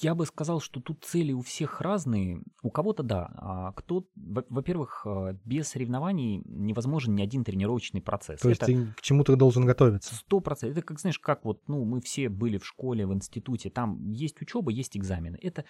Я 0.01 0.15
бы 0.15 0.25
сказал, 0.25 0.59
что 0.59 0.79
тут 0.79 1.03
цели 1.03 1.33
у 1.33 1.41
всех 1.41 1.81
разные. 1.81 2.41
У 2.61 2.69
кого-то 2.69 3.03
да. 3.03 3.31
А 3.35 3.71
кто, 3.73 4.07
во-первых, 4.15 5.05
э, 5.05 5.37
без 5.43 5.69
соревнований 5.69 6.41
невозможен 6.45 7.15
ни 7.15 7.21
один 7.21 7.43
тренировочный 7.43 8.01
процесс. 8.01 8.39
То 8.41 8.49
есть 8.49 8.61
это 8.61 8.71
ты 8.71 8.93
к 8.93 9.01
чему-то 9.01 9.35
должен 9.35 9.65
готовиться? 9.65 10.15
Сто 10.15 10.39
процентов. 10.39 10.77
Это 10.77 10.87
как, 10.87 10.99
знаешь, 10.99 11.19
как 11.19 11.45
вот, 11.45 11.61
ну, 11.67 11.83
мы 11.83 12.01
все 12.01 12.29
были 12.29 12.57
в 12.57 12.65
школе, 12.65 13.05
в 13.05 13.13
институте, 13.13 13.69
там 13.69 14.11
есть 14.11 14.41
учеба, 14.41 14.71
есть 14.71 14.95
экзамены. 14.97 15.37
Это 15.41 15.65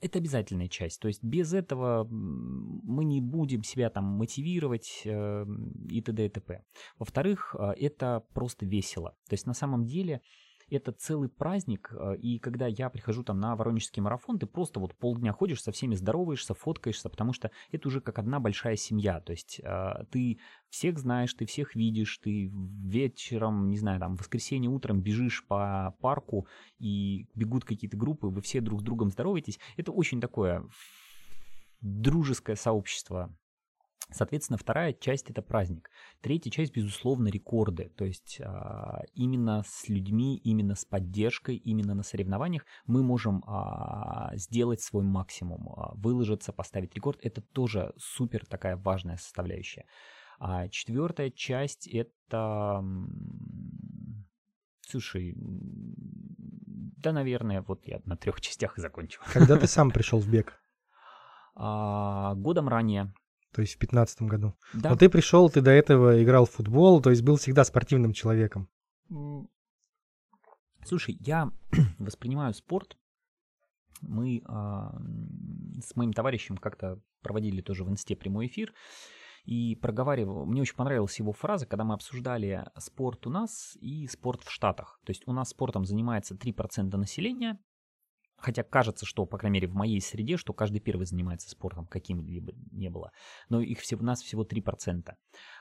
это 0.00 0.18
обязательная 0.18 0.68
часть. 0.68 1.00
То 1.00 1.08
есть 1.08 1.22
без 1.22 1.52
этого 1.52 2.06
мы 2.10 3.04
не 3.04 3.20
будем 3.20 3.62
себя 3.62 3.90
там 3.90 4.04
мотивировать 4.04 5.02
э, 5.04 5.46
и 5.88 6.00
т.д. 6.02 6.26
и 6.26 6.28
т.п. 6.28 6.64
Во-вторых, 6.98 7.54
э, 7.58 7.72
это 7.78 8.24
просто 8.34 8.66
весело. 8.66 9.14
То 9.28 9.34
есть 9.34 9.46
на 9.46 9.54
самом 9.54 9.84
деле 9.84 10.22
это 10.70 10.92
целый 10.92 11.28
праздник, 11.28 11.92
э, 11.92 12.16
и 12.16 12.38
когда 12.38 12.66
я 12.66 12.88
прихожу 12.90 13.22
там 13.22 13.40
на 13.40 13.56
Воронежский 13.56 14.00
марафон, 14.00 14.38
ты 14.38 14.46
просто 14.46 14.80
вот 14.80 14.94
полдня 14.94 15.32
ходишь, 15.32 15.62
со 15.62 15.72
всеми 15.72 15.94
здороваешься, 15.94 16.54
фоткаешься, 16.54 17.08
потому 17.08 17.32
что 17.32 17.50
это 17.70 17.88
уже 17.88 18.00
как 18.00 18.18
одна 18.18 18.40
большая 18.40 18.76
семья, 18.76 19.20
то 19.20 19.32
есть 19.32 19.60
э, 19.62 20.04
ты 20.10 20.38
всех 20.68 20.98
знаешь, 20.98 21.34
ты 21.34 21.46
всех 21.46 21.74
видишь, 21.74 22.18
ты 22.18 22.50
вечером, 22.52 23.68
не 23.68 23.78
знаю, 23.78 24.00
там, 24.00 24.16
в 24.16 24.20
воскресенье 24.20 24.70
утром 24.70 25.00
бежишь 25.00 25.44
по 25.46 25.94
парку, 26.00 26.46
и 26.78 27.26
бегут 27.34 27.64
какие-то 27.64 27.96
группы, 27.96 28.28
вы 28.28 28.40
все 28.40 28.60
друг 28.60 28.80
с 28.80 28.84
другом 28.84 29.10
здороваетесь, 29.10 29.58
это 29.76 29.92
очень 29.92 30.20
такое 30.20 30.64
дружеское 31.80 32.56
сообщество, 32.56 33.34
Соответственно, 34.12 34.58
вторая 34.58 34.92
часть 34.92 35.30
это 35.30 35.42
праздник. 35.42 35.90
Третья 36.20 36.50
часть, 36.50 36.74
безусловно, 36.74 37.28
рекорды. 37.28 37.92
То 37.96 38.04
есть 38.04 38.40
а, 38.42 39.02
именно 39.14 39.62
с 39.66 39.88
людьми, 39.88 40.36
именно 40.38 40.74
с 40.74 40.84
поддержкой, 40.84 41.56
именно 41.56 41.94
на 41.94 42.02
соревнованиях 42.02 42.64
мы 42.86 43.02
можем 43.02 43.44
а, 43.46 44.32
сделать 44.34 44.80
свой 44.80 45.04
максимум, 45.04 45.68
а, 45.68 45.94
выложиться, 45.94 46.52
поставить 46.52 46.94
рекорд. 46.94 47.20
Это 47.22 47.40
тоже 47.40 47.92
супер 47.98 48.44
такая 48.46 48.76
важная 48.76 49.16
составляющая. 49.16 49.86
А 50.38 50.68
четвертая 50.68 51.30
часть 51.30 51.86
это... 51.86 52.84
Слушай, 54.88 55.34
да, 55.36 57.12
наверное, 57.12 57.62
вот 57.62 57.86
я 57.86 58.00
на 58.04 58.16
трех 58.16 58.40
частях 58.40 58.76
и 58.76 58.80
закончу. 58.80 59.20
Когда 59.32 59.56
ты 59.56 59.66
сам 59.66 59.90
пришел 59.90 60.18
в 60.18 60.28
бег? 60.28 60.60
А, 61.54 62.34
годом 62.34 62.68
ранее 62.68 63.12
то 63.52 63.62
есть 63.62 63.74
в 63.74 63.78
2015 63.78 64.22
году. 64.22 64.54
Да. 64.74 64.90
Но 64.90 64.96
ты 64.96 65.08
пришел, 65.08 65.50
ты 65.50 65.60
до 65.60 65.70
этого 65.70 66.22
играл 66.22 66.46
в 66.46 66.50
футбол, 66.50 67.00
то 67.02 67.10
есть 67.10 67.22
был 67.22 67.36
всегда 67.36 67.64
спортивным 67.64 68.12
человеком. 68.12 68.68
Слушай, 70.84 71.16
я 71.20 71.50
воспринимаю 71.98 72.54
спорт. 72.54 72.96
Мы 74.00 74.42
а, 74.46 74.96
с 75.82 75.94
моим 75.94 76.12
товарищем 76.12 76.56
как-то 76.56 77.00
проводили 77.22 77.60
тоже 77.60 77.84
в 77.84 77.90
инсте 77.90 78.16
прямой 78.16 78.46
эфир 78.46 78.72
и 79.44 79.74
проговаривал, 79.76 80.46
мне 80.46 80.62
очень 80.62 80.76
понравилась 80.76 81.18
его 81.18 81.32
фраза, 81.32 81.66
когда 81.66 81.84
мы 81.84 81.94
обсуждали 81.94 82.66
спорт 82.78 83.26
у 83.26 83.30
нас 83.30 83.76
и 83.80 84.06
спорт 84.06 84.42
в 84.42 84.50
Штатах. 84.50 85.00
То 85.04 85.10
есть 85.10 85.26
у 85.26 85.32
нас 85.32 85.50
спортом 85.50 85.84
занимается 85.84 86.34
3% 86.34 86.96
населения, 86.96 87.58
Хотя 88.40 88.62
кажется, 88.62 89.06
что, 89.06 89.26
по 89.26 89.38
крайней 89.38 89.60
мере, 89.60 89.68
в 89.68 89.74
моей 89.74 90.00
среде, 90.00 90.36
что 90.36 90.52
каждый 90.52 90.80
первый 90.80 91.04
занимается 91.04 91.50
спортом, 91.50 91.86
каким-либо 91.86 92.52
не 92.72 92.88
было. 92.88 93.12
Но 93.48 93.60
их 93.60 93.80
всего, 93.80 94.02
нас 94.02 94.22
всего 94.22 94.44
3%. 94.44 95.14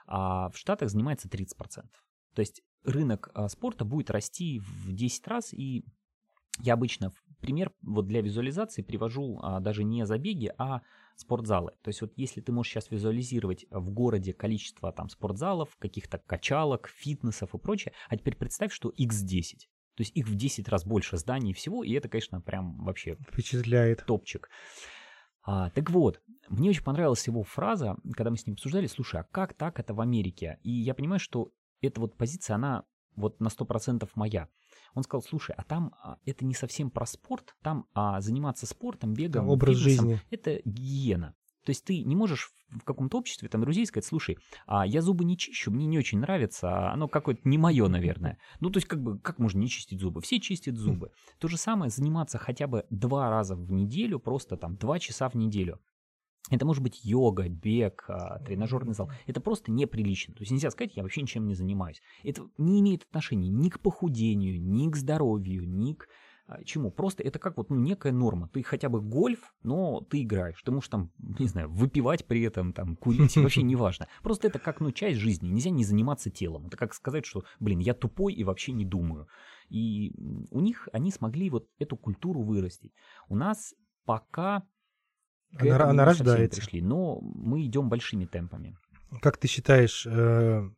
А 0.08 0.50
в 0.50 0.58
Штатах 0.58 0.90
занимается 0.90 1.28
30%. 1.28 1.86
То 2.34 2.40
есть 2.40 2.62
рынок 2.84 3.30
а, 3.34 3.50
спорта 3.50 3.86
будет 3.86 4.10
расти 4.10 4.60
в 4.60 4.94
10 4.94 5.28
раз, 5.28 5.54
и 5.54 5.84
я 6.62 6.74
обычно 6.74 7.12
пример 7.40 7.72
вот 7.82 8.08
для 8.08 8.22
визуализации 8.22 8.82
привожу 8.82 9.40
а, 9.42 9.60
даже 9.60 9.84
не 9.84 10.06
забеги, 10.06 10.54
а 10.58 10.82
спортзалы. 11.16 11.74
То 11.82 11.90
есть 11.90 12.02
вот 12.02 12.14
если 12.16 12.42
ты 12.42 12.52
можешь 12.52 12.72
сейчас 12.72 12.92
визуализировать 12.92 13.66
в 13.70 13.92
городе 13.92 14.34
количество 14.34 14.92
там 14.92 15.10
спортзалов, 15.10 15.76
каких-то 15.78 16.18
качалок, 16.20 16.88
фитнесов 16.88 17.54
и 17.54 17.58
прочее, 17.58 17.94
а 18.08 18.18
теперь 18.18 18.36
представь, 18.36 18.72
что 18.72 18.90
x10. 18.90 19.68
То 20.00 20.04
есть 20.04 20.16
их 20.16 20.30
в 20.30 20.36
10 20.36 20.70
раз 20.70 20.86
больше 20.86 21.18
зданий 21.18 21.52
всего, 21.52 21.84
и 21.84 21.92
это, 21.92 22.08
конечно, 22.08 22.40
прям 22.40 22.86
вообще 22.86 23.16
впечатляет. 23.16 24.06
Топчик. 24.06 24.50
А, 25.44 25.72
так 25.72 25.90
вот, 25.90 26.22
мне 26.48 26.70
очень 26.70 26.86
понравилась 26.86 27.28
его 27.28 27.44
фраза, 27.44 27.98
когда 28.16 28.32
мы 28.32 28.38
с 28.38 28.48
ним 28.48 28.54
обсуждали, 28.54 28.88
слушай, 28.88 29.20
а 29.20 29.26
как 29.26 29.56
так 29.56 29.78
это 29.78 29.94
в 29.94 30.00
Америке? 30.00 30.58
И 30.64 30.72
я 30.72 30.94
понимаю, 30.94 31.20
что 31.20 31.52
эта 31.82 32.00
вот 32.00 32.16
позиция, 32.16 32.56
она 32.56 32.86
вот 33.18 33.42
на 33.42 33.50
100% 33.50 34.08
моя. 34.16 34.48
Он 34.94 35.04
сказал, 35.04 35.22
слушай, 35.22 35.54
а 35.58 35.66
там 35.66 35.94
а, 36.02 36.18
это 36.24 36.46
не 36.46 36.54
совсем 36.54 36.92
про 36.92 37.06
спорт, 37.06 37.58
там 37.62 37.86
а, 37.94 38.22
заниматься 38.22 38.68
спортом, 38.68 39.14
бегом, 39.14 39.50
образ 39.50 39.76
жизни. 39.76 40.22
это 40.32 40.62
гигиена. 40.64 41.36
То 41.70 41.72
есть 41.72 41.86
ты 41.86 42.04
не 42.04 42.16
можешь 42.16 42.52
в 42.70 42.84
каком-то 42.84 43.20
обществе, 43.20 43.48
там, 43.48 43.62
друзей 43.62 43.86
сказать, 43.86 44.04
слушай, 44.04 44.40
а 44.66 44.88
я 44.88 45.04
зубы 45.04 45.24
не 45.24 45.38
чищу, 45.38 45.70
мне 45.70 45.86
не 45.86 46.00
очень 46.00 46.18
нравится, 46.18 46.68
а 46.68 46.94
оно 46.94 47.08
какое-то 47.08 47.48
не 47.48 47.60
мое, 47.60 47.88
наверное. 47.88 48.40
Ну, 48.60 48.72
то 48.72 48.78
есть, 48.78 48.88
как 48.88 49.04
бы, 49.04 49.20
как 49.20 49.38
можно 49.38 49.60
не 49.60 49.68
чистить 49.68 50.00
зубы? 50.00 50.20
Все 50.22 50.40
чистят 50.40 50.78
зубы. 50.78 51.12
То 51.38 51.48
же 51.48 51.58
самое 51.58 51.92
заниматься 51.92 52.40
хотя 52.40 52.66
бы 52.66 52.88
два 52.90 53.30
раза 53.30 53.56
в 53.56 53.72
неделю, 53.72 54.18
просто 54.18 54.58
там 54.58 54.78
два 54.78 54.98
часа 54.98 55.30
в 55.30 55.36
неделю. 55.36 55.80
Это 56.50 56.66
может 56.66 56.82
быть 56.82 57.06
йога, 57.06 57.48
бег, 57.48 58.06
а, 58.08 58.40
тренажерный 58.40 58.96
зал. 58.96 59.12
Это 59.28 59.42
просто 59.42 59.72
неприлично. 59.72 60.34
То 60.34 60.40
есть 60.40 60.52
нельзя 60.52 60.72
сказать, 60.72 60.96
я 60.96 61.04
вообще 61.04 61.22
ничем 61.22 61.46
не 61.46 61.54
занимаюсь. 61.54 62.02
Это 62.24 62.50
не 62.58 62.80
имеет 62.80 63.04
отношения 63.04 63.50
ни 63.50 63.70
к 63.70 63.80
похудению, 63.80 64.60
ни 64.60 64.90
к 64.90 64.96
здоровью, 64.96 65.70
ни 65.70 65.94
к 65.94 66.08
чему? 66.64 66.92
Просто 66.92 67.24
это 67.24 67.40
как 67.40 67.58
вот 67.58 67.70
ну, 67.70 67.78
некая 67.78 68.12
норма. 68.12 68.48
Ты 68.48 68.64
хотя 68.64 68.90
бы 68.90 69.02
гольф, 69.02 69.54
но 69.64 70.02
ты 70.02 70.24
играешь. 70.24 70.62
Ты 70.64 70.72
можешь 70.72 70.90
там, 70.90 71.12
не 71.18 71.48
знаю, 71.48 71.70
выпивать 71.70 72.26
при 72.26 72.42
этом, 72.42 72.74
там, 72.74 72.96
курить, 72.96 73.36
вообще 73.38 73.62
не 73.62 73.76
важно. 73.76 74.08
Просто 74.24 74.48
это 74.48 74.60
как, 74.60 74.80
ну, 74.80 74.92
часть 74.92 75.20
жизни. 75.20 75.48
Нельзя 75.50 75.70
не 75.70 75.84
заниматься 75.84 76.30
телом. 76.30 76.68
Это 76.68 76.78
как 76.78 76.94
сказать, 76.94 77.26
что, 77.26 77.44
блин, 77.60 77.80
я 77.80 77.94
тупой 77.94 78.34
и 78.34 78.44
вообще 78.44 78.72
не 78.72 78.86
думаю. 78.86 79.28
И 79.70 80.14
у 80.52 80.60
них, 80.62 80.88
они 80.94 81.12
смогли 81.12 81.50
вот 81.50 81.68
эту 81.78 81.96
культуру 81.98 82.42
вырастить. 82.42 82.94
У 83.28 83.36
нас 83.36 83.76
пока 84.06 84.64
к 85.54 85.62
она, 85.62 85.76
этому 85.76 85.90
она 85.90 86.06
рождается. 86.06 86.62
пришли, 86.62 86.82
но 86.82 87.20
мы 87.22 87.66
идем 87.66 87.90
большими 87.90 88.26
темпами. 88.26 88.76
Как 89.22 89.38
ты 89.38 89.48
считаешь, 89.48 90.06
э, 90.06 90.70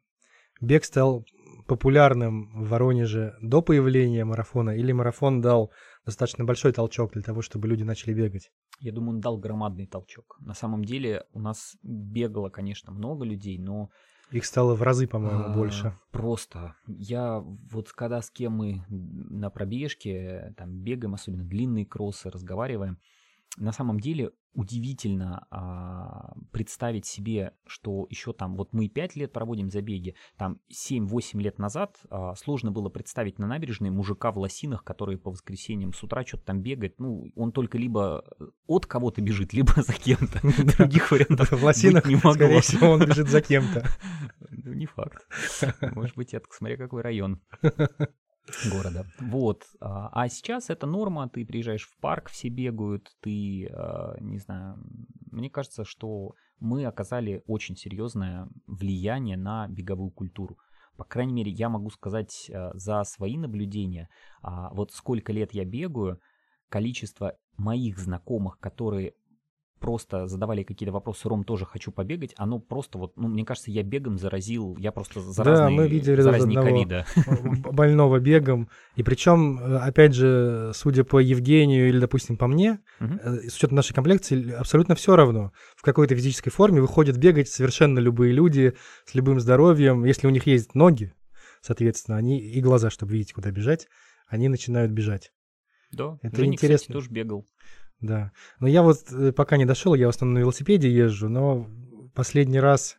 бег 0.62 0.86
стал 0.86 1.26
популярным 1.72 2.52
в 2.54 2.68
Воронеже 2.68 3.38
до 3.42 3.62
появления 3.62 4.26
марафона, 4.26 4.72
или 4.72 4.92
марафон 4.92 5.40
дал 5.40 5.72
достаточно 6.06 6.44
большой 6.44 6.74
толчок 6.74 7.14
для 7.14 7.22
того, 7.22 7.42
чтобы 7.42 7.70
люди 7.70 7.84
начали 7.84 8.14
бегать? 8.14 8.52
Я 8.82 8.92
думаю, 8.92 9.12
он 9.12 9.22
дал 9.22 9.38
громадный 9.38 9.88
толчок. 9.88 10.36
На 10.42 10.54
самом 10.54 10.84
деле 10.84 11.24
у 11.32 11.40
нас 11.40 11.78
бегало, 11.82 12.50
конечно, 12.50 12.92
много 12.92 13.24
людей, 13.24 13.58
но... 13.58 13.90
Их 14.32 14.44
стало 14.44 14.76
в 14.76 14.82
разы, 14.82 15.08
по-моему, 15.08 15.44
а, 15.46 15.54
больше. 15.54 15.98
Просто. 16.12 16.76
Я 16.88 17.40
вот 17.40 17.94
когда 17.94 18.22
с 18.22 18.30
кем 18.30 18.52
мы 18.52 18.84
на 18.90 19.50
пробежке, 19.50 20.54
там 20.58 20.78
бегаем, 20.78 21.14
особенно 21.14 21.46
длинные 21.46 21.86
кроссы, 21.86 22.30
разговариваем, 22.30 22.98
на 23.58 23.72
самом 23.72 24.00
деле 24.00 24.32
удивительно 24.54 25.46
а, 25.50 26.34
представить 26.52 27.06
себе, 27.06 27.54
что 27.66 28.06
еще 28.10 28.34
там, 28.34 28.56
вот 28.58 28.74
мы 28.74 28.90
5 28.90 29.16
лет 29.16 29.32
проводим 29.32 29.70
забеги, 29.70 30.16
там 30.38 30.60
7-8 30.72 31.40
лет 31.42 31.58
назад 31.58 31.98
а, 32.10 32.36
сложно 32.36 32.72
было 32.72 32.90
представить 32.90 33.40
на 33.40 33.48
набережной 33.48 33.90
мужика 33.90 34.32
в 34.32 34.38
лосинах, 34.38 34.84
который 34.84 35.18
по 35.18 35.32
воскресеньям 35.32 35.94
с 35.94 36.04
утра 36.04 36.26
что-то 36.26 36.46
там 36.46 36.62
бегает, 36.62 37.00
ну, 37.00 37.32
он 37.36 37.52
только 37.52 37.78
либо 37.78 38.26
от 38.68 38.86
кого-то 38.86 39.22
бежит, 39.22 39.54
либо 39.54 39.74
за 39.76 39.94
кем-то. 39.94 40.40
Других 40.78 41.12
вариантов 41.12 41.52
В 41.52 41.64
лосинах, 41.64 42.06
не 42.06 42.16
могло. 42.16 42.34
скорее 42.34 42.62
всего, 42.62 42.88
он 42.92 43.06
бежит 43.06 43.30
за 43.30 43.42
кем-то. 43.42 43.86
Ну, 44.64 44.74
не 44.74 44.86
факт. 44.86 45.26
Может 45.96 46.16
быть, 46.16 46.34
это 46.34 46.46
смотря 46.52 46.78
какой 46.78 47.02
район 47.02 47.42
города. 48.70 49.06
Вот. 49.20 49.64
А, 49.80 50.10
а 50.12 50.30
сейчас 50.30 50.70
это 50.70 50.88
норма, 50.88 51.30
ты 51.30 51.46
приезжаешь 51.46 51.88
в 51.88 51.98
парк, 52.00 52.30
все 52.30 52.50
бегают, 52.50 53.12
ты, 53.22 53.68
а, 53.72 54.16
не 54.20 54.40
знаю, 54.40 54.78
мне 55.32 55.50
кажется, 55.50 55.84
что 55.86 56.36
мы 56.60 56.86
оказали 56.86 57.44
очень 57.48 57.76
серьезное 57.76 58.48
влияние 58.68 59.38
на 59.38 59.68
беговую 59.68 60.12
культуру. 60.12 60.58
По 60.98 61.04
крайней 61.04 61.34
мере, 61.34 61.52
я 61.52 61.70
могу 61.70 61.90
сказать 61.90 62.50
а, 62.54 62.72
за 62.74 63.04
свои 63.04 63.38
наблюдения, 63.38 64.10
вот 64.44 64.92
сколько 64.92 65.32
лет 65.32 65.54
я 65.54 65.66
бегаю, 65.66 66.20
количество 66.70 67.36
моих 67.58 68.00
знакомых, 68.00 68.58
которые 68.60 69.14
просто 69.82 70.28
задавали 70.28 70.64
какие-то 70.64 70.94
вопросы, 70.94 71.28
Ром, 71.28 71.44
тоже 71.44 71.66
хочу 71.66 71.92
побегать, 71.92 72.34
оно 72.38 72.60
просто 72.60 72.98
вот, 72.98 73.18
ну, 73.18 73.28
мне 73.28 73.44
кажется, 73.44 73.72
я 73.72 73.84
бегом 73.84 74.18
заразил, 74.18 74.78
я 74.78 74.92
просто 74.92 75.20
заразный, 75.20 75.66
да, 75.66 75.70
мы 75.70 75.88
видели 75.90 76.22
заразник 76.22 76.62
ковида. 76.62 77.06
больного 77.72 78.20
бегом, 78.20 78.70
и 78.96 79.04
причем, 79.04 79.60
э, 79.60 79.78
опять 79.78 80.14
же, 80.14 80.72
судя 80.76 81.04
по 81.04 81.20
Евгению 81.20 81.90
или, 81.90 82.00
допустим, 82.00 82.38
по 82.38 82.48
мне, 82.48 82.80
угу. 83.00 83.20
с 83.50 83.56
учетом 83.56 83.76
нашей 83.76 83.94
комплекции, 83.94 84.52
абсолютно 84.52 84.96
все 84.96 85.16
равно. 85.16 85.52
В 85.76 85.82
какой-то 85.82 86.16
физической 86.16 86.52
форме 86.52 86.80
выходят 86.80 87.18
бегать 87.18 87.50
совершенно 87.50 88.00
любые 88.00 88.32
люди 88.32 88.76
с 89.06 89.16
любым 89.16 89.40
здоровьем, 89.40 90.06
если 90.06 90.28
у 90.28 90.30
них 90.30 90.46
есть 90.46 90.76
ноги, 90.76 91.14
соответственно, 91.62 92.18
они 92.18 92.40
и 92.40 92.62
глаза, 92.62 92.92
чтобы 92.92 93.14
видеть, 93.14 93.34
куда 93.34 93.50
бежать, 93.52 93.88
они 94.28 94.48
начинают 94.48 94.92
бежать. 94.92 95.32
Да, 95.92 96.18
Это 96.22 96.38
Женя, 96.38 96.54
интересно. 96.54 96.78
кстати, 96.78 96.94
тоже 96.94 97.10
бегал. 97.10 97.46
Да. 98.02 98.32
Но 98.60 98.68
я 98.68 98.82
вот 98.82 99.12
э, 99.12 99.32
пока 99.32 99.58
не 99.58 99.66
дошел, 99.66 99.94
я 99.94 100.08
в 100.08 100.10
основном 100.10 100.36
на 100.36 100.40
велосипеде 100.40 100.92
езжу, 100.92 101.30
но 101.30 101.70
последний 102.14 102.60
раз 102.60 102.98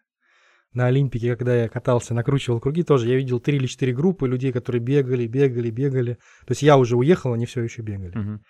на 0.73 0.87
Олимпике, 0.87 1.37
когда 1.37 1.55
я 1.55 1.69
катался, 1.69 2.15
накручивал 2.15 2.61
круги, 2.61 2.83
тоже 2.83 3.09
я 3.09 3.17
видел 3.17 3.41
три 3.41 3.57
или 3.57 3.67
четыре 3.67 3.93
группы 3.93 4.27
людей, 4.27 4.53
которые 4.53 4.81
бегали, 4.81 5.27
бегали, 5.27 5.71
бегали. 5.71 6.15
То 6.47 6.53
есть 6.53 6.63
я 6.63 6.79
уже 6.79 6.97
уехал, 6.97 7.33
они 7.35 7.47
все 7.47 7.63
еще 7.63 7.83
бегали. 7.83 8.17
Мгм. 8.17 8.43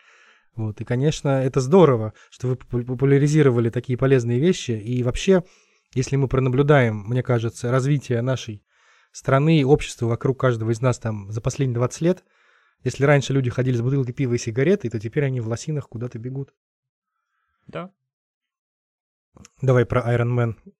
Вот. 0.55 0.81
И, 0.81 0.85
конечно, 0.85 1.43
это 1.43 1.61
здорово, 1.61 2.13
что 2.31 2.49
вы 2.49 2.57
попу- 2.57 2.85
популяризировали 2.85 3.71
такие 3.71 3.97
полезные 3.97 4.39
вещи. 4.39 4.73
И 4.73 5.03
вообще, 5.03 5.43
если 5.95 6.17
мы 6.17 6.29
пронаблюдаем, 6.29 7.05
мне 7.07 7.23
кажется, 7.23 7.71
развитие 7.71 8.21
нашей 8.21 8.63
страны 9.13 9.61
и 9.61 9.65
общества 9.65 10.07
вокруг 10.07 10.39
каждого 10.39 10.71
из 10.71 10.81
нас 10.81 10.99
там 10.99 11.31
за 11.31 11.41
последние 11.41 11.77
20 11.77 12.01
лет, 12.03 12.25
если 12.85 13.05
раньше 13.05 13.33
люди 13.33 13.51
ходили 13.51 13.77
с 13.77 13.83
бутылкой 13.83 14.15
пива 14.15 14.35
и 14.35 14.39
сигаретой, 14.39 14.91
то 14.91 14.99
теперь 14.99 15.25
они 15.25 15.41
в 15.41 15.49
лосинах 15.49 15.89
куда-то 15.89 16.19
бегут. 16.19 16.55
Да. 17.67 17.91
Давай 19.61 19.87
про 19.87 20.01
Iron 20.15 20.35
Man. 20.35 20.73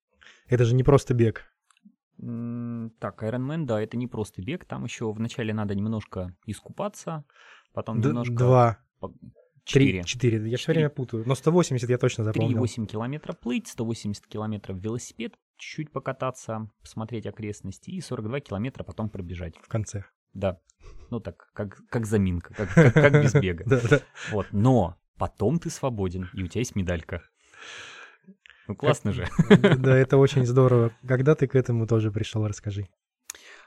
Это 0.47 0.65
же 0.65 0.75
не 0.75 0.83
просто 0.83 1.13
бег. 1.13 1.45
Так, 2.17 3.23
Iron 3.23 3.45
Man, 3.45 3.65
да, 3.65 3.81
это 3.81 3.97
не 3.97 4.07
просто 4.07 4.41
бег. 4.41 4.65
Там 4.65 4.83
еще 4.83 5.11
вначале 5.11 5.53
надо 5.53 5.75
немножко 5.75 6.35
искупаться, 6.45 7.25
потом 7.73 8.01
Д- 8.01 8.09
немножко... 8.09 8.33
Два, 8.33 8.79
Четыре. 9.65 10.03
четыре. 10.03 10.49
Я 10.49 10.57
все 10.57 10.73
время 10.73 10.89
путаю. 10.89 11.23
Но 11.25 11.35
180 11.35 11.89
я 11.89 11.97
точно 11.97 12.25
запомнил. 12.25 12.61
3-8 12.61 12.85
километра 12.85 13.33
плыть, 13.33 13.67
180 13.69 14.27
километров 14.27 14.77
велосипед, 14.77 15.35
чуть-чуть 15.55 15.91
покататься, 15.91 16.69
посмотреть 16.81 17.25
окрестности 17.25 17.89
и 17.89 18.01
42 18.01 18.41
километра 18.41 18.83
потом 18.83 19.09
пробежать. 19.09 19.55
В 19.57 19.69
конце. 19.69 20.03
Да. 20.33 20.59
Ну 21.09 21.19
так, 21.19 21.49
как, 21.53 21.81
как 21.89 22.05
заминка, 22.05 22.53
как, 22.53 22.73
как, 22.73 22.93
как 22.93 23.13
без 23.23 23.33
бега. 23.33 23.63
Да, 23.67 23.79
да. 23.89 23.99
Вот. 24.31 24.47
Но 24.51 24.97
потом 25.17 25.59
ты 25.59 25.69
свободен, 25.69 26.29
и 26.33 26.43
у 26.43 26.47
тебя 26.47 26.61
есть 26.61 26.75
медалька. 26.75 27.21
Ну 28.67 28.75
классно 28.75 29.11
же. 29.11 29.27
Да, 29.77 29.95
это 29.95 30.17
очень 30.17 30.45
здорово. 30.45 30.91
Когда 31.07 31.35
ты 31.35 31.47
к 31.47 31.55
этому 31.55 31.85
тоже 31.87 32.11
пришел, 32.11 32.47
расскажи. 32.47 32.87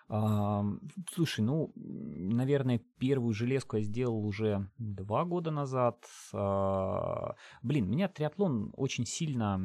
Слушай, 0.08 1.40
ну, 1.40 1.72
наверное, 1.74 2.80
первую 2.98 3.34
железку 3.34 3.76
я 3.76 3.82
сделал 3.82 4.24
уже 4.24 4.70
два 4.78 5.24
года 5.24 5.50
назад. 5.50 6.04
А, 6.32 7.34
Блин, 7.62 7.90
меня 7.90 8.08
триатлон 8.08 8.72
очень 8.76 9.04
сильно 9.04 9.60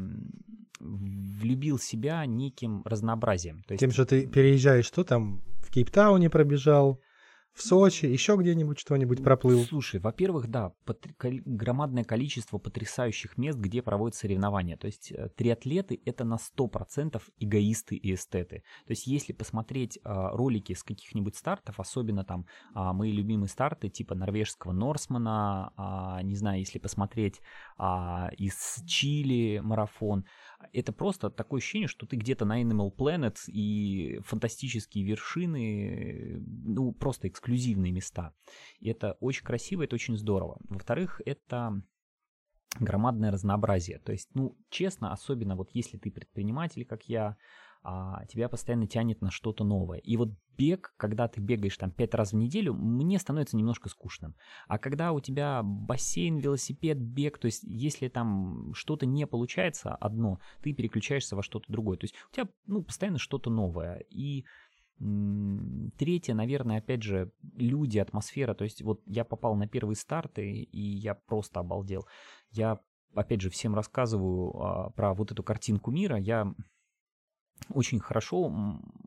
влюбил 0.79 1.77
себя 1.77 2.25
неким 2.25 2.81
разнообразием. 2.85 3.61
То 3.63 3.73
есть, 3.73 3.81
Тем, 3.81 3.91
что 3.91 4.05
ты 4.05 4.25
переезжаешь, 4.25 4.85
что 4.85 5.03
там, 5.03 5.43
в 5.59 5.69
Кейптауне 5.69 6.29
пробежал, 6.31 6.99
в 7.53 7.61
Сочи, 7.61 8.05
еще 8.05 8.35
где-нибудь 8.37 8.79
что-нибудь 8.79 9.23
проплыл. 9.23 9.63
Слушай, 9.65 9.99
во-первых, 9.99 10.47
да, 10.47 10.71
потр- 10.85 11.41
громадное 11.45 12.03
количество 12.03 12.57
потрясающих 12.57 13.37
мест, 13.37 13.59
где 13.59 13.81
проводят 13.81 14.15
соревнования. 14.15 14.77
То 14.77 14.87
есть 14.87 15.11
э, 15.11 15.29
триатлеты— 15.35 16.01
это 16.05 16.23
на 16.23 16.37
100% 16.37 17.21
эгоисты 17.39 17.95
и 17.95 18.13
эстеты. 18.13 18.63
То 18.85 18.91
есть 18.91 19.05
если 19.05 19.33
посмотреть 19.33 19.99
а, 20.03 20.29
ролики 20.29 20.73
с 20.73 20.83
каких-нибудь 20.83 21.35
стартов, 21.35 21.79
особенно 21.79 22.23
там 22.23 22.45
а, 22.73 22.93
мои 22.93 23.11
любимые 23.11 23.49
старты 23.49 23.89
типа 23.89 24.15
норвежского 24.15 24.71
Норсмана, 24.71 25.73
а, 25.75 26.21
не 26.23 26.35
знаю, 26.35 26.59
если 26.59 26.79
посмотреть 26.79 27.41
а, 27.77 28.29
из 28.37 28.81
Чили 28.85 29.59
марафон, 29.63 30.25
это 30.73 30.93
просто 30.93 31.29
такое 31.29 31.59
ощущение, 31.59 31.87
что 31.87 32.05
ты 32.05 32.15
где-то 32.15 32.45
на 32.45 32.61
Animal 32.61 32.95
Planet 32.95 33.37
и 33.47 34.19
фантастические 34.23 35.03
вершины, 35.05 36.41
ну, 36.45 36.91
просто 36.93 37.27
эксклюзивные 37.27 37.91
места. 37.91 38.33
И 38.79 38.89
это 38.89 39.17
очень 39.19 39.43
красиво, 39.43 39.83
это 39.83 39.95
очень 39.95 40.17
здорово. 40.17 40.59
Во-вторых, 40.69 41.21
это 41.25 41.81
громадное 42.79 43.31
разнообразие. 43.31 43.99
То 43.99 44.11
есть, 44.11 44.29
ну, 44.33 44.57
честно, 44.69 45.11
особенно 45.11 45.55
вот 45.55 45.69
если 45.73 45.97
ты 45.97 46.11
предприниматель, 46.11 46.85
как 46.85 47.03
я, 47.09 47.37
а, 47.83 48.25
тебя 48.25 48.49
постоянно 48.49 48.87
тянет 48.87 49.21
на 49.21 49.31
что-то 49.31 49.63
новое. 49.63 49.99
И 49.99 50.17
вот 50.17 50.29
бег, 50.57 50.93
когда 50.97 51.27
ты 51.27 51.41
бегаешь 51.41 51.77
там 51.77 51.91
пять 51.91 52.13
раз 52.13 52.33
в 52.33 52.35
неделю, 52.35 52.73
мне 52.73 53.17
становится 53.17 53.57
немножко 53.57 53.89
скучным. 53.89 54.35
А 54.67 54.77
когда 54.77 55.11
у 55.11 55.19
тебя 55.19 55.61
бассейн, 55.63 56.37
велосипед, 56.37 56.99
бег, 56.99 57.39
то 57.39 57.47
есть 57.47 57.63
если 57.63 58.07
там 58.07 58.73
что-то 58.73 59.05
не 59.05 59.25
получается 59.25 59.95
одно, 59.95 60.39
ты 60.61 60.73
переключаешься 60.73 61.35
во 61.35 61.43
что-то 61.43 61.71
другое. 61.71 61.97
То 61.97 62.05
есть 62.05 62.15
у 62.31 62.35
тебя, 62.35 62.49
ну, 62.67 62.83
постоянно 62.83 63.17
что-то 63.17 63.49
новое. 63.49 64.03
И 64.09 64.45
Третье, 65.97 66.35
наверное, 66.35 66.77
опять 66.77 67.01
же, 67.01 67.31
люди, 67.55 67.97
атмосфера. 67.97 68.53
То 68.53 68.65
есть 68.65 68.83
вот 68.83 69.01
я 69.07 69.25
попал 69.25 69.55
на 69.55 69.67
первые 69.67 69.95
старты, 69.95 70.51
и 70.51 70.79
я 70.79 71.15
просто 71.15 71.59
обалдел. 71.59 72.05
Я, 72.51 72.79
опять 73.15 73.41
же, 73.41 73.49
всем 73.49 73.73
рассказываю 73.73 74.55
а, 74.61 74.89
про 74.91 75.15
вот 75.15 75.31
эту 75.31 75.41
картинку 75.41 75.89
мира. 75.89 76.17
Я 76.19 76.53
очень 77.69 77.99
хорошо 77.99 78.53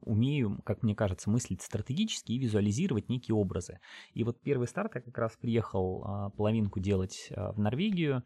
умею, 0.03 0.61
как 0.65 0.83
мне 0.83 0.95
кажется, 0.95 1.31
мыслить 1.31 1.63
стратегически 1.63 2.33
и 2.33 2.39
визуализировать 2.39 3.09
некие 3.09 3.35
образы. 3.35 3.81
И 4.13 4.25
вот 4.25 4.41
первый 4.41 4.69
старт 4.69 4.95
я 4.95 5.01
как 5.01 5.17
раз 5.19 5.37
приехал 5.37 6.05
а, 6.05 6.31
половинку 6.31 6.81
делать 6.81 7.29
а, 7.31 7.53
в 7.53 7.59
Норвегию. 7.59 8.23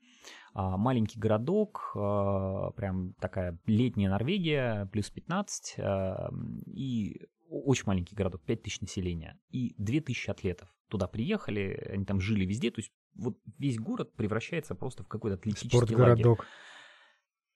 А, 0.55 0.77
маленький 0.77 1.19
городок, 1.19 1.91
прям 1.95 3.15
такая 3.21 3.59
летняя 3.67 4.11
Норвегия, 4.11 4.89
плюс 4.93 5.11
15, 5.11 5.75
а, 5.79 6.31
и 6.67 7.27
очень 7.49 7.85
маленький 7.87 8.15
городок, 8.15 8.43
5000 8.45 8.81
населения, 8.83 9.39
и 9.51 9.75
2000 9.79 10.31
атлетов. 10.31 10.75
Туда 10.89 11.07
приехали, 11.07 11.91
они 11.93 12.05
там 12.05 12.21
жили 12.21 12.45
везде, 12.45 12.71
то 12.71 12.81
есть 12.81 12.93
вот 13.15 13.39
весь 13.59 13.79
город 13.79 14.15
превращается 14.15 14.75
просто 14.75 15.03
в 15.03 15.09
какой-то 15.09 15.37
атлетический 15.37 15.77
лагерь. 15.77 15.97
Спортгородок. 15.97 16.47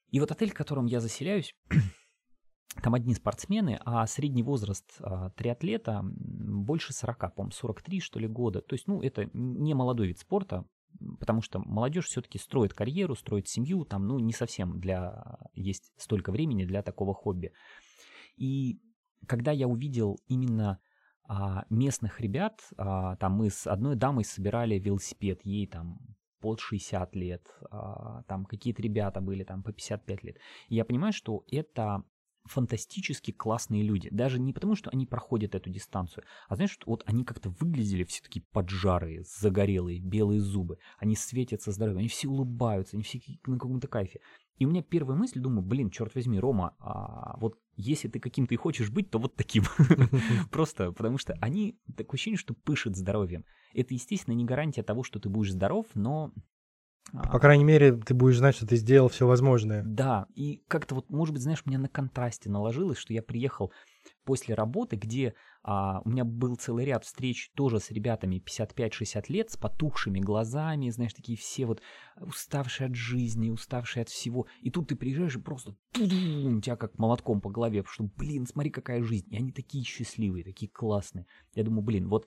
И 0.09 0.19
вот 0.19 0.31
отель, 0.31 0.51
в 0.51 0.53
котором 0.53 0.85
я 0.85 0.99
заселяюсь, 0.99 1.55
там 2.81 2.95
одни 2.95 3.13
спортсмены, 3.13 3.79
а 3.85 4.05
средний 4.07 4.43
возраст 4.43 4.95
а, 4.99 5.29
триатлета 5.31 6.01
больше 6.03 6.93
40, 6.93 7.35
по-моему, 7.35 7.51
43, 7.51 7.99
что 7.99 8.19
ли, 8.19 8.27
года. 8.27 8.61
То 8.61 8.73
есть, 8.73 8.87
ну, 8.87 9.01
это 9.01 9.29
не 9.33 9.73
молодой 9.73 10.07
вид 10.07 10.19
спорта, 10.19 10.65
потому 11.19 11.41
что 11.41 11.59
молодежь 11.59 12.05
все-таки 12.05 12.39
строит 12.39 12.73
карьеру, 12.73 13.15
строит 13.15 13.47
семью, 13.47 13.85
там, 13.85 14.07
ну, 14.07 14.19
не 14.19 14.33
совсем 14.33 14.79
для... 14.79 15.39
есть 15.53 15.91
столько 15.97 16.31
времени 16.31 16.65
для 16.65 16.81
такого 16.81 17.13
хобби. 17.13 17.51
И 18.37 18.79
когда 19.27 19.51
я 19.51 19.67
увидел 19.67 20.19
именно 20.27 20.79
а, 21.27 21.65
местных 21.69 22.21
ребят, 22.21 22.61
а, 22.77 23.15
там 23.17 23.33
мы 23.33 23.49
с 23.49 23.67
одной 23.67 23.95
дамой 23.95 24.25
собирали 24.25 24.79
велосипед, 24.79 25.41
ей 25.43 25.67
там 25.67 25.99
под 26.39 26.59
60 26.59 27.15
лет, 27.15 27.47
там 28.27 28.43
какие-то 28.43 28.81
ребята 28.81 29.21
были 29.21 29.45
там 29.45 29.63
по 29.63 29.71
55 29.71 30.23
лет. 30.25 30.35
И 30.67 30.75
я 30.75 30.83
понимаю, 30.83 31.13
что 31.13 31.45
это 31.49 32.03
фантастически 32.45 33.31
классные 33.31 33.83
люди. 33.83 34.09
Даже 34.11 34.39
не 34.39 34.53
потому, 34.53 34.75
что 34.75 34.89
они 34.89 35.05
проходят 35.05 35.55
эту 35.55 35.69
дистанцию, 35.69 36.23
а 36.47 36.55
знаешь, 36.55 36.71
что 36.71 36.89
вот 36.89 37.03
они 37.05 37.23
как-то 37.23 37.49
выглядели 37.49 38.03
все 38.03 38.21
такие 38.21 38.43
поджарые, 38.51 39.23
загорелые, 39.23 39.99
белые 39.99 40.41
зубы. 40.41 40.77
Они 40.97 41.15
светятся 41.15 41.71
здоровьем, 41.71 41.99
они 41.99 42.07
все 42.07 42.27
улыбаются, 42.27 42.95
они 42.95 43.03
все 43.03 43.19
на 43.45 43.57
каком-то 43.57 43.87
кайфе. 43.87 44.19
И 44.57 44.65
у 44.65 44.69
меня 44.69 44.83
первая 44.83 45.17
мысль, 45.17 45.39
думаю, 45.39 45.63
блин, 45.63 45.89
черт 45.89 46.13
возьми, 46.13 46.39
Рома, 46.39 46.75
а 46.79 47.37
вот 47.39 47.57
если 47.75 48.07
ты 48.07 48.19
каким-то 48.19 48.53
и 48.53 48.57
хочешь 48.57 48.91
быть, 48.91 49.09
то 49.09 49.17
вот 49.17 49.35
таким. 49.35 49.63
Просто 50.51 50.91
потому 50.91 51.17
что 51.17 51.33
они, 51.41 51.79
такое 51.97 52.17
ощущение, 52.17 52.37
что 52.37 52.53
пышет 52.53 52.95
здоровьем. 52.95 53.45
Это, 53.73 53.93
естественно, 53.93 54.35
не 54.35 54.45
гарантия 54.45 54.83
того, 54.83 55.03
что 55.03 55.19
ты 55.19 55.29
будешь 55.29 55.51
здоров, 55.51 55.87
но... 55.95 56.31
По 57.11 57.39
крайней 57.39 57.63
мере, 57.63 57.93
ты 57.93 58.13
будешь 58.13 58.37
знать, 58.37 58.55
что 58.55 58.65
ты 58.65 58.75
сделал 58.75 59.07
все 59.07 59.27
возможное. 59.27 59.83
Да, 59.83 60.25
и 60.33 60.63
как-то 60.67 60.95
вот, 60.95 61.09
может 61.11 61.33
быть, 61.33 61.43
знаешь, 61.43 61.63
мне 61.65 61.77
на 61.77 61.87
контрасте 61.87 62.49
наложилось, 62.49 62.97
что 62.97 63.13
я 63.13 63.21
приехал 63.21 63.71
после 64.23 64.55
работы, 64.55 64.95
где 64.95 65.35
а, 65.63 66.01
у 66.05 66.09
меня 66.09 66.23
был 66.23 66.55
целый 66.55 66.85
ряд 66.85 67.05
встреч 67.05 67.51
тоже 67.55 67.79
с 67.79 67.91
ребятами 67.91 68.41
55-60 68.41 69.25
лет, 69.27 69.51
с 69.51 69.57
потухшими 69.57 70.19
глазами, 70.19 70.89
знаешь, 70.89 71.13
такие 71.13 71.37
все 71.37 71.65
вот 71.65 71.81
уставшие 72.17 72.87
от 72.87 72.95
жизни, 72.95 73.49
уставшие 73.49 74.01
от 74.01 74.09
всего. 74.09 74.47
И 74.61 74.71
тут 74.71 74.87
ты 74.87 74.95
приезжаешь 74.95 75.35
и 75.35 75.41
просто 75.41 75.75
тудум, 75.91 76.61
тебя 76.61 76.77
как 76.77 76.97
молотком 76.97 77.41
по 77.41 77.49
голове, 77.49 77.83
что, 77.87 78.05
блин, 78.05 78.47
смотри, 78.47 78.71
какая 78.71 79.03
жизнь. 79.03 79.27
И 79.29 79.37
они 79.37 79.51
такие 79.51 79.83
счастливые, 79.83 80.43
такие 80.43 80.71
классные. 80.71 81.25
Я 81.53 81.63
думаю, 81.63 81.83
блин, 81.83 82.07
вот 82.07 82.25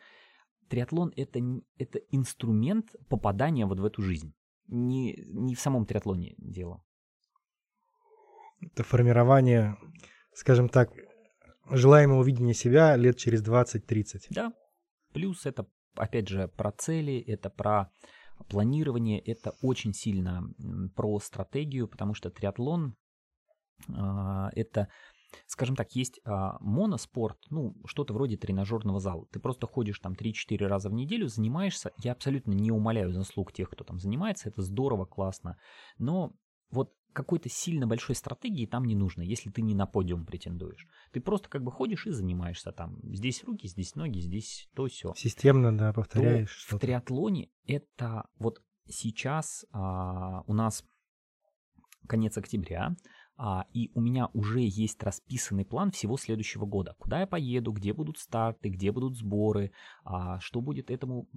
триатлон 0.69 1.13
это, 1.17 1.41
это 1.79 1.99
инструмент 2.11 2.95
попадания 3.09 3.67
вот 3.67 3.81
в 3.81 3.85
эту 3.85 4.03
жизнь. 4.03 4.33
Не, 4.69 5.15
не 5.29 5.55
в 5.55 5.61
самом 5.61 5.87
триатлоне 5.87 6.35
дело. 6.39 6.83
Это 8.61 8.83
формирование, 8.83 9.77
скажем 10.33 10.69
так, 10.69 10.91
желаемого 11.71 12.25
видения 12.25 12.55
себя 12.55 12.97
лет 12.97 13.17
через 13.17 13.47
20-30. 13.47 14.27
Да. 14.31 14.53
Плюс 15.13 15.47
это, 15.47 15.67
опять 15.95 16.29
же, 16.29 16.49
про 16.49 16.73
цели, 16.73 17.19
это 17.19 17.51
про 17.51 17.91
планирование, 18.49 19.21
это 19.21 19.55
очень 19.63 19.93
сильно 19.93 20.43
про 20.95 21.19
стратегию, 21.21 21.89
потому 21.89 22.15
что 22.15 22.31
триатлон 22.31 22.97
а, 23.95 24.51
это 24.55 24.89
скажем 25.47 25.77
так, 25.77 25.95
есть 25.95 26.21
а, 26.25 26.57
моноспорт, 26.61 27.39
ну, 27.51 27.77
что-то 27.87 28.15
вроде 28.15 28.37
тренажерного 28.37 29.01
зала. 29.01 29.27
Ты 29.33 29.41
просто 29.41 29.67
ходишь 29.67 29.99
там 29.99 30.15
3-4 30.15 30.67
раза 30.67 30.89
в 30.89 30.93
неделю, 30.93 31.29
занимаешься. 31.29 31.93
Я 32.03 32.13
абсолютно 32.13 32.53
не 32.53 32.71
умоляю 32.71 33.13
заслуг 33.13 33.53
тех, 33.53 33.71
кто 33.71 33.85
там 33.85 33.99
занимается, 33.99 34.49
это 34.49 34.63
здорово, 34.63 35.05
классно. 35.05 35.59
Но 35.99 36.33
вот 36.71 36.93
какой-то 37.13 37.49
сильно 37.49 37.87
большой 37.87 38.15
стратегии 38.15 38.67
там 38.67 38.85
не 38.85 38.95
нужно, 38.95 39.23
если 39.23 39.51
ты 39.51 39.63
не 39.63 39.75
на 39.75 39.87
подиум 39.87 40.27
претендуешь. 40.27 40.87
Ты 41.13 41.21
просто 41.21 41.49
как 41.49 41.63
бы 41.63 41.73
ходишь 41.73 42.07
и 42.07 42.11
занимаешься 42.11 42.73
там. 42.73 42.99
Здесь 43.03 43.43
руки, 43.45 43.67
здесь 43.67 43.95
ноги, 43.95 44.21
здесь 44.21 44.69
то 44.75 44.87
все. 44.87 45.15
Системно, 45.17 45.77
да, 45.77 45.95
повторяешь. 45.95 46.67
То 46.69 46.77
в 46.77 46.81
триатлоне 46.81 47.49
это 47.65 48.29
вот 48.39 48.61
сейчас 48.87 49.65
а, 49.73 50.43
у 50.47 50.53
нас 50.53 50.85
конец 52.07 52.37
октября, 52.37 52.95
а, 53.37 53.67
и 53.73 53.91
у 53.95 54.01
меня 54.01 54.29
уже 54.33 54.61
есть 54.61 55.03
расписанный 55.03 55.65
план 55.65 55.91
всего 55.91 56.17
следующего 56.17 56.65
года. 56.65 56.95
Куда 56.99 57.21
я 57.21 57.27
поеду, 57.27 57.73
где 57.73 57.93
будут 57.93 58.19
старты, 58.19 58.69
где 58.69 58.93
будут 58.93 59.17
сборы, 59.17 59.73
а, 60.05 60.41
что 60.41 60.61
будет 60.61 60.91
этому 60.91 61.29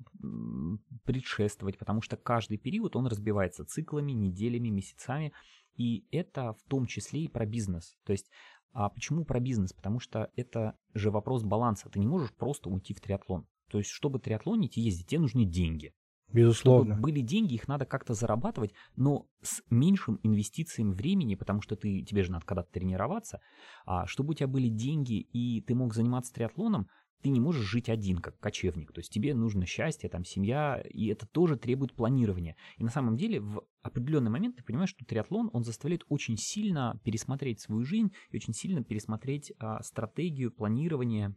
предшествовать, 1.03 1.77
потому 1.77 2.01
что 2.01 2.17
каждый 2.17 2.57
период 2.57 2.95
он 2.95 3.07
разбивается 3.07 3.65
циклами, 3.65 4.13
неделями, 4.13 4.69
месяцами, 4.69 5.33
и 5.75 6.05
это 6.11 6.53
в 6.53 6.63
том 6.69 6.85
числе 6.85 7.23
и 7.23 7.27
про 7.27 7.45
бизнес. 7.45 7.97
То 8.05 8.11
есть 8.11 8.29
а 8.71 8.89
почему 8.89 9.25
про 9.25 9.39
бизнес? 9.39 9.73
Потому 9.73 9.99
что 9.99 10.29
это 10.35 10.77
же 10.93 11.11
вопрос 11.11 11.43
баланса. 11.43 11.89
Ты 11.89 11.99
не 11.99 12.07
можешь 12.07 12.33
просто 12.33 12.69
уйти 12.69 12.93
в 12.93 13.01
триатлон. 13.01 13.47
То 13.69 13.77
есть, 13.77 13.89
чтобы 13.89 14.19
триатлонить 14.19 14.77
и 14.77 14.81
ездить, 14.81 15.07
тебе 15.07 15.21
нужны 15.21 15.45
деньги. 15.45 15.93
Безусловно. 16.31 16.95
Чтобы 16.95 17.01
были 17.01 17.21
деньги, 17.21 17.55
их 17.55 17.67
надо 17.67 17.85
как-то 17.85 18.13
зарабатывать, 18.13 18.73
но 18.95 19.27
с 19.41 19.63
меньшим 19.69 20.19
инвестициями 20.23 20.93
времени, 20.93 21.35
потому 21.35 21.61
что 21.61 21.75
ты, 21.75 22.01
тебе 22.03 22.23
же 22.23 22.31
надо 22.31 22.45
когда-то 22.45 22.71
тренироваться. 22.71 23.41
А 23.85 24.05
чтобы 24.05 24.31
у 24.31 24.33
тебя 24.33 24.47
были 24.47 24.69
деньги 24.69 25.19
и 25.19 25.61
ты 25.61 25.75
мог 25.75 25.93
заниматься 25.93 26.33
триатлоном, 26.33 26.87
ты 27.21 27.29
не 27.29 27.39
можешь 27.39 27.65
жить 27.65 27.89
один, 27.89 28.19
как 28.19 28.39
кочевник. 28.39 28.93
То 28.93 28.99
есть 28.99 29.11
тебе 29.11 29.33
нужно 29.33 29.65
счастье, 29.65 30.09
там, 30.09 30.23
семья, 30.23 30.81
и 30.89 31.07
это 31.07 31.25
тоже 31.27 31.57
требует 31.57 31.93
планирования. 31.93 32.55
И 32.77 32.83
на 32.83 32.89
самом 32.89 33.17
деле 33.17 33.41
в 33.41 33.63
определенный 33.81 34.31
момент 34.31 34.55
ты 34.55 34.63
понимаешь, 34.63 34.89
что 34.89 35.05
триатлон, 35.05 35.49
он 35.51 35.63
заставляет 35.63 36.03
очень 36.07 36.37
сильно 36.37 36.99
пересмотреть 37.03 37.59
свою 37.59 37.83
жизнь 37.83 38.11
и 38.29 38.37
очень 38.37 38.53
сильно 38.53 38.83
пересмотреть 38.83 39.51
а, 39.59 39.81
стратегию 39.83 40.51
планирования 40.51 41.35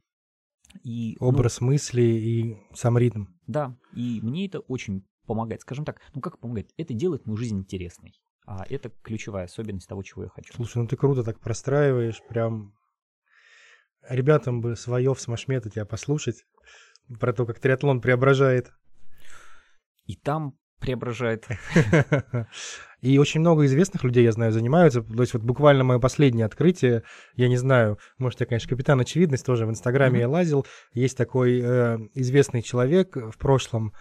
и, 0.83 1.17
ну 1.21 1.29
Образ 1.29 1.61
ну, 1.61 1.69
мысли 1.69 2.03
и 2.03 2.57
сам 2.75 2.99
ритм. 2.99 3.27
Да, 3.47 3.77
и 3.93 4.21
мне 4.23 4.47
это 4.47 4.61
очень 4.61 5.07
помогает. 5.27 5.63
Скажем 5.63 5.85
так, 5.85 6.01
ну 6.15 6.21
как 6.21 6.39
помогает? 6.39 6.73
Это 6.77 6.95
делает 6.95 7.27
мою 7.27 7.37
жизнь 7.37 7.59
интересной. 7.59 8.15
А 8.45 8.65
это 8.69 8.91
ключевая 9.03 9.45
особенность 9.45 9.89
того, 9.89 10.03
чего 10.03 10.25
я 10.25 10.29
хочу. 10.29 10.53
Слушай, 10.55 10.79
ну 10.79 10.89
ты 10.89 10.97
круто 10.97 11.23
так 11.23 11.39
простраиваешь, 11.41 12.21
прям 12.29 12.75
ребятам 14.09 14.61
бы 14.61 14.77
свое 14.77 15.15
в 15.15 15.21
смашмета 15.21 15.71
тебя 15.71 15.85
послушать 15.85 16.45
про 17.21 17.33
то, 17.33 17.47
как 17.47 17.61
триатлон 17.61 18.01
преображает. 18.01 18.73
И 20.07 20.17
там 20.17 20.59
преображает. 20.83 21.47
И 23.01 23.19
очень 23.19 23.41
много 23.41 23.65
известных 23.65 24.05
людей, 24.05 24.23
я 24.23 24.33
знаю, 24.33 24.53
занимаются. 24.53 25.03
То 25.03 25.23
есть 25.23 25.35
вот 25.35 25.43
буквально 25.43 25.83
мое 25.83 25.99
последнее 25.99 26.47
открытие, 26.47 27.03
я 27.35 27.49
не 27.49 27.57
знаю, 27.57 27.99
может, 28.19 28.41
я, 28.41 28.47
конечно, 28.47 28.69
капитан 28.69 29.01
очевидность 29.01 29.45
тоже 29.45 29.67
в 29.67 29.71
Инстаграме 29.71 30.19
mm-hmm. 30.19 30.23
я 30.23 30.29
лазил. 30.29 30.67
Есть 30.93 31.17
такой 31.17 31.61
э, 31.61 31.99
известный 32.15 32.63
человек 32.63 33.17
в 33.17 33.37
прошлом, 33.39 33.93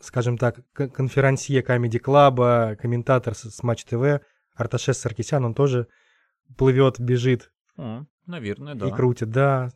скажем 0.00 0.36
так, 0.36 0.60
конферансье 0.72 1.62
Comedy 1.62 2.00
Club, 2.00 2.76
комментатор 2.76 3.34
с, 3.36 3.50
с 3.50 3.62
Матч 3.62 3.84
ТВ, 3.84 4.20
Арташес 4.56 4.98
Саркисян, 4.98 5.44
он 5.44 5.54
тоже 5.54 5.86
плывет, 6.56 6.98
бежит. 6.98 7.52
Mm, 7.76 8.06
наверное, 8.26 8.74
да. 8.74 8.88
И 8.88 8.90
крутит, 8.90 9.30
да. 9.30 9.70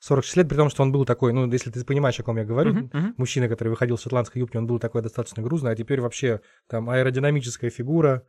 46 0.00 0.36
лет, 0.38 0.48
при 0.48 0.56
том, 0.56 0.70
что 0.70 0.82
он 0.82 0.92
был 0.92 1.04
такой, 1.04 1.32
ну, 1.32 1.50
если 1.50 1.70
ты 1.70 1.84
понимаешь, 1.84 2.18
о 2.18 2.22
ком 2.22 2.38
я 2.38 2.44
говорю, 2.44 2.74
uh-huh, 2.74 2.90
uh-huh. 2.90 3.14
мужчина, 3.18 3.48
который 3.48 3.68
выходил 3.68 3.98
с 3.98 4.02
шотландской 4.02 4.40
юбки, 4.40 4.56
он 4.56 4.66
был 4.66 4.78
такой 4.78 5.02
достаточно 5.02 5.42
грузный, 5.42 5.72
а 5.72 5.76
теперь 5.76 6.00
вообще 6.00 6.40
там 6.68 6.88
аэродинамическая 6.88 7.70
фигура, 7.70 8.26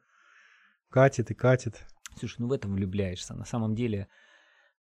катит 0.90 1.32
и 1.32 1.34
катит. 1.34 1.82
Слушай, 2.20 2.38
ну 2.40 2.48
в 2.48 2.52
этом 2.52 2.74
влюбляешься. 2.74 3.34
На 3.34 3.46
самом 3.46 3.74
деле, 3.74 4.10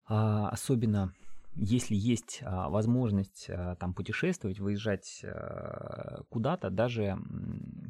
а, 0.05 0.49
особенно 0.49 1.13
если 1.55 1.95
есть 1.95 2.39
а, 2.43 2.69
возможность 2.69 3.47
а, 3.49 3.75
там 3.75 3.93
путешествовать, 3.93 4.59
выезжать 4.59 5.21
а, 5.23 6.23
куда-то, 6.29 6.69
даже 6.69 7.17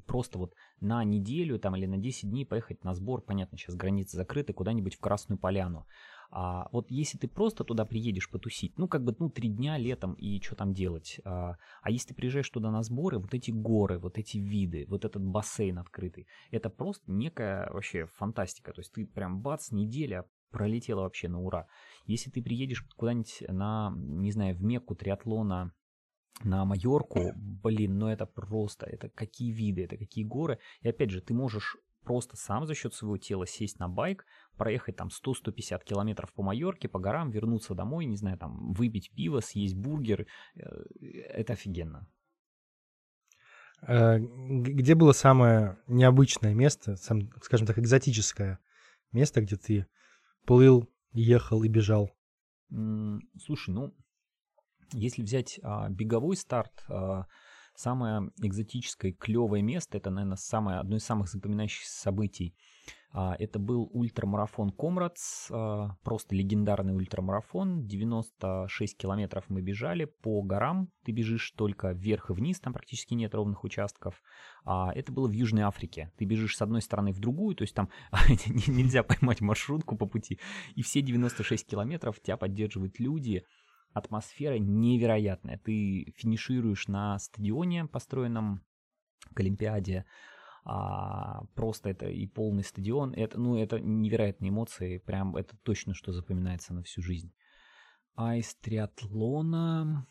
просто 0.07 0.39
вот 0.39 0.53
на 0.79 1.03
неделю 1.03 1.59
там 1.59 1.75
или 1.75 1.85
на 1.85 1.97
10 1.97 2.29
дней 2.29 2.45
поехать 2.45 2.83
на 2.83 2.93
сбор, 2.95 3.21
понятно, 3.21 3.57
сейчас 3.57 3.75
границы 3.75 4.17
закрыты, 4.17 4.53
куда-нибудь 4.53 4.95
в 4.95 4.99
Красную 4.99 5.37
Поляну. 5.37 5.85
А 6.31 6.69
вот 6.71 6.91
если 6.91 7.17
ты 7.17 7.27
просто 7.27 7.63
туда 7.63 7.85
приедешь 7.85 8.29
потусить, 8.29 8.77
ну 8.77 8.87
как 8.87 9.03
бы 9.03 9.15
ну 9.17 9.29
три 9.29 9.49
дня 9.49 9.77
летом 9.77 10.13
и 10.13 10.39
что 10.41 10.55
там 10.55 10.73
делать, 10.73 11.19
а, 11.25 11.57
а 11.81 11.91
если 11.91 12.09
ты 12.09 12.13
приезжаешь 12.13 12.49
туда 12.49 12.69
на 12.69 12.83
сборы, 12.83 13.17
вот 13.17 13.33
эти 13.33 13.49
горы, 13.49 13.97
вот 13.97 14.17
эти 14.19 14.37
виды, 14.37 14.85
вот 14.87 15.05
этот 15.05 15.23
бассейн 15.23 15.79
открытый, 15.79 16.27
это 16.51 16.69
просто 16.69 17.11
некая 17.11 17.69
вообще 17.71 18.05
фантастика. 18.05 18.73
То 18.73 18.81
есть 18.81 18.91
ты 18.93 19.07
прям 19.07 19.41
бац, 19.41 19.71
неделя 19.71 20.25
пролетела 20.51 21.01
вообще 21.01 21.29
на 21.29 21.41
ура. 21.41 21.67
Если 22.05 22.29
ты 22.29 22.43
приедешь 22.43 22.83
куда-нибудь 22.95 23.43
на, 23.47 23.91
не 23.95 24.31
знаю, 24.31 24.55
в 24.55 24.61
Мекку 24.61 24.95
триатлона, 24.95 25.73
на 26.43 26.63
Майорку, 26.63 27.33
блин, 27.35 27.97
ну 27.97 28.07
это 28.07 28.25
просто, 28.25 28.85
это 28.85 29.09
какие 29.09 29.51
виды, 29.51 29.83
это 29.83 29.97
какие 29.97 30.23
горы. 30.23 30.59
И 30.81 30.89
опять 30.89 31.09
же, 31.09 31.21
ты 31.21 31.33
можешь 31.33 31.75
просто 32.03 32.37
сам 32.37 32.65
за 32.65 32.75
счет 32.75 32.93
своего 32.93 33.17
тела 33.17 33.45
сесть 33.45 33.79
на 33.79 33.87
байк, 33.87 34.25
проехать 34.57 34.95
там 34.95 35.09
100-150 35.09 35.83
километров 35.83 36.33
по 36.33 36.43
Майорке, 36.43 36.87
по 36.87 36.99
горам, 36.99 37.29
вернуться 37.29 37.75
домой, 37.75 38.05
не 38.05 38.17
знаю, 38.17 38.37
там 38.37 38.73
выпить 38.73 39.11
пиво, 39.15 39.39
съесть 39.39 39.75
бургер. 39.75 40.27
Э, 40.55 40.61
это 41.01 41.53
офигенно. 41.53 42.07
Э, 43.81 44.17
где 44.19 44.95
было 44.95 45.11
самое 45.11 45.77
необычное 45.87 46.53
место, 46.53 46.95
сам, 46.95 47.29
скажем 47.41 47.67
так, 47.67 47.77
экзотическое 47.79 48.59
место, 49.11 49.41
где 49.41 49.55
ты 49.55 49.87
плыл, 50.45 50.89
ехал 51.11 51.63
и 51.63 51.67
бежал? 51.67 52.11
Слушай, 52.69 53.73
ну, 53.73 53.95
если 54.93 55.21
взять 55.21 55.59
а, 55.63 55.89
беговой 55.89 56.35
старт, 56.35 56.83
а, 56.87 57.25
Самое 57.79 58.29
экзотическое, 58.41 59.13
клевое 59.13 59.63
место, 59.63 59.97
это, 59.97 60.09
наверное, 60.09 60.35
самое, 60.35 60.79
одно 60.79 60.97
из 60.97 61.05
самых 61.05 61.29
запоминающихся 61.29 61.97
событий. 61.97 62.53
А, 63.13 63.37
это 63.39 63.57
был 63.57 63.89
ультрамарафон 63.93 64.71
Комрадс, 64.71 65.49
а, 65.49 65.95
просто 66.03 66.35
легендарный 66.35 66.93
ультрамарафон. 66.93 67.87
96 67.87 68.97
километров 68.97 69.45
мы 69.47 69.61
бежали 69.61 70.03
по 70.03 70.41
горам. 70.41 70.89
Ты 71.05 71.13
бежишь 71.13 71.51
только 71.51 71.93
вверх 71.93 72.29
и 72.29 72.33
вниз, 72.33 72.59
там 72.59 72.73
практически 72.73 73.13
нет 73.13 73.33
ровных 73.33 73.63
участков. 73.63 74.21
А, 74.65 74.91
это 74.93 75.13
было 75.13 75.29
в 75.29 75.31
Южной 75.31 75.63
Африке. 75.63 76.11
Ты 76.17 76.25
бежишь 76.25 76.57
с 76.57 76.61
одной 76.61 76.81
стороны 76.81 77.13
в 77.13 77.21
другую, 77.21 77.55
то 77.55 77.61
есть 77.61 77.75
там 77.75 77.87
нельзя 78.67 79.03
поймать 79.03 79.39
маршрутку 79.39 79.95
по 79.95 80.05
пути. 80.05 80.37
И 80.75 80.81
все 80.81 81.01
96 81.01 81.65
километров 81.65 82.19
тебя 82.19 82.35
поддерживают 82.35 82.99
люди 82.99 83.45
атмосфера 83.93 84.57
невероятная. 84.57 85.57
Ты 85.57 86.13
финишируешь 86.17 86.87
на 86.87 87.17
стадионе, 87.19 87.85
построенном 87.85 88.61
к 89.33 89.39
Олимпиаде, 89.39 90.05
а, 90.63 91.45
просто 91.55 91.89
это 91.89 92.07
и 92.07 92.27
полный 92.27 92.63
стадион. 92.63 93.13
Это, 93.13 93.39
ну, 93.39 93.57
это 93.57 93.79
невероятные 93.79 94.49
эмоции, 94.49 94.97
прям 94.99 95.35
это 95.35 95.57
точно, 95.63 95.93
что 95.93 96.11
запоминается 96.11 96.73
на 96.73 96.83
всю 96.83 97.01
жизнь. 97.01 97.33
А 98.15 98.35
из 98.35 98.53
триатлона... 98.55 100.07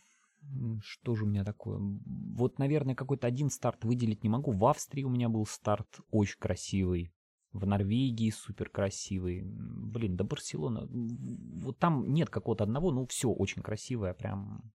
Что 0.80 1.14
же 1.14 1.24
у 1.24 1.26
меня 1.26 1.44
такое? 1.44 1.78
Вот, 1.78 2.58
наверное, 2.58 2.94
какой-то 2.94 3.26
один 3.26 3.50
старт 3.50 3.84
выделить 3.84 4.22
не 4.22 4.30
могу. 4.30 4.52
В 4.52 4.64
Австрии 4.64 5.02
у 5.02 5.10
меня 5.10 5.28
был 5.28 5.44
старт 5.44 6.00
очень 6.10 6.38
красивый 6.38 7.12
в 7.52 7.66
Норвегии 7.66 8.30
супер 8.30 8.68
красивый. 8.68 9.42
Блин, 9.44 10.16
да 10.16 10.24
Барселона. 10.24 10.88
Вот 10.90 11.78
там 11.78 12.12
нет 12.12 12.30
какого-то 12.30 12.64
одного, 12.64 12.90
ну 12.90 13.06
все 13.06 13.28
очень 13.30 13.62
красивое, 13.62 14.14
прям. 14.14 14.72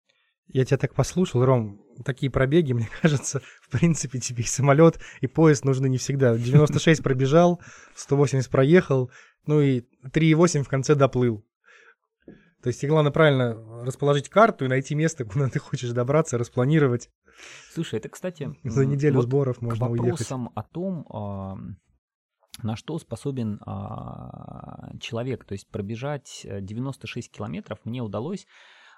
Я 0.49 0.64
тебя 0.64 0.79
так 0.79 0.95
послушал, 0.95 1.45
Ром, 1.45 1.81
такие 2.05 2.31
пробеги, 2.31 2.73
мне 2.75 2.89
кажется, 3.01 3.41
в 3.61 3.70
принципе, 3.70 4.18
тебе 4.18 4.43
и 4.43 4.47
самолет, 4.47 4.99
и 5.20 5.27
поезд 5.27 5.64
нужны 5.64 5.89
не 5.89 5.99
всегда. 5.99 6.37
96 6.37 7.03
пробежал, 7.05 7.61
180 7.95 8.51
проехал, 8.51 9.11
ну 9.47 9.61
и 9.61 9.81
3,8 10.05 10.62
в 10.62 10.68
конце 10.68 10.95
доплыл. 10.95 11.45
То 12.62 12.68
есть, 12.68 12.85
главное 12.85 13.11
правильно 13.11 13.55
расположить 13.85 14.29
карту 14.29 14.64
и 14.64 14.68
найти 14.68 14.95
место, 14.95 15.25
куда 15.25 15.49
ты 15.49 15.59
хочешь 15.59 15.91
добраться, 15.91 16.39
распланировать. 16.39 17.11
Слушай, 17.73 17.99
это, 17.99 18.09
кстати... 18.09 18.55
За 18.62 18.87
неделю 18.87 19.16
вот 19.16 19.25
сборов 19.25 19.61
можно 19.61 19.89
уехать. 19.89 20.11
вопросам 20.11 20.51
о 20.55 20.62
том, 20.62 21.77
на 22.62 22.76
что 22.76 22.98
способен 22.98 23.61
а, 23.64 24.92
человек. 25.00 25.44
То 25.44 25.53
есть 25.53 25.68
пробежать 25.68 26.44
96 26.44 27.28
э, 27.28 27.30
километров 27.30 27.78
мне 27.84 28.03
удалось. 28.03 28.46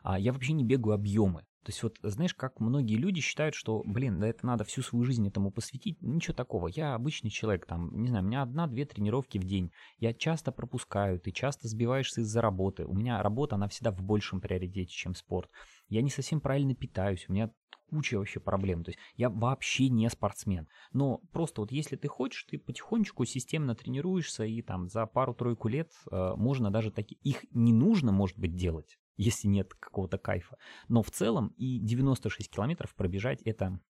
А, 0.02 0.18
я 0.18 0.32
вообще 0.32 0.52
не 0.52 0.64
бегаю 0.64 0.94
объемы. 0.94 1.42
То 1.64 1.70
есть 1.70 1.82
вот, 1.82 1.96
знаешь, 2.02 2.34
как 2.34 2.60
многие 2.60 2.96
люди 2.96 3.22
считают, 3.22 3.54
что, 3.54 3.82
блин, 3.86 4.20
да 4.20 4.28
это 4.28 4.44
надо 4.44 4.64
всю 4.64 4.82
свою 4.82 5.04
жизнь 5.06 5.26
этому 5.26 5.50
посвятить. 5.50 5.96
Ничего 6.02 6.34
такого. 6.34 6.68
Я 6.68 6.94
обычный 6.94 7.30
человек, 7.30 7.64
там, 7.64 7.90
не 8.02 8.08
знаю, 8.08 8.22
у 8.22 8.26
меня 8.26 8.42
одна-две 8.42 8.84
тренировки 8.84 9.38
в 9.38 9.44
день. 9.44 9.72
Я 9.98 10.12
часто 10.12 10.52
пропускаю, 10.52 11.18
ты 11.18 11.32
часто 11.32 11.66
сбиваешься 11.66 12.20
из-за 12.20 12.42
работы. 12.42 12.84
У 12.84 12.92
меня 12.92 13.22
работа, 13.22 13.54
она 13.54 13.68
всегда 13.68 13.92
в 13.92 14.02
большем 14.02 14.42
приоритете, 14.42 14.92
чем 14.92 15.14
спорт. 15.14 15.48
Я 15.88 16.02
не 16.02 16.10
совсем 16.10 16.40
правильно 16.40 16.74
питаюсь, 16.74 17.26
у 17.28 17.32
меня 17.32 17.52
куча 17.88 18.18
вообще 18.18 18.40
проблем. 18.40 18.82
То 18.84 18.90
есть 18.90 18.98
я 19.16 19.30
вообще 19.30 19.88
не 19.88 20.08
спортсмен. 20.10 20.68
Но 20.92 21.18
просто 21.32 21.60
вот 21.60 21.70
если 21.70 21.96
ты 21.96 22.08
хочешь, 22.08 22.44
ты 22.44 22.58
потихонечку 22.58 23.24
системно 23.24 23.74
тренируешься, 23.74 24.44
и 24.44 24.62
там 24.62 24.88
за 24.88 25.06
пару-тройку 25.06 25.68
лет 25.68 25.92
э, 26.10 26.34
можно 26.36 26.70
даже 26.70 26.90
такие... 26.90 27.18
Их 27.22 27.44
не 27.52 27.72
нужно, 27.72 28.12
может 28.12 28.38
быть, 28.38 28.56
делать 28.56 28.98
если 29.16 29.48
нет 29.48 29.72
какого-то 29.74 30.18
кайфа. 30.18 30.56
Но 30.88 31.02
в 31.02 31.10
целом 31.10 31.48
и 31.56 31.78
96 31.78 32.50
километров 32.50 32.94
пробежать 32.94 33.42
это 33.42 33.80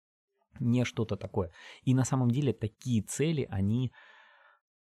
не 0.61 0.84
что-то 0.84 1.16
такое. 1.16 1.51
И 1.82 1.95
на 1.95 2.05
самом 2.05 2.30
деле 2.30 2.53
такие 2.53 3.03
цели, 3.03 3.47
они, 3.51 3.92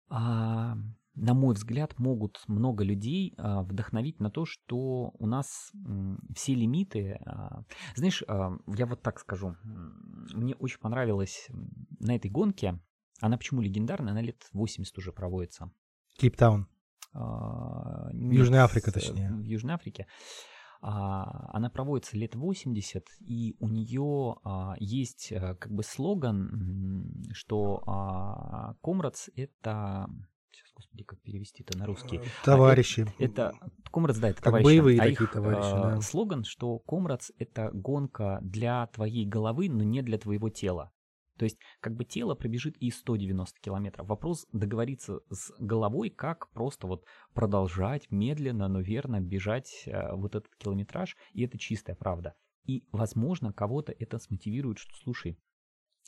а, 0.10 0.76
на 1.20 1.34
мой 1.34 1.54
взгляд, 1.54 1.98
могут 2.00 2.42
много 2.48 2.84
людей 2.84 3.34
а, 3.38 3.62
вдохновить 3.62 4.20
на 4.20 4.32
то, 4.32 4.46
что 4.46 5.12
у 5.18 5.28
нас 5.28 5.72
все 6.36 6.56
лимиты... 6.56 7.20
А, 7.26 7.64
знаешь, 7.96 8.24
а, 8.28 8.58
я 8.68 8.86
вот 8.86 9.02
так 9.02 9.20
скажу. 9.20 9.56
Мне 10.34 10.56
очень 10.56 10.80
понравилось 10.80 11.50
на 12.00 12.16
этой 12.16 12.32
гонке, 12.32 12.80
она 13.20 13.38
почему 13.38 13.62
легендарная, 13.62 14.14
она 14.14 14.22
лет 14.22 14.48
80 14.54 14.98
уже 14.98 15.12
проводится. 15.12 15.72
Кейптаун. 16.18 16.68
Южная 17.14 18.64
Африка, 18.64 18.92
точнее. 18.92 19.32
В 19.32 19.44
Южной 19.44 19.74
Африке. 19.74 20.08
Она 20.82 21.70
проводится 21.70 22.16
лет 22.16 22.36
80, 22.36 23.06
и 23.20 23.58
у 23.60 23.68
нее 23.68 24.36
есть 24.80 25.30
э, 25.34 25.56
как 25.56 25.74
бы 25.74 25.84
слоган, 25.84 27.26
что 27.34 28.76
Комрадс 28.82 29.30
это 29.36 30.08
сейчас, 30.52 30.72
господи, 30.74 31.04
как 31.04 31.20
перевести 31.22 31.64
это 31.64 31.78
на 31.78 31.86
русский? 31.86 32.18
Э, 32.18 32.24
товарищи. 32.44 33.06
это, 33.20 33.54
это 33.54 33.72
Комрадс, 33.92 34.20
да, 34.20 34.30
это 34.30 34.38
как 34.38 34.46
товарищи. 34.46 34.66
боевые 34.66 35.00
а 35.00 35.04
такие 35.04 35.24
их, 35.24 35.32
товарищи, 35.32 35.72
да. 35.72 36.02
Слоган, 36.02 36.44
что 36.44 36.80
Комрадс 36.80 37.32
это 37.38 37.72
гонка 37.74 38.40
для 38.42 38.88
твоей 38.88 39.26
головы, 39.26 39.70
но 39.70 39.84
не 39.84 40.02
для 40.02 40.18
твоего 40.18 40.50
тела. 40.50 40.92
То 41.40 41.46
есть 41.46 41.58
как 41.80 41.96
бы 41.96 42.04
тело 42.04 42.36
пробежит 42.36 42.76
и 42.78 42.92
190 42.92 43.62
километров. 43.62 44.08
Вопрос 44.08 44.46
договориться 44.52 45.22
с 45.30 45.54
головой, 45.58 46.10
как 46.10 46.50
просто 46.52 46.86
вот 46.86 47.06
продолжать 47.34 48.12
медленно, 48.12 48.68
но 48.68 48.82
верно 48.82 49.22
бежать 49.22 49.84
э, 49.86 50.14
вот 50.14 50.36
этот 50.36 50.54
километраж, 50.58 51.16
и 51.32 51.46
это 51.46 51.58
чистая 51.58 51.96
правда. 51.96 52.36
И, 52.66 52.84
возможно, 52.92 53.54
кого-то 53.54 53.94
это 53.94 54.20
смотивирует, 54.20 54.80
что, 54.80 54.94
слушай, 54.98 55.40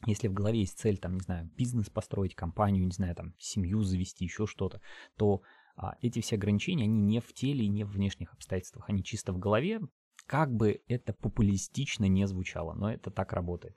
если 0.06 0.28
в 0.28 0.34
голове 0.34 0.60
есть 0.60 0.80
цель, 0.80 0.98
там, 0.98 1.16
не 1.16 1.22
знаю, 1.22 1.50
бизнес 1.56 1.90
построить, 1.90 2.36
компанию, 2.36 2.86
не 2.86 2.92
знаю, 2.92 3.16
там, 3.16 3.34
семью 3.38 3.84
завести, 3.84 4.26
еще 4.26 4.48
что-то, 4.48 4.82
то 5.18 5.42
а, 5.76 5.96
эти 6.02 6.22
все 6.22 6.36
ограничения, 6.36 6.84
они 6.84 7.02
не 7.02 7.20
в 7.20 7.34
теле 7.34 7.66
и 7.66 7.70
не 7.70 7.84
в 7.84 7.92
внешних 7.92 8.34
обстоятельствах, 8.34 8.90
они 8.90 9.04
чисто 9.04 9.34
в 9.34 9.40
голове, 9.40 9.82
как 10.26 10.54
бы 10.54 10.82
это 10.88 11.14
популистично 11.14 12.06
не 12.06 12.28
звучало, 12.28 12.74
но 12.74 12.92
это 12.92 13.12
так 13.12 13.34
работает. 13.34 13.76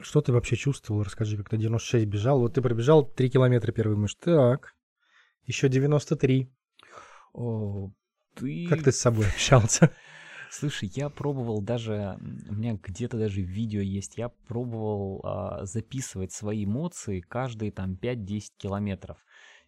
Что 0.00 0.20
ты 0.20 0.32
вообще 0.32 0.56
чувствовал? 0.56 1.02
Расскажи, 1.02 1.36
как 1.36 1.50
ты 1.50 1.58
96 1.58 2.06
бежал. 2.06 2.40
Вот 2.40 2.54
ты 2.54 2.62
пробежал 2.62 3.04
3 3.04 3.30
километра 3.30 3.72
первый, 3.72 3.94
думаешь, 3.94 4.14
так, 4.14 4.74
еще 5.44 5.68
93. 5.68 6.50
О, 7.34 7.90
ты... 8.34 8.66
Как 8.68 8.82
ты 8.82 8.92
с 8.92 8.98
собой 8.98 9.26
общался? 9.26 9.94
Слушай, 10.50 10.90
я 10.94 11.08
пробовал 11.08 11.60
даже, 11.60 12.18
у 12.48 12.54
меня 12.54 12.78
где-то 12.82 13.18
даже 13.18 13.42
видео 13.42 13.80
есть, 13.80 14.16
я 14.16 14.28
пробовал 14.28 15.20
а, 15.24 15.64
записывать 15.66 16.32
свои 16.32 16.64
эмоции 16.64 17.20
каждые 17.20 17.70
там 17.70 17.94
5-10 17.94 18.42
километров. 18.56 19.18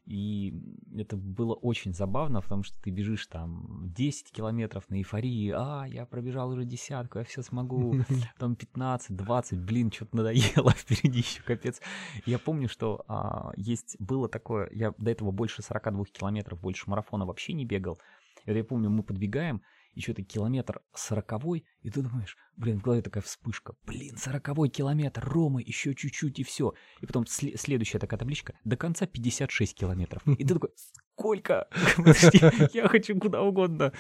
И 0.07 0.55
это 0.97 1.17
было 1.17 1.55
очень 1.55 1.93
забавно, 1.93 2.41
потому 2.41 2.63
что 2.63 2.81
ты 2.81 2.91
бежишь 2.91 3.27
там 3.27 3.93
10 3.95 4.33
километров 4.33 4.89
на 4.89 4.97
эйфории, 4.97 5.53
а, 5.55 5.85
я 5.87 6.07
пробежал 6.07 6.51
уже 6.51 6.65
десятку, 6.65 7.19
я 7.19 7.25
все 7.25 7.43
смогу, 7.43 8.01
там 8.39 8.57
15, 8.57 9.17
20, 9.17 9.61
блин, 9.61 9.93
что-то 9.93 10.17
надоело, 10.17 10.71
впереди 10.77 11.19
еще 11.19 11.43
капец. 11.43 11.81
Я 12.27 12.39
помню, 12.39 12.69
что 12.69 13.05
а, 13.07 13.53
есть, 13.57 13.97
было 14.01 14.29
такое, 14.29 14.69
я 14.73 14.95
до 14.99 15.11
этого 15.11 15.31
больше 15.31 15.63
42 15.63 16.07
километров, 16.07 16.61
больше 16.61 16.89
марафона 16.89 17.27
вообще 17.27 17.53
не 17.53 17.65
бегал. 17.65 17.99
Это 18.47 18.57
я 18.57 18.65
помню, 18.65 18.91
мы 18.91 19.03
подбегаем, 19.03 19.63
и 19.95 20.01
что-то 20.01 20.23
километр 20.23 20.83
сороковой, 20.95 21.65
и 21.83 21.91
ты 21.91 22.03
думаешь, 22.03 22.37
блин, 22.57 22.81
в 22.81 22.83
голове 22.83 23.03
такая 23.03 23.23
вспышка, 23.23 23.75
блин, 23.85 24.17
сороковой 24.17 24.69
километр, 24.69 25.25
Рома, 25.25 25.61
еще 25.61 25.95
чуть-чуть 25.95 26.39
и 26.39 26.45
все. 26.45 26.75
И 27.01 27.07
потом 27.07 27.25
сл- 27.25 27.57
следующая 27.57 27.99
такая 27.99 28.19
табличка, 28.19 28.55
до 28.65 28.77
конца 28.77 29.07
56 29.07 29.75
километров. 29.75 30.23
И 30.27 30.45
ты 30.45 30.55
такой, 30.55 30.71
сколько? 30.75 31.69
Подожди, 31.97 32.41
я 32.73 32.89
хочу 32.89 33.19
куда 33.19 33.43
угодно. 33.43 33.93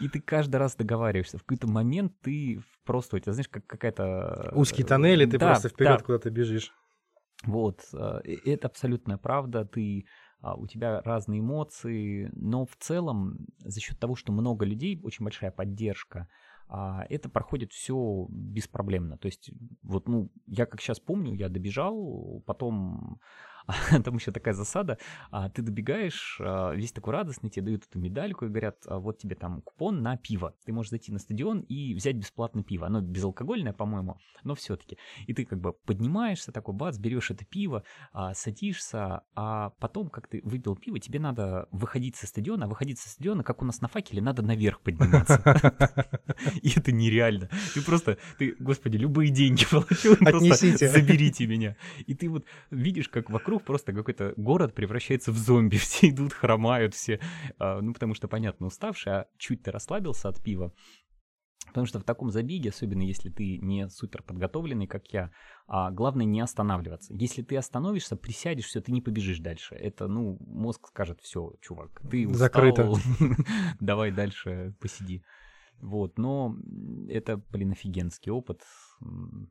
И 0.00 0.08
ты 0.08 0.20
каждый 0.20 0.56
раз 0.56 0.74
договариваешься. 0.74 1.38
В 1.38 1.42
какой-то 1.42 1.68
момент 1.68 2.12
ты 2.20 2.60
просто, 2.84 3.16
у 3.16 3.18
тебя, 3.18 3.32
знаешь, 3.32 3.48
как 3.48 3.66
какая-то... 3.66 4.52
Узкий 4.54 4.82
тоннель, 4.82 5.22
и 5.22 5.26
ты 5.26 5.38
да, 5.38 5.50
просто 5.50 5.68
вперед 5.68 5.98
да. 5.98 6.04
куда-то 6.04 6.30
бежишь. 6.30 6.72
Вот, 7.44 7.82
э, 7.92 8.20
это 8.44 8.68
абсолютная 8.68 9.18
правда. 9.18 9.64
Ты 9.64 10.06
у 10.52 10.66
тебя 10.66 11.00
разные 11.00 11.40
эмоции, 11.40 12.30
но 12.34 12.66
в 12.66 12.76
целом 12.78 13.46
за 13.58 13.80
счет 13.80 13.98
того, 13.98 14.14
что 14.14 14.32
много 14.32 14.66
людей, 14.66 15.00
очень 15.02 15.24
большая 15.24 15.50
поддержка, 15.50 16.28
а, 16.68 17.06
это 17.08 17.28
проходит 17.28 17.72
все 17.72 18.26
беспроблемно. 18.28 19.16
То 19.16 19.26
есть 19.26 19.50
вот, 19.82 20.08
ну, 20.08 20.30
я 20.46 20.66
как 20.66 20.80
сейчас 20.80 21.00
помню, 21.00 21.34
я 21.34 21.48
добежал, 21.48 22.42
потом 22.46 23.20
там 24.04 24.16
еще 24.16 24.30
такая 24.30 24.54
засада, 24.54 24.98
а, 25.30 25.48
ты 25.48 25.62
добегаешь, 25.62 26.38
а, 26.40 26.72
весь 26.72 26.92
такой 26.92 27.12
радостный, 27.12 27.50
тебе 27.50 27.66
дают 27.66 27.84
эту 27.88 27.98
медальку 27.98 28.44
и 28.44 28.48
говорят, 28.48 28.78
а, 28.86 28.98
вот 28.98 29.18
тебе 29.18 29.36
там 29.36 29.62
купон 29.62 30.02
на 30.02 30.16
пиво. 30.16 30.54
Ты 30.64 30.72
можешь 30.72 30.90
зайти 30.90 31.12
на 31.12 31.18
стадион 31.18 31.60
и 31.60 31.94
взять 31.94 32.16
бесплатно 32.16 32.62
пиво. 32.62 32.86
Оно 32.86 33.00
безалкогольное, 33.00 33.72
по-моему, 33.72 34.18
но 34.42 34.54
все-таки. 34.54 34.98
И 35.26 35.32
ты 35.32 35.44
как 35.44 35.60
бы 35.60 35.72
поднимаешься, 35.72 36.52
такой 36.52 36.74
бац, 36.74 36.98
берешь 36.98 37.30
это 37.30 37.44
пиво, 37.44 37.84
садишься, 38.34 39.22
а 39.34 39.70
потом, 39.78 40.10
как 40.10 40.28
ты 40.28 40.40
выпил 40.44 40.76
пиво, 40.76 40.98
тебе 40.98 41.18
надо 41.18 41.68
выходить 41.70 42.16
со 42.16 42.26
стадиона, 42.26 42.66
а 42.66 42.68
выходить 42.68 42.98
со 42.98 43.08
стадиона, 43.08 43.42
как 43.42 43.62
у 43.62 43.64
нас 43.64 43.80
на 43.80 43.88
факеле, 43.88 44.20
надо 44.20 44.42
наверх 44.42 44.80
подниматься. 44.80 45.42
И 46.62 46.70
это 46.76 46.92
нереально. 46.92 47.48
Ты 47.72 47.82
просто, 47.82 48.18
ты, 48.38 48.54
господи, 48.58 48.96
любые 48.96 49.30
деньги 49.30 49.64
получил, 49.70 50.16
просто 50.16 50.76
заберите 50.76 51.46
меня. 51.46 51.76
И 52.06 52.14
ты 52.14 52.28
вот 52.28 52.44
видишь, 52.70 53.08
как 53.08 53.30
вокруг 53.30 53.53
вокруг 53.54 53.66
просто 53.66 53.92
какой-то 53.92 54.34
город 54.36 54.74
превращается 54.74 55.32
в 55.32 55.36
зомби. 55.36 55.76
Все 55.84 56.10
идут, 56.10 56.32
хромают, 56.32 56.94
все, 56.94 57.20
а, 57.58 57.80
ну, 57.80 57.92
потому 57.92 58.14
что, 58.14 58.28
понятно, 58.28 58.66
уставший, 58.66 59.12
а 59.12 59.26
чуть 59.38 59.62
ты 59.62 59.70
расслабился 59.70 60.28
от 60.28 60.42
пива, 60.42 60.72
Потому 61.68 61.86
что 61.86 61.98
в 61.98 62.04
таком 62.04 62.30
забеге, 62.30 62.70
особенно 62.70 63.02
если 63.02 63.30
ты 63.30 63.58
не 63.58 63.88
супер 63.88 64.22
подготовленный, 64.22 64.86
как 64.86 65.06
я, 65.12 65.30
а 65.66 65.90
главное 65.90 66.26
не 66.26 66.40
останавливаться. 66.40 67.14
Если 67.14 67.42
ты 67.42 67.56
остановишься, 67.56 68.16
присядешь, 68.16 68.66
все, 68.66 68.80
ты 68.80 68.92
не 68.92 69.00
побежишь 69.00 69.38
дальше. 69.38 69.74
Это, 69.74 70.06
ну, 70.06 70.36
мозг 70.40 70.88
скажет, 70.88 71.20
все, 71.20 71.52
чувак, 71.62 72.00
ты 72.10 72.28
устал, 72.28 72.38
Закрыто. 72.38 72.92
давай 73.80 74.12
дальше 74.12 74.74
посиди. 74.78 75.24
Вот, 75.80 76.18
но 76.18 76.54
это, 77.08 77.38
блин, 77.50 77.72
офигенский 77.72 78.30
опыт. 78.30 78.60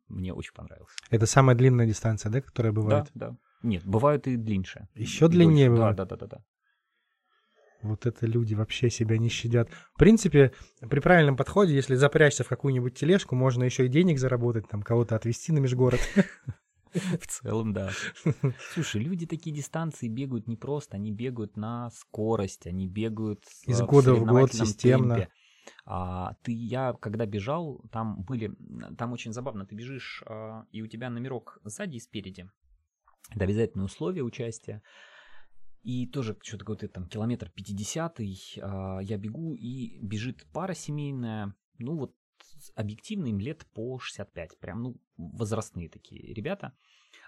Мне 0.08 0.34
очень 0.34 0.54
понравился. 0.54 0.96
Это 1.10 1.26
самая 1.26 1.56
длинная 1.56 1.88
дистанция, 1.88 2.32
да, 2.32 2.42
которая 2.42 2.72
бывает? 2.72 3.10
Да, 3.14 3.30
да. 3.32 3.38
Нет, 3.64 3.84
бывают 3.86 4.28
и 4.28 4.36
длиннее. 4.36 4.88
Еще 4.94 5.28
длиннее 5.28 5.68
дольше. 5.68 5.78
бывает? 5.78 5.96
Да, 5.96 6.06
да, 6.06 6.16
да, 6.16 6.28
да, 6.28 6.38
да. 6.38 6.44
Вот 7.82 8.06
это 8.06 8.26
люди 8.26 8.54
вообще 8.54 8.90
себя 8.90 9.18
не 9.18 9.30
щадят. 9.30 9.70
В 9.94 9.98
принципе, 9.98 10.54
при 10.80 11.00
правильном 11.00 11.36
подходе, 11.36 11.76
если 11.76 11.96
запрячься 11.96 12.44
в 12.44 12.48
какую-нибудь 12.48 12.96
тележку, 12.96 13.36
можно 13.36 13.64
еще 13.64 13.86
и 13.86 13.90
денег 13.90 14.20
заработать, 14.20 14.68
там 14.70 14.82
кого-то 14.82 15.16
отвезти 15.16 15.52
на 15.52 15.60
межгород. 15.60 16.00
В 16.94 17.28
целом, 17.28 17.74
да. 17.74 17.90
Слушай, 18.74 19.02
люди 19.02 19.26
такие 19.26 19.56
дистанции 19.56 20.08
бегают 20.08 20.48
не 20.48 20.56
просто, 20.56 20.96
они 20.96 21.12
бегают 21.12 21.58
на 21.58 21.90
скорость, 21.90 22.68
они 22.68 22.88
бегают 22.88 23.44
из 23.66 23.82
года 23.82 24.14
в 24.14 24.26
год 24.26 24.54
системно. 24.54 25.16
Темпе. 25.16 25.32
А, 25.86 26.36
ты, 26.44 26.52
я 26.52 26.94
когда 26.94 27.26
бежал, 27.26 27.84
там 27.92 28.22
были, 28.24 28.54
там 28.98 29.12
очень 29.12 29.34
забавно, 29.34 29.66
ты 29.66 29.76
бежишь, 29.76 30.24
а, 30.28 30.66
и 30.72 30.82
у 30.82 30.88
тебя 30.88 31.10
номерок 31.10 31.60
сзади 31.64 31.98
и 31.98 32.00
спереди. 32.00 32.48
Это 33.32 33.44
обязательное 33.44 33.86
условие 33.86 34.24
участия. 34.24 34.82
И 35.84 36.08
тоже 36.08 36.38
что-то 36.42 36.66
какой-то 36.66 36.88
там 36.88 37.08
километр 37.08 37.50
50 37.50 38.20
а, 38.62 39.00
я 39.02 39.18
бегу, 39.18 39.54
и 39.54 40.00
бежит 40.02 40.46
пара 40.54 40.74
семейная, 40.74 41.54
ну 41.78 41.98
вот 41.98 42.16
объективно 42.76 43.28
им 43.28 43.40
лет 43.40 43.66
по 43.74 44.00
65, 44.00 44.60
прям, 44.60 44.84
ну, 44.84 45.02
возрастные 45.18 45.90
такие 45.90 46.34
ребята. 46.34 46.74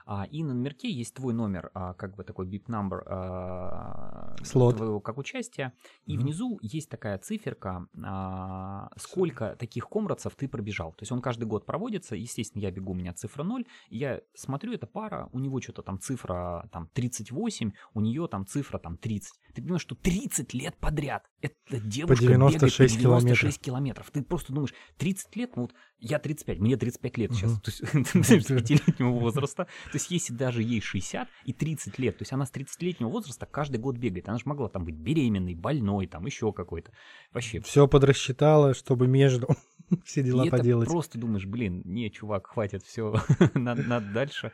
А, 0.07 0.25
и 0.29 0.43
на 0.43 0.53
номерке 0.53 0.89
есть 0.89 1.15
твой 1.15 1.33
номер, 1.33 1.71
а, 1.73 1.93
как 1.95 2.15
бы 2.15 2.23
такой 2.23 2.47
bip 2.47 2.65
number 2.67 3.01
а, 3.07 4.35
Слот. 4.43 4.77
твоего 4.77 4.99
как 4.99 5.17
участия. 5.17 5.73
И 6.05 6.15
Мгм. 6.15 6.23
внизу 6.23 6.59
есть 6.61 6.89
такая 6.89 7.17
циферка, 7.17 7.87
а, 8.03 8.89
сколько 8.97 9.55
таких 9.57 9.87
комрадцев 9.87 10.35
ты 10.35 10.47
пробежал. 10.47 10.91
То 10.93 11.01
есть 11.03 11.11
он 11.11 11.21
каждый 11.21 11.45
год 11.45 11.65
проводится. 11.65 12.15
Естественно, 12.15 12.61
я 12.61 12.71
бегу, 12.71 12.91
у 12.91 12.95
меня 12.95 13.13
цифра 13.13 13.43
0. 13.43 13.65
И 13.89 13.97
я 13.97 14.21
смотрю, 14.35 14.73
эта 14.73 14.85
пара, 14.87 15.29
у 15.33 15.39
него 15.39 15.59
что-то 15.61 15.81
там 15.81 15.99
цифра 15.99 16.69
там 16.71 16.87
38, 16.93 17.71
у 17.93 18.01
нее 18.01 18.27
там 18.27 18.45
цифра 18.45 18.77
там 18.77 18.97
30. 18.97 19.33
Ты 19.55 19.61
понимаешь, 19.61 19.81
что 19.81 19.95
30 19.95 20.53
лет 20.53 20.77
подряд 20.77 21.23
эта 21.41 21.79
девушка 21.79 22.23
бегает 22.25 22.39
по 22.39 22.51
96 22.51 22.99
96 22.99 23.61
километров. 23.61 24.11
Ты 24.11 24.21
просто 24.23 24.53
думаешь, 24.53 24.73
30 24.97 25.35
лет, 25.35 25.55
ну 25.55 25.63
вот 25.63 25.73
я 25.99 26.19
35, 26.19 26.59
мне 26.59 26.77
35 26.77 27.17
лет 27.17 27.31
сейчас, 27.33 27.59
то 27.61 27.71
есть 27.71 27.81
35-летнего 28.25 29.11
возраста. 29.19 29.67
То 29.95 29.99
есть 29.99 30.11
если 30.11 30.33
даже 30.33 30.61
ей 30.61 30.81
60 30.81 31.29
и 31.45 31.53
30 31.53 31.99
лет, 31.99 32.17
то 32.17 32.23
есть 32.23 32.33
она 32.33 32.45
с 32.45 32.51
30-летнего 32.51 33.07
возраста 33.07 33.45
каждый 33.45 33.77
год 33.77 33.95
бегает. 33.95 34.27
Она 34.27 34.37
же 34.37 34.43
могла 34.43 34.67
там 34.67 34.83
быть 34.83 34.95
беременной, 34.95 35.55
больной, 35.55 36.05
там 36.05 36.25
еще 36.25 36.51
какой-то. 36.51 36.91
Вообще. 37.31 37.61
Все 37.61 37.87
подрасчитала, 37.87 38.73
чтобы 38.73 39.07
между 39.07 39.47
все 40.03 40.21
дела 40.21 40.43
и 40.43 40.47
это 40.47 40.57
поделать. 40.57 40.89
просто 40.89 41.17
думаешь, 41.17 41.45
блин, 41.45 41.81
не, 41.85 42.11
чувак, 42.11 42.47
хватит, 42.47 42.83
все, 42.83 43.15
надо, 43.53 43.83
надо 43.83 44.11
дальше. 44.11 44.51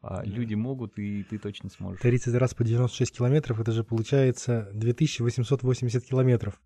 А, 0.00 0.22
Люди 0.24 0.54
могут, 0.54 0.96
и 0.96 1.24
ты 1.24 1.38
точно 1.38 1.70
сможешь. 1.70 2.00
30 2.00 2.32
раз 2.36 2.54
по 2.54 2.62
96 2.62 3.16
километров, 3.16 3.58
это 3.58 3.72
же 3.72 3.82
получается 3.82 4.70
2880 4.74 6.04
километров. 6.04 6.62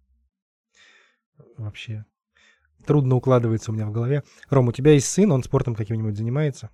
Вообще. 1.57 2.05
Трудно 2.85 3.15
укладывается 3.15 3.71
у 3.71 3.75
меня 3.75 3.87
в 3.87 3.91
голове. 3.91 4.23
Ром, 4.51 4.69
у 4.69 4.73
тебя 4.73 4.93
есть 4.93 5.07
сын, 5.07 5.33
он 5.33 5.43
спортом 5.43 5.75
каким-нибудь 5.75 6.15
занимается? 6.15 6.69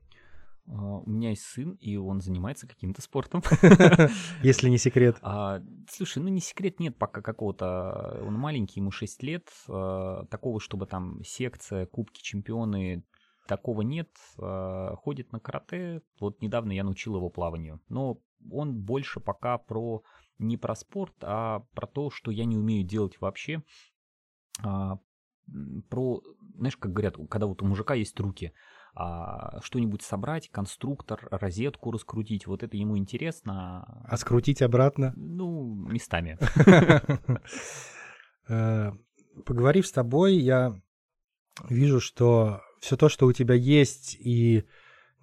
А, 0.69 0.99
У 0.99 1.11
меня 1.11 1.31
есть 1.31 1.43
сын, 1.43 1.73
и 1.81 1.97
он 1.97 2.21
занимается 2.21 2.67
каким-то 2.67 3.03
спортом. 3.03 3.43
Если 4.43 4.69
не 4.69 4.79
секрет. 4.79 5.19
А, 5.23 5.63
слушай, 5.91 6.23
ну 6.23 6.29
не 6.29 6.41
секрет, 6.41 6.81
нет 6.81 6.97
пока 6.97 7.23
какого-то. 7.23 8.21
Он 8.23 8.35
маленький, 8.35 8.81
ему 8.81 8.91
6 8.91 9.23
лет. 9.23 9.49
а, 9.69 10.25
такого, 10.27 10.61
чтобы 10.61 10.87
там 10.87 11.23
секция, 11.25 11.87
кубки, 11.87 12.23
чемпионы, 12.23 13.05
такого 13.47 13.83
нет. 13.83 14.11
А, 14.39 14.97
ходит 14.97 15.33
на 15.33 15.41
карате. 15.41 16.03
Вот 16.21 16.41
недавно 16.41 16.73
я 16.73 16.85
научил 16.85 17.17
его 17.17 17.31
плаванию. 17.31 17.81
Но 17.89 18.19
он 18.51 18.75
больше 18.75 19.21
пока 19.21 19.59
про 19.59 20.03
не 20.39 20.57
про 20.57 20.75
спорт, 20.75 21.15
а 21.23 21.61
про 21.75 21.87
то, 21.87 22.11
что 22.11 22.31
я 22.31 22.45
не 22.45 22.57
умею 22.57 22.87
делать 22.87 23.21
вообще. 23.21 23.63
А, 24.63 24.99
про, 25.91 26.23
знаешь, 26.57 26.77
как 26.77 26.93
говорят, 26.93 27.17
когда 27.29 27.47
вот 27.47 27.63
у 27.63 27.67
мужика 27.67 27.95
есть 27.95 28.19
руки, 28.19 28.53
а, 28.95 29.61
что-нибудь 29.63 30.03
собрать, 30.03 30.49
конструктор, 30.51 31.27
розетку 31.31 31.91
раскрутить, 31.91 32.47
вот 32.47 32.63
это 32.63 32.77
ему 32.77 32.97
интересно. 32.97 34.05
А 34.05 34.17
скрутить 34.17 34.63
обратно? 34.63 35.13
Ну, 35.17 35.75
местами. 35.89 36.39
Э, 38.47 38.93
Поговорив 39.47 39.87
с 39.87 39.91
тобой, 39.93 40.37
я 40.37 40.79
вижу, 41.69 41.99
что 41.99 42.61
все 42.79 42.99
то, 42.99 43.09
что 43.09 43.27
у 43.27 43.33
тебя 43.33 43.55
есть, 43.55 44.17
и 44.21 44.65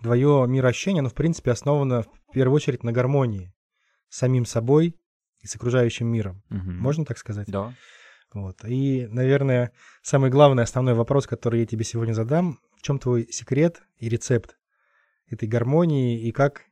твое 0.02 0.46
мироощущение, 0.48 1.02
оно, 1.02 1.10
в 1.10 1.14
принципе, 1.14 1.52
основано 1.52 2.02
в 2.02 2.34
первую 2.34 2.56
очередь 2.56 2.84
на 2.84 2.92
гармонии 2.92 3.54
с 4.10 4.18
самим 4.18 4.46
собой 4.46 5.00
и 5.40 5.48
с 5.48 5.56
окружающим 5.56 6.08
миром. 6.08 6.42
Мгм. 6.50 6.80
Можно 6.80 7.06
так 7.06 7.20
сказать? 7.20 7.48
Да. 7.48 7.74
Вот. 8.34 8.66
И, 8.66 9.08
наверное, 9.08 9.72
самый 10.02 10.30
главный, 10.30 10.64
основной 10.64 10.94
вопрос, 10.94 11.28
который 11.28 11.62
я 11.62 11.66
тебе 11.66 11.84
сегодня 11.84 12.14
задам, 12.14 12.60
в 12.82 12.84
чем 12.84 12.98
твой 12.98 13.32
секрет 13.32 13.84
и 13.98 14.10
рецепт 14.10 14.58
этой 15.28 15.48
гармонии, 15.48 16.20
и 16.20 16.32
как 16.32 16.66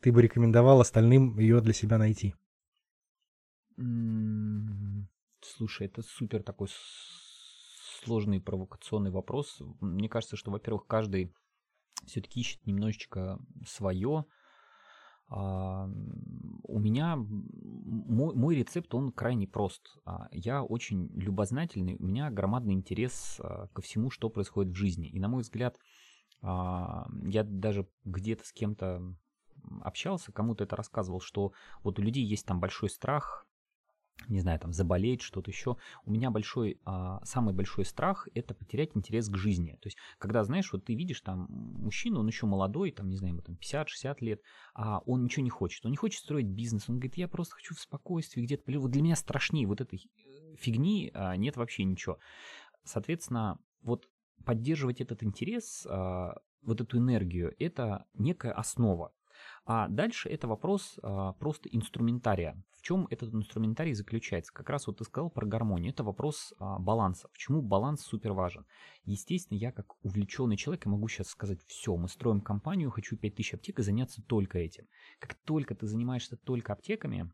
ты 0.00 0.10
бы 0.10 0.20
рекомендовал 0.20 0.80
остальным 0.80 1.38
ее 1.38 1.60
для 1.60 1.72
себя 1.72 1.98
найти? 1.98 2.34
Слушай, 5.40 5.86
это 5.86 6.02
супер 6.02 6.42
такой 6.42 6.66
сложный 8.02 8.40
провокационный 8.40 9.12
вопрос. 9.12 9.62
Мне 9.80 10.08
кажется, 10.08 10.36
что, 10.36 10.50
во-первых, 10.50 10.88
каждый 10.88 11.32
все-таки 12.06 12.40
ищет 12.40 12.66
немножечко 12.66 13.38
свое. 13.64 14.24
А, 15.34 15.88
У 16.64 16.78
меня 16.78 17.16
мой, 17.16 18.34
мой 18.34 18.54
рецепт, 18.54 18.94
он 18.94 19.12
крайне 19.12 19.46
прост. 19.46 19.96
А, 20.04 20.28
Я 20.30 20.62
очень 20.62 21.08
любознательный, 21.14 21.96
у 21.98 22.04
меня 22.04 22.30
громадный 22.30 22.74
интерес 22.74 23.38
а, 23.40 23.68
ко 23.72 23.80
всему, 23.80 24.10
что 24.10 24.28
происходит 24.28 24.72
в 24.72 24.76
жизни. 24.76 25.08
И, 25.08 25.18
на 25.18 25.28
мой 25.28 25.42
взгляд, 25.42 25.78
я 26.44 27.44
даже 27.44 27.86
где-то 28.04 28.44
с 28.44 28.52
кем-то 28.52 29.14
общался, 29.80 30.32
кому-то 30.32 30.64
это 30.64 30.74
рассказывал, 30.74 31.20
что 31.20 31.52
вот 31.84 32.00
у 32.00 32.02
людей 32.02 32.24
есть 32.24 32.44
там 32.46 32.58
большой 32.58 32.90
страх, 32.90 33.46
не 34.28 34.40
знаю, 34.40 34.58
там 34.60 34.72
заболеть, 34.72 35.22
что-то 35.22 35.50
еще. 35.50 35.76
У 36.04 36.10
меня 36.10 36.30
большой, 36.30 36.80
а, 36.84 37.24
самый 37.24 37.54
большой 37.54 37.84
страх 37.84 38.28
это 38.34 38.54
потерять 38.54 38.90
интерес 38.94 39.28
к 39.28 39.36
жизни. 39.36 39.72
То 39.80 39.88
есть, 39.88 39.98
когда, 40.18 40.44
знаешь, 40.44 40.72
вот 40.72 40.84
ты 40.84 40.94
видишь 40.94 41.20
там 41.20 41.46
мужчину, 41.48 42.20
он 42.20 42.26
еще 42.26 42.46
молодой, 42.46 42.90
там, 42.90 43.08
не 43.08 43.16
знаю, 43.16 43.34
ему 43.34 43.42
там 43.42 43.56
50-60 43.56 44.16
лет, 44.20 44.40
а 44.74 45.00
он 45.06 45.24
ничего 45.24 45.44
не 45.44 45.50
хочет. 45.50 45.84
Он 45.84 45.90
не 45.90 45.96
хочет 45.96 46.20
строить 46.20 46.46
бизнес. 46.46 46.88
Он 46.88 46.96
говорит, 46.96 47.16
я 47.16 47.28
просто 47.28 47.56
хочу 47.56 47.74
в 47.74 47.80
спокойствии 47.80 48.42
где-то. 48.42 48.62
Вот 48.78 48.90
для 48.90 49.02
меня 49.02 49.16
страшнее 49.16 49.66
вот 49.66 49.80
этой 49.80 50.00
фигни 50.56 51.10
а, 51.14 51.36
нет 51.36 51.56
вообще 51.56 51.84
ничего. 51.84 52.18
Соответственно, 52.84 53.58
вот 53.82 54.08
поддерживать 54.44 55.00
этот 55.00 55.22
интерес, 55.22 55.86
а, 55.88 56.34
вот 56.62 56.80
эту 56.80 56.98
энергию, 56.98 57.54
это 57.58 58.06
некая 58.14 58.52
основа. 58.52 59.12
А 59.64 59.86
дальше 59.88 60.28
это 60.28 60.48
вопрос 60.48 60.98
а, 61.02 61.34
просто 61.34 61.68
инструментария. 61.68 62.60
В 62.76 62.82
чем 62.82 63.06
этот 63.10 63.32
инструментарий 63.32 63.94
заключается? 63.94 64.52
Как 64.52 64.68
раз 64.68 64.88
вот 64.88 64.98
ты 64.98 65.04
сказал 65.04 65.30
про 65.30 65.46
гармонию. 65.46 65.92
Это 65.92 66.02
вопрос 66.02 66.52
а, 66.58 66.80
баланса. 66.80 67.28
Почему 67.28 67.62
баланс 67.62 68.02
супер 68.02 68.32
важен? 68.32 68.66
Естественно, 69.04 69.56
я 69.56 69.70
как 69.70 69.94
увлеченный 70.02 70.56
человек 70.56 70.84
я 70.84 70.90
могу 70.90 71.06
сейчас 71.06 71.28
сказать, 71.28 71.60
все, 71.68 71.96
мы 71.96 72.08
строим 72.08 72.40
компанию, 72.40 72.90
хочу 72.90 73.16
5000 73.16 73.54
аптек 73.54 73.78
и 73.78 73.82
заняться 73.82 74.20
только 74.22 74.58
этим. 74.58 74.86
Как 75.20 75.34
только 75.44 75.76
ты 75.76 75.86
занимаешься 75.86 76.36
только 76.36 76.72
аптеками, 76.72 77.30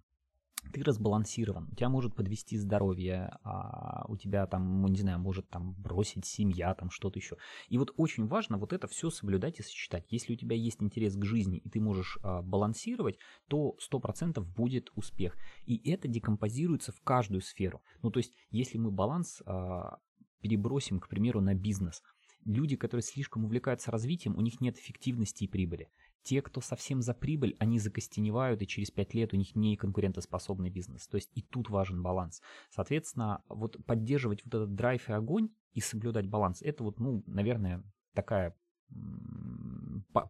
ты 0.69 0.83
разбалансирован, 0.83 1.69
у 1.73 1.75
тебя 1.75 1.89
может 1.89 2.15
подвести 2.15 2.57
здоровье, 2.57 3.37
а 3.43 4.05
у 4.09 4.17
тебя 4.17 4.47
там, 4.47 4.83
ну, 4.83 4.89
не 4.89 4.99
знаю, 4.99 5.19
может 5.19 5.49
там 5.49 5.75
бросить 5.75 6.25
семья, 6.25 6.75
там 6.75 6.91
что-то 6.91 7.19
еще. 7.19 7.37
И 7.69 7.79
вот 7.79 7.93
очень 7.97 8.27
важно 8.27 8.59
вот 8.59 8.73
это 8.73 8.87
все 8.87 9.11
соблюдать 9.11 9.59
и 9.61 9.63
сочетать. 9.63 10.07
Если 10.11 10.35
у 10.35 10.37
тебя 10.37 10.57
есть 10.57 10.83
интерес 10.83 11.17
к 11.17 11.25
жизни, 11.25 11.59
и 11.59 11.69
ты 11.69 11.81
можешь 11.81 12.19
а, 12.23 12.43
балансировать, 12.43 13.19
то 13.49 13.77
100% 13.93 14.41
будет 14.41 14.91
успех. 14.95 15.37
И 15.67 15.91
это 15.91 16.09
декомпозируется 16.09 16.93
в 16.93 17.01
каждую 17.03 17.43
сферу. 17.43 17.83
Ну, 18.03 18.11
то 18.11 18.19
есть, 18.19 18.35
если 18.51 18.79
мы 18.79 18.91
баланс 18.91 19.43
а, 19.47 19.99
перебросим, 20.41 21.01
к 21.01 21.09
примеру, 21.09 21.41
на 21.41 21.55
бизнес, 21.55 22.03
люди, 22.49 22.77
которые 22.77 23.03
слишком 23.03 23.45
увлекаются 23.45 23.91
развитием, 23.91 24.37
у 24.37 24.41
них 24.41 24.61
нет 24.61 24.79
эффективности 24.79 25.45
и 25.45 25.49
прибыли. 25.49 25.89
Те, 26.23 26.43
кто 26.43 26.61
совсем 26.61 27.01
за 27.01 27.15
прибыль, 27.15 27.57
они 27.59 27.79
закостеневают, 27.79 28.61
и 28.61 28.67
через 28.67 28.91
5 28.91 29.15
лет 29.15 29.33
у 29.33 29.37
них 29.37 29.55
не 29.55 29.77
конкурентоспособный 29.77 30.71
бизнес. 30.71 31.07
То 31.07 31.17
есть 31.17 31.31
и 31.35 31.43
тут 31.43 31.71
важен 31.71 32.03
баланс. 32.03 32.43
Соответственно, 32.71 33.43
вот 33.49 33.77
поддерживать 33.85 34.45
вот 34.45 34.55
этот 34.55 34.75
драйв 34.75 35.09
и 35.09 35.13
огонь 35.13 35.51
и 35.75 35.81
соблюдать 35.81 36.27
баланс, 36.27 36.61
это 36.63 36.83
вот, 36.83 36.99
ну, 36.99 37.23
наверное, 37.27 37.85
такая 38.15 38.57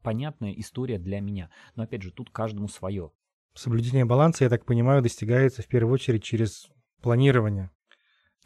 понятная 0.02 0.52
история 0.52 0.98
для 0.98 1.20
меня. 1.20 1.50
Но 1.76 1.84
опять 1.84 2.02
же, 2.02 2.12
тут 2.12 2.30
каждому 2.30 2.68
свое. 2.68 3.12
Соблюдение 3.54 4.04
баланса, 4.04 4.44
я 4.44 4.50
так 4.50 4.64
понимаю, 4.64 5.02
достигается 5.02 5.62
в 5.62 5.68
первую 5.68 5.94
очередь 5.94 6.22
через 6.22 6.68
планирование 7.00 7.70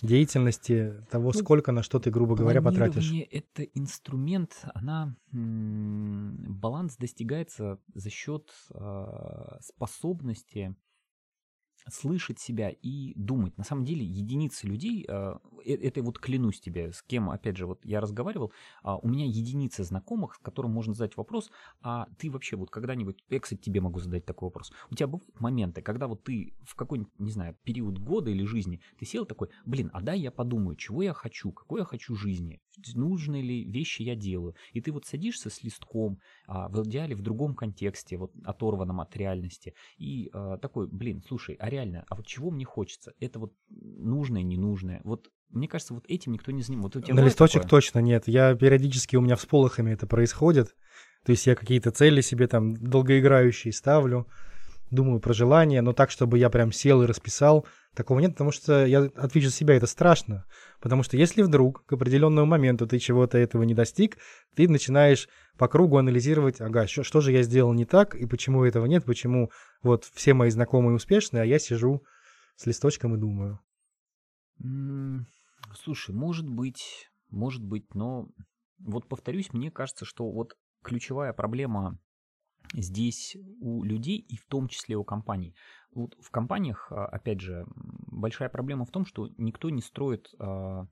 деятельности, 0.03 1.05
того, 1.11 1.31
Ну, 1.33 1.41
сколько 1.41 1.73
на 1.73 1.83
что 1.83 1.99
ты, 1.99 2.11
грубо 2.11 2.35
говоря, 2.35 2.61
потратишь. 2.61 3.11
Это 3.31 3.63
инструмент, 3.63 4.65
она 4.75 5.17
м, 5.33 6.37
баланс 6.61 6.97
достигается 6.97 7.79
за 7.95 8.11
счет 8.11 8.51
а, 8.75 9.59
способности 9.63 10.77
слышать 11.89 12.39
себя 12.39 12.71
и 12.71 13.13
думать. 13.17 13.57
На 13.59 13.65
самом 13.65 13.85
деле 13.85 14.05
единицы 14.05 14.67
людей, 14.67 15.05
а, 15.09 15.39
э- 15.65 15.75
это 15.75 16.03
вот 16.03 16.19
клянусь 16.19 16.61
тебе, 16.61 16.93
с 16.93 17.03
кем, 17.03 17.31
опять 17.31 17.57
же, 17.57 17.67
вот 17.67 17.85
я 17.85 18.01
разговаривал, 18.01 18.53
а, 18.83 18.97
у 18.97 19.09
меня 19.09 19.27
единицы 19.27 19.85
знакомых, 19.85 20.35
с 20.35 20.39
которым 20.39 20.73
можно 20.73 20.95
задать 20.95 21.17
вопрос, 21.17 21.51
а 21.81 22.09
ты 22.19 22.31
вообще 22.31 22.57
вот 22.57 22.71
когда-нибудь, 22.71 23.25
я, 23.29 23.41
кстати, 23.41 23.61
тебе 23.61 23.81
могу 23.81 24.01
задать 24.01 24.25
такой 24.25 24.47
вопрос, 24.49 24.73
у 24.91 24.95
тебя 24.95 25.07
бывают 25.07 25.41
моменты, 25.41 25.83
когда 25.83 26.07
вот 26.07 26.25
ты 26.25 26.55
в 26.63 26.75
какой-нибудь, 26.75 27.13
не 27.19 27.31
знаю, 27.33 27.57
период 27.65 27.99
года 27.99 28.31
или 28.31 28.45
жизни, 28.45 28.81
ты 28.99 29.05
сел 29.07 29.27
такой, 29.27 29.49
блин, 29.67 29.91
а 29.93 30.01
дай 30.01 30.21
я 30.21 30.31
подумаю, 30.31 30.77
чего 30.77 31.03
я 31.03 31.13
хочу, 31.13 31.53
какой 31.53 31.81
я 31.81 31.85
хочу 31.85 32.15
жизни, 32.15 32.61
нужные 32.95 33.43
ли 33.43 33.65
вещи 33.65 34.03
я 34.03 34.15
делаю, 34.15 34.55
и 34.73 34.81
ты 34.81 34.93
вот 34.93 35.07
садишься 35.07 35.51
с 35.51 35.63
листком, 35.63 36.19
а, 36.47 36.69
в 36.69 36.83
идеале 36.87 37.15
в 37.15 37.23
другом 37.23 37.55
контексте, 37.55 38.17
вот 38.17 38.33
оторванном 38.45 39.01
от 39.01 39.17
реальности, 39.17 39.75
и 39.97 40.31
такой, 40.61 40.89
блин, 40.89 41.23
слушай, 41.27 41.55
а 41.57 41.69
реально, 41.73 42.05
а 42.09 42.15
вот 42.15 42.27
чего 42.27 42.51
мне 42.51 42.65
хочется? 42.65 43.13
Это 43.19 43.39
вот 43.39 43.53
нужное, 43.71 44.43
ненужное. 44.43 45.01
Вот 45.05 45.31
мне 45.51 45.69
кажется, 45.69 45.95
вот 45.95 46.05
этим 46.09 46.33
никто 46.33 46.53
не 46.53 46.63
занимается. 46.63 47.01
Вот 47.01 47.09
На 47.09 47.21
листочек 47.21 47.63
такое? 47.63 47.71
точно 47.71 47.99
нет. 47.99 48.25
Я 48.27 48.55
периодически, 48.55 49.17
у 49.17 49.21
меня 49.21 49.37
всполохами 49.37 49.93
это 49.93 50.07
происходит. 50.07 50.75
То 51.25 51.33
есть 51.33 51.47
я 51.47 51.55
какие-то 51.55 51.91
цели 51.91 52.21
себе 52.21 52.47
там 52.47 52.75
долгоиграющие 52.75 53.73
ставлю, 53.73 54.27
думаю 54.93 55.21
про 55.21 55.33
желания, 55.33 55.81
но 55.81 55.93
так, 55.93 56.11
чтобы 56.11 56.39
я 56.39 56.51
прям 56.51 56.71
сел 56.71 57.03
и 57.03 57.07
расписал, 57.07 57.67
такого 57.95 58.21
нет, 58.21 58.33
потому 58.33 58.53
что 58.53 58.87
я 58.87 59.05
отвечу 59.17 59.49
за 59.49 59.55
себя, 59.55 59.75
это 59.75 59.87
страшно. 59.87 60.45
Потому 60.81 61.03
что 61.03 61.17
если 61.17 61.43
вдруг 61.43 61.85
к 61.87 61.95
определенному 61.95 62.47
моменту 62.47 62.87
ты 62.87 62.99
чего-то 62.99 63.39
этого 63.39 63.63
не 63.63 63.75
достиг, 63.75 64.19
ты 64.55 64.69
начинаешь 64.69 65.29
по 65.59 65.67
кругу 65.67 65.97
анализировать, 65.97 66.61
ага, 66.61 66.87
что, 66.87 67.03
что 67.03 67.21
же 67.21 67.33
я 67.33 67.43
сделал 67.43 67.73
не 67.73 67.87
так, 67.87 68.15
и 68.15 68.27
почему 68.27 68.65
этого 68.65 68.87
нет, 68.87 69.05
почему 69.05 69.51
вот 69.83 70.05
все 70.05 70.35
мои 70.35 70.51
знакомые 70.51 70.95
успешные, 70.95 71.43
а 71.43 71.47
я 71.47 71.59
сижу 71.59 72.05
с 72.57 72.67
листочком 72.67 73.15
и 73.15 73.19
думаю. 73.19 73.61
Слушай, 75.75 76.15
может 76.15 76.47
быть, 76.47 77.09
может 77.31 77.65
быть, 77.65 77.95
но 77.95 78.29
вот 78.79 79.09
повторюсь, 79.09 79.53
мне 79.53 79.71
кажется, 79.71 80.05
что 80.05 80.31
вот 80.31 80.55
ключевая 80.83 81.33
проблема 81.33 81.99
здесь 82.75 83.37
у 83.61 83.83
людей 83.83 84.19
и 84.19 84.37
в 84.37 84.47
том 84.47 84.69
числе 84.69 84.97
у 84.97 85.05
компаний. 85.05 85.55
Вот 85.95 86.17
в 86.21 86.31
компаниях, 86.31 86.91
а, 86.91 87.07
опять 87.07 87.41
же, 87.41 87.67
большая 87.77 88.49
проблема 88.49 88.85
в 88.85 88.91
том, 88.91 89.05
что 89.05 89.29
никто 89.37 89.71
не 89.71 89.83
строит 89.83 90.33
а, 90.39 90.87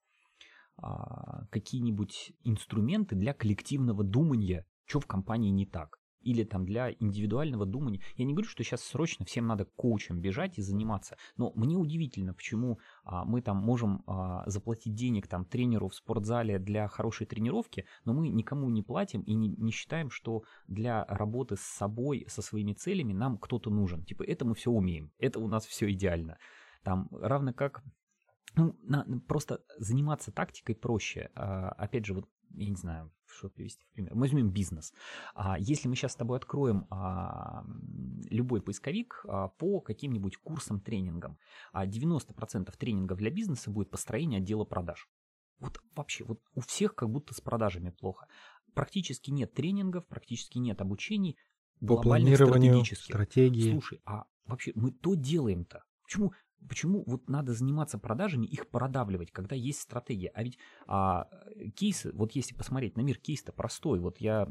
а, 0.76 1.46
какие-нибудь 1.46 2.32
инструменты 2.44 3.14
для 3.14 3.32
коллективного 3.32 4.04
думания, 4.04 4.66
что 4.84 5.00
в 5.00 5.06
компании 5.06 5.50
не 5.50 5.66
так 5.66 5.99
или 6.20 6.44
там 6.44 6.64
для 6.64 6.90
индивидуального 6.92 7.66
думания. 7.66 8.00
Я 8.16 8.24
не 8.24 8.32
говорю, 8.32 8.48
что 8.48 8.62
сейчас 8.62 8.82
срочно 8.82 9.24
всем 9.24 9.46
надо 9.46 9.64
коучем 9.64 10.20
бежать 10.20 10.58
и 10.58 10.62
заниматься, 10.62 11.16
но 11.36 11.52
мне 11.54 11.76
удивительно, 11.76 12.34
почему 12.34 12.78
а, 13.04 13.24
мы 13.24 13.42
там 13.42 13.56
можем 13.56 14.02
а, 14.06 14.48
заплатить 14.48 14.94
денег 14.94 15.26
там 15.26 15.44
тренеру 15.44 15.88
в 15.88 15.94
спортзале 15.94 16.58
для 16.58 16.88
хорошей 16.88 17.26
тренировки, 17.26 17.86
но 18.04 18.12
мы 18.12 18.28
никому 18.28 18.68
не 18.70 18.82
платим 18.82 19.22
и 19.22 19.34
не, 19.34 19.48
не 19.48 19.70
считаем, 19.70 20.10
что 20.10 20.42
для 20.66 21.04
работы 21.06 21.56
с 21.56 21.62
собой, 21.62 22.26
со 22.28 22.42
своими 22.42 22.72
целями 22.72 23.12
нам 23.12 23.38
кто-то 23.38 23.70
нужен. 23.70 24.04
Типа 24.04 24.22
это 24.22 24.44
мы 24.44 24.54
все 24.54 24.70
умеем, 24.70 25.12
это 25.18 25.40
у 25.40 25.48
нас 25.48 25.66
все 25.66 25.90
идеально. 25.90 26.38
Там 26.82 27.08
равно 27.10 27.52
как 27.52 27.82
ну, 28.56 28.76
на, 28.82 29.04
просто 29.28 29.62
заниматься 29.78 30.32
тактикой 30.32 30.74
проще. 30.74 31.30
А, 31.34 31.70
опять 31.70 32.06
же, 32.06 32.14
вот 32.14 32.28
я 32.50 32.68
не 32.68 32.76
знаю, 32.76 33.12
что 33.32 33.48
привести 33.48 33.84
в 33.84 33.90
пример. 33.92 34.14
Мы 34.14 34.20
возьмем 34.22 34.50
бизнес. 34.50 34.92
А, 35.34 35.58
если 35.58 35.88
мы 35.88 35.96
сейчас 35.96 36.12
с 36.12 36.16
тобой 36.16 36.38
откроем 36.38 36.86
а, 36.90 37.64
любой 38.28 38.60
поисковик 38.60 39.24
а, 39.28 39.48
по 39.48 39.80
каким-нибудь 39.80 40.36
курсам, 40.36 40.80
тренингам, 40.80 41.38
а 41.72 41.86
90% 41.86 42.72
тренингов 42.76 43.18
для 43.18 43.30
бизнеса 43.30 43.70
будет 43.70 43.90
построение 43.90 44.38
отдела 44.38 44.64
продаж. 44.64 45.08
Вот 45.58 45.80
вообще, 45.94 46.24
вот 46.24 46.40
у 46.54 46.60
всех 46.60 46.94
как 46.94 47.10
будто 47.10 47.34
с 47.34 47.40
продажами 47.40 47.90
плохо. 47.90 48.26
Практически 48.74 49.30
нет 49.30 49.52
тренингов, 49.52 50.06
практически 50.06 50.58
нет 50.58 50.80
обучений. 50.80 51.36
По 51.86 52.00
планированию, 52.00 52.84
стратегии. 52.84 53.72
Слушай, 53.72 54.00
а 54.04 54.24
вообще 54.44 54.72
мы 54.74 54.90
то 54.90 55.14
делаем-то? 55.14 55.84
Почему 56.02 56.32
Почему 56.68 57.04
вот 57.06 57.28
надо 57.28 57.52
заниматься 57.52 57.98
продажами, 57.98 58.46
их 58.46 58.68
продавливать, 58.68 59.30
когда 59.30 59.56
есть 59.56 59.80
стратегия? 59.80 60.30
А 60.34 60.42
ведь 60.42 60.58
а, 60.86 61.28
кейсы, 61.76 62.12
вот 62.12 62.32
если 62.32 62.54
посмотреть 62.54 62.96
на 62.96 63.00
мир, 63.02 63.18
кейс-то 63.18 63.52
простой. 63.52 64.00
Вот 64.00 64.18
я, 64.18 64.48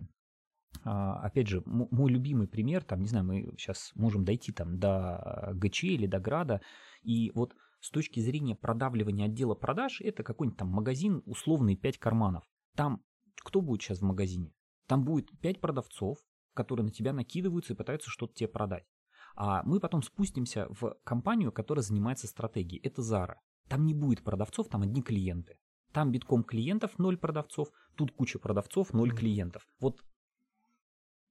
а, 0.84 1.20
опять 1.22 1.48
же, 1.48 1.62
мой 1.66 2.12
любимый 2.12 2.48
пример, 2.48 2.84
там, 2.84 3.02
не 3.02 3.08
знаю, 3.08 3.26
мы 3.26 3.54
сейчас 3.58 3.92
можем 3.96 4.26
дойти 4.26 4.52
там 4.52 4.80
до 4.80 5.52
ГЧ 5.56 5.84
или 5.86 6.08
до 6.08 6.20
Града, 6.20 6.62
и 7.02 7.32
вот 7.36 7.56
с 7.82 7.92
точки 7.92 8.20
зрения 8.20 8.56
продавливания 8.56 9.26
отдела 9.26 9.56
продаж, 9.56 10.02
это 10.02 10.24
какой-нибудь 10.24 10.60
там 10.60 10.68
магазин, 10.70 11.24
условный 11.26 11.76
5 11.76 11.98
карманов. 11.98 12.44
Там 12.76 13.04
кто 13.36 13.62
будет 13.62 13.82
сейчас 13.82 14.00
в 14.00 14.04
магазине? 14.04 14.54
Там 14.88 15.06
будет 15.06 15.30
5 15.40 15.62
продавцов, 15.62 16.18
которые 16.54 16.86
на 16.86 16.92
тебя 16.92 17.14
накидываются 17.14 17.74
и 17.74 17.76
пытаются 17.76 18.10
что-то 18.10 18.34
тебе 18.34 18.50
продать. 18.50 18.86
А 19.42 19.64
мы 19.64 19.80
потом 19.80 20.04
спустимся 20.04 20.68
в 20.70 20.98
компанию, 21.06 21.54
которая 21.54 21.82
занимается 21.82 22.28
стратегией. 22.28 22.82
Это 22.84 23.02
Zara. 23.02 23.38
Там 23.70 23.86
не 23.86 23.94
будет 23.94 24.22
продавцов, 24.22 24.68
там 24.68 24.82
одни 24.82 25.02
клиенты. 25.02 25.58
Там 25.94 26.12
битком 26.12 26.44
клиентов, 26.44 27.00
ноль 27.00 27.18
продавцов, 27.18 27.70
тут 27.96 28.12
куча 28.12 28.38
продавцов, 28.38 28.92
ноль 28.92 29.16
клиентов. 29.16 29.66
Вот 29.80 30.04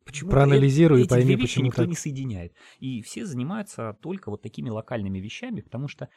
почему 0.07 0.31
Проанализируй 0.31 1.03
и 1.03 1.07
пойми, 1.07 1.37
две 1.37 1.39
почему 1.39 1.67
никто 1.67 1.83
так. 1.83 1.89
не 1.91 1.95
соединяет. 1.95 2.55
И 2.79 3.03
все 3.03 3.27
занимаются 3.27 3.99
только 4.01 4.31
вот 4.31 4.41
такими 4.41 4.71
локальными 4.71 5.19
вещами, 5.19 5.61
потому 5.61 5.87
что 5.87 6.09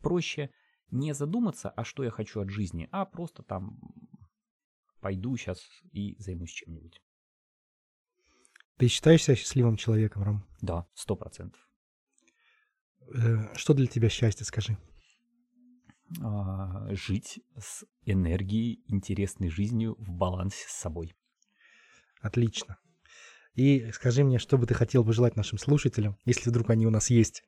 проще 0.00 0.50
не 0.90 1.14
задуматься, 1.14 1.70
а 1.70 1.84
что 1.84 2.02
я 2.02 2.10
хочу 2.10 2.40
от 2.40 2.50
жизни, 2.50 2.88
а 2.90 3.04
просто 3.06 3.44
там 3.44 3.78
пойду 5.00 5.36
сейчас 5.36 5.64
и 5.92 6.16
займусь 6.18 6.50
чем-нибудь. 6.50 7.00
Ты 8.78 8.86
считаешь 8.86 9.24
себя 9.24 9.34
счастливым 9.34 9.76
человеком, 9.76 10.22
Ром? 10.22 10.46
Да, 10.60 10.86
сто 10.94 11.16
процентов. 11.16 11.60
Э, 13.12 13.54
что 13.56 13.74
для 13.74 13.86
тебя 13.86 14.08
счастье, 14.08 14.46
скажи? 14.46 14.78
А, 16.22 16.86
жить 16.94 17.40
с 17.58 17.84
энергией, 18.04 18.82
интересной 18.86 19.50
жизнью 19.50 19.96
в 19.98 20.10
балансе 20.10 20.64
с 20.68 20.72
собой. 20.72 21.14
Отлично. 22.20 22.78
И 23.54 23.90
скажи 23.90 24.22
мне, 24.22 24.38
что 24.38 24.56
бы 24.56 24.66
ты 24.66 24.74
хотел 24.74 25.04
пожелать 25.04 25.34
нашим 25.34 25.58
слушателям, 25.58 26.16
если 26.24 26.48
вдруг 26.48 26.70
они 26.70 26.86
у 26.86 26.90
нас 26.90 27.10
есть? 27.10 27.42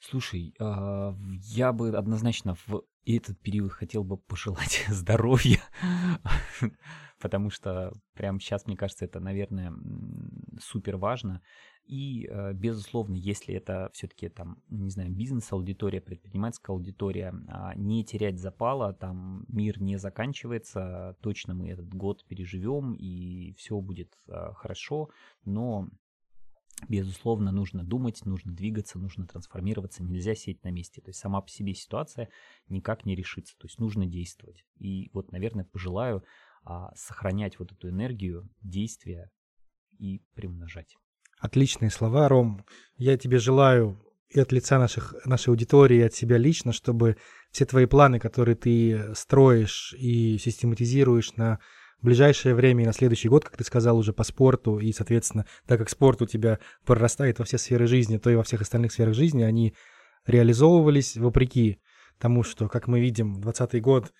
Слушай, 0.00 0.54
а, 0.58 1.14
я 1.42 1.72
бы 1.72 1.96
однозначно 1.96 2.56
в 2.66 2.82
этот 3.06 3.38
период 3.40 3.72
хотел 3.72 4.02
бы 4.02 4.16
пожелать 4.16 4.84
здоровья, 4.88 5.62
потому 7.20 7.50
что 7.50 7.92
прямо 8.14 8.40
сейчас, 8.40 8.66
мне 8.66 8.76
кажется, 8.76 9.04
это, 9.04 9.20
наверное, 9.20 9.72
супер 10.58 10.96
важно. 10.96 11.42
И, 11.84 12.28
э, 12.30 12.52
безусловно, 12.52 13.16
если 13.16 13.54
это 13.54 13.90
все-таки 13.92 14.28
там, 14.28 14.62
не 14.68 14.90
знаю, 14.90 15.10
бизнес-аудитория, 15.10 16.00
предпринимательская 16.00 16.74
аудитория, 16.74 17.34
а, 17.48 17.74
не 17.74 18.04
терять 18.04 18.38
запала, 18.38 18.92
там 18.92 19.44
мир 19.48 19.80
не 19.80 19.96
заканчивается, 19.98 21.16
точно 21.20 21.54
мы 21.54 21.70
этот 21.70 21.92
год 21.92 22.24
переживем 22.26 22.94
и 22.94 23.54
все 23.54 23.80
будет 23.80 24.14
э, 24.28 24.52
хорошо, 24.54 25.10
но 25.44 25.88
Безусловно, 26.88 27.52
нужно 27.52 27.84
думать, 27.84 28.24
нужно 28.24 28.52
двигаться, 28.52 28.98
нужно 28.98 29.26
трансформироваться, 29.26 30.02
нельзя 30.02 30.34
сидеть 30.34 30.64
на 30.64 30.70
месте. 30.70 31.00
То 31.02 31.10
есть 31.10 31.20
сама 31.20 31.40
по 31.40 31.50
себе 31.50 31.74
ситуация 31.74 32.30
никак 32.68 33.04
не 33.04 33.14
решится. 33.14 33.54
То 33.58 33.66
есть 33.66 33.78
нужно 33.78 34.06
действовать. 34.06 34.64
И 34.78 35.10
вот, 35.12 35.30
наверное, 35.30 35.64
пожелаю 35.64 36.24
а, 36.64 36.92
сохранять 36.94 37.58
вот 37.58 37.72
эту 37.72 37.88
энергию 37.88 38.48
действия 38.62 39.30
и 39.98 40.22
приумножать. 40.34 40.94
Отличные 41.38 41.90
слова, 41.90 42.28
Ром. 42.28 42.64
Я 42.96 43.16
тебе 43.16 43.38
желаю 43.38 44.02
и 44.28 44.38
от 44.38 44.52
лица 44.52 44.78
наших, 44.78 45.14
нашей 45.24 45.48
аудитории, 45.48 45.98
и 45.98 46.02
от 46.02 46.14
себя 46.14 46.36
лично, 46.38 46.72
чтобы 46.72 47.16
все 47.50 47.64
твои 47.64 47.86
планы, 47.86 48.20
которые 48.20 48.54
ты 48.54 49.14
строишь 49.14 49.94
и 49.98 50.38
систематизируешь 50.38 51.34
на 51.36 51.58
ближайшее 52.00 52.54
время 52.54 52.84
и 52.84 52.86
на 52.86 52.92
следующий 52.92 53.28
год, 53.28 53.44
как 53.44 53.56
ты 53.56 53.64
сказал, 53.64 53.98
уже 53.98 54.12
по 54.12 54.22
спорту, 54.22 54.78
и, 54.78 54.92
соответственно, 54.92 55.46
так 55.66 55.78
как 55.78 55.90
спорт 55.90 56.22
у 56.22 56.26
тебя 56.26 56.58
прорастает 56.84 57.38
во 57.38 57.44
все 57.44 57.58
сферы 57.58 57.86
жизни, 57.86 58.18
то 58.18 58.30
и 58.30 58.36
во 58.36 58.42
всех 58.42 58.60
остальных 58.62 58.92
сферах 58.92 59.14
жизни, 59.14 59.42
они 59.42 59.74
реализовывались 60.26 61.16
вопреки 61.16 61.80
тому, 62.18 62.42
что, 62.42 62.68
как 62.68 62.86
мы 62.86 63.00
видим, 63.00 63.40
2020 63.40 63.82
год, 63.82 64.12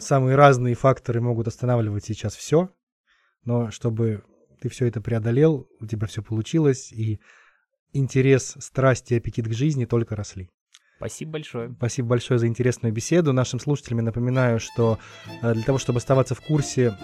самые 0.00 0.36
разные 0.36 0.74
факторы 0.74 1.20
могут 1.20 1.48
останавливать 1.48 2.04
сейчас 2.04 2.34
все, 2.34 2.70
но 3.44 3.70
чтобы 3.70 4.24
ты 4.60 4.68
все 4.68 4.86
это 4.86 5.00
преодолел, 5.00 5.68
у 5.80 5.86
тебя 5.86 6.06
все 6.06 6.22
получилось, 6.22 6.92
и 6.92 7.20
интерес, 7.92 8.56
страсть 8.60 9.10
и 9.10 9.16
аппетит 9.16 9.48
к 9.48 9.52
жизни 9.52 9.84
только 9.84 10.16
росли. 10.16 10.50
Спасибо 10.98 11.32
большое. 11.32 11.74
Спасибо 11.78 12.08
большое 12.08 12.38
за 12.38 12.46
интересную 12.46 12.92
беседу. 12.92 13.32
Нашим 13.32 13.58
слушателям 13.58 14.00
я 14.00 14.04
напоминаю, 14.04 14.60
что 14.60 14.98
э, 15.42 15.54
для 15.54 15.62
того, 15.62 15.78
чтобы 15.78 15.96
оставаться 15.96 16.34
в 16.34 16.42
курсе 16.42 16.94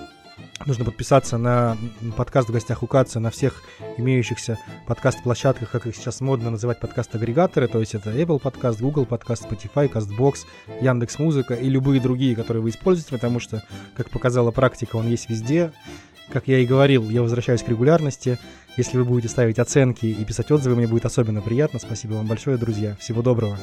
Нужно 0.66 0.84
подписаться 0.84 1.38
на 1.38 1.76
подкаст 2.16 2.48
«В 2.48 2.52
гостях 2.52 2.82
у 2.82 2.86
Каца» 2.86 3.20
на 3.20 3.30
всех 3.30 3.62
имеющихся 3.96 4.58
подкаст-площадках, 4.86 5.70
как 5.70 5.86
их 5.86 5.94
сейчас 5.94 6.20
модно 6.20 6.50
называть 6.50 6.80
подкаст-агрегаторы, 6.80 7.68
то 7.68 7.78
есть 7.78 7.94
это 7.94 8.10
Apple 8.10 8.40
подкаст, 8.40 8.80
Google 8.80 9.06
подкаст, 9.06 9.44
Spotify, 9.44 9.90
CastBox, 9.90 10.38
Яндекс 10.80 11.18
Музыка 11.18 11.54
и 11.54 11.68
любые 11.68 12.00
другие, 12.00 12.34
которые 12.34 12.62
вы 12.62 12.70
используете, 12.70 13.12
потому 13.12 13.38
что, 13.38 13.62
как 13.94 14.10
показала 14.10 14.50
практика, 14.50 14.96
он 14.96 15.08
есть 15.08 15.30
везде. 15.30 15.72
Как 16.32 16.48
я 16.48 16.58
и 16.58 16.66
говорил, 16.66 17.08
я 17.08 17.22
возвращаюсь 17.22 17.62
к 17.62 17.68
регулярности. 17.68 18.38
Если 18.76 18.98
вы 18.98 19.04
будете 19.04 19.28
ставить 19.28 19.60
оценки 19.60 20.06
и 20.06 20.24
писать 20.24 20.50
отзывы, 20.50 20.74
мне 20.74 20.88
будет 20.88 21.06
особенно 21.06 21.40
приятно. 21.40 21.78
Спасибо 21.78 22.14
вам 22.14 22.26
большое, 22.26 22.56
друзья. 22.56 22.96
Всего 22.98 23.22
доброго. 23.22 23.56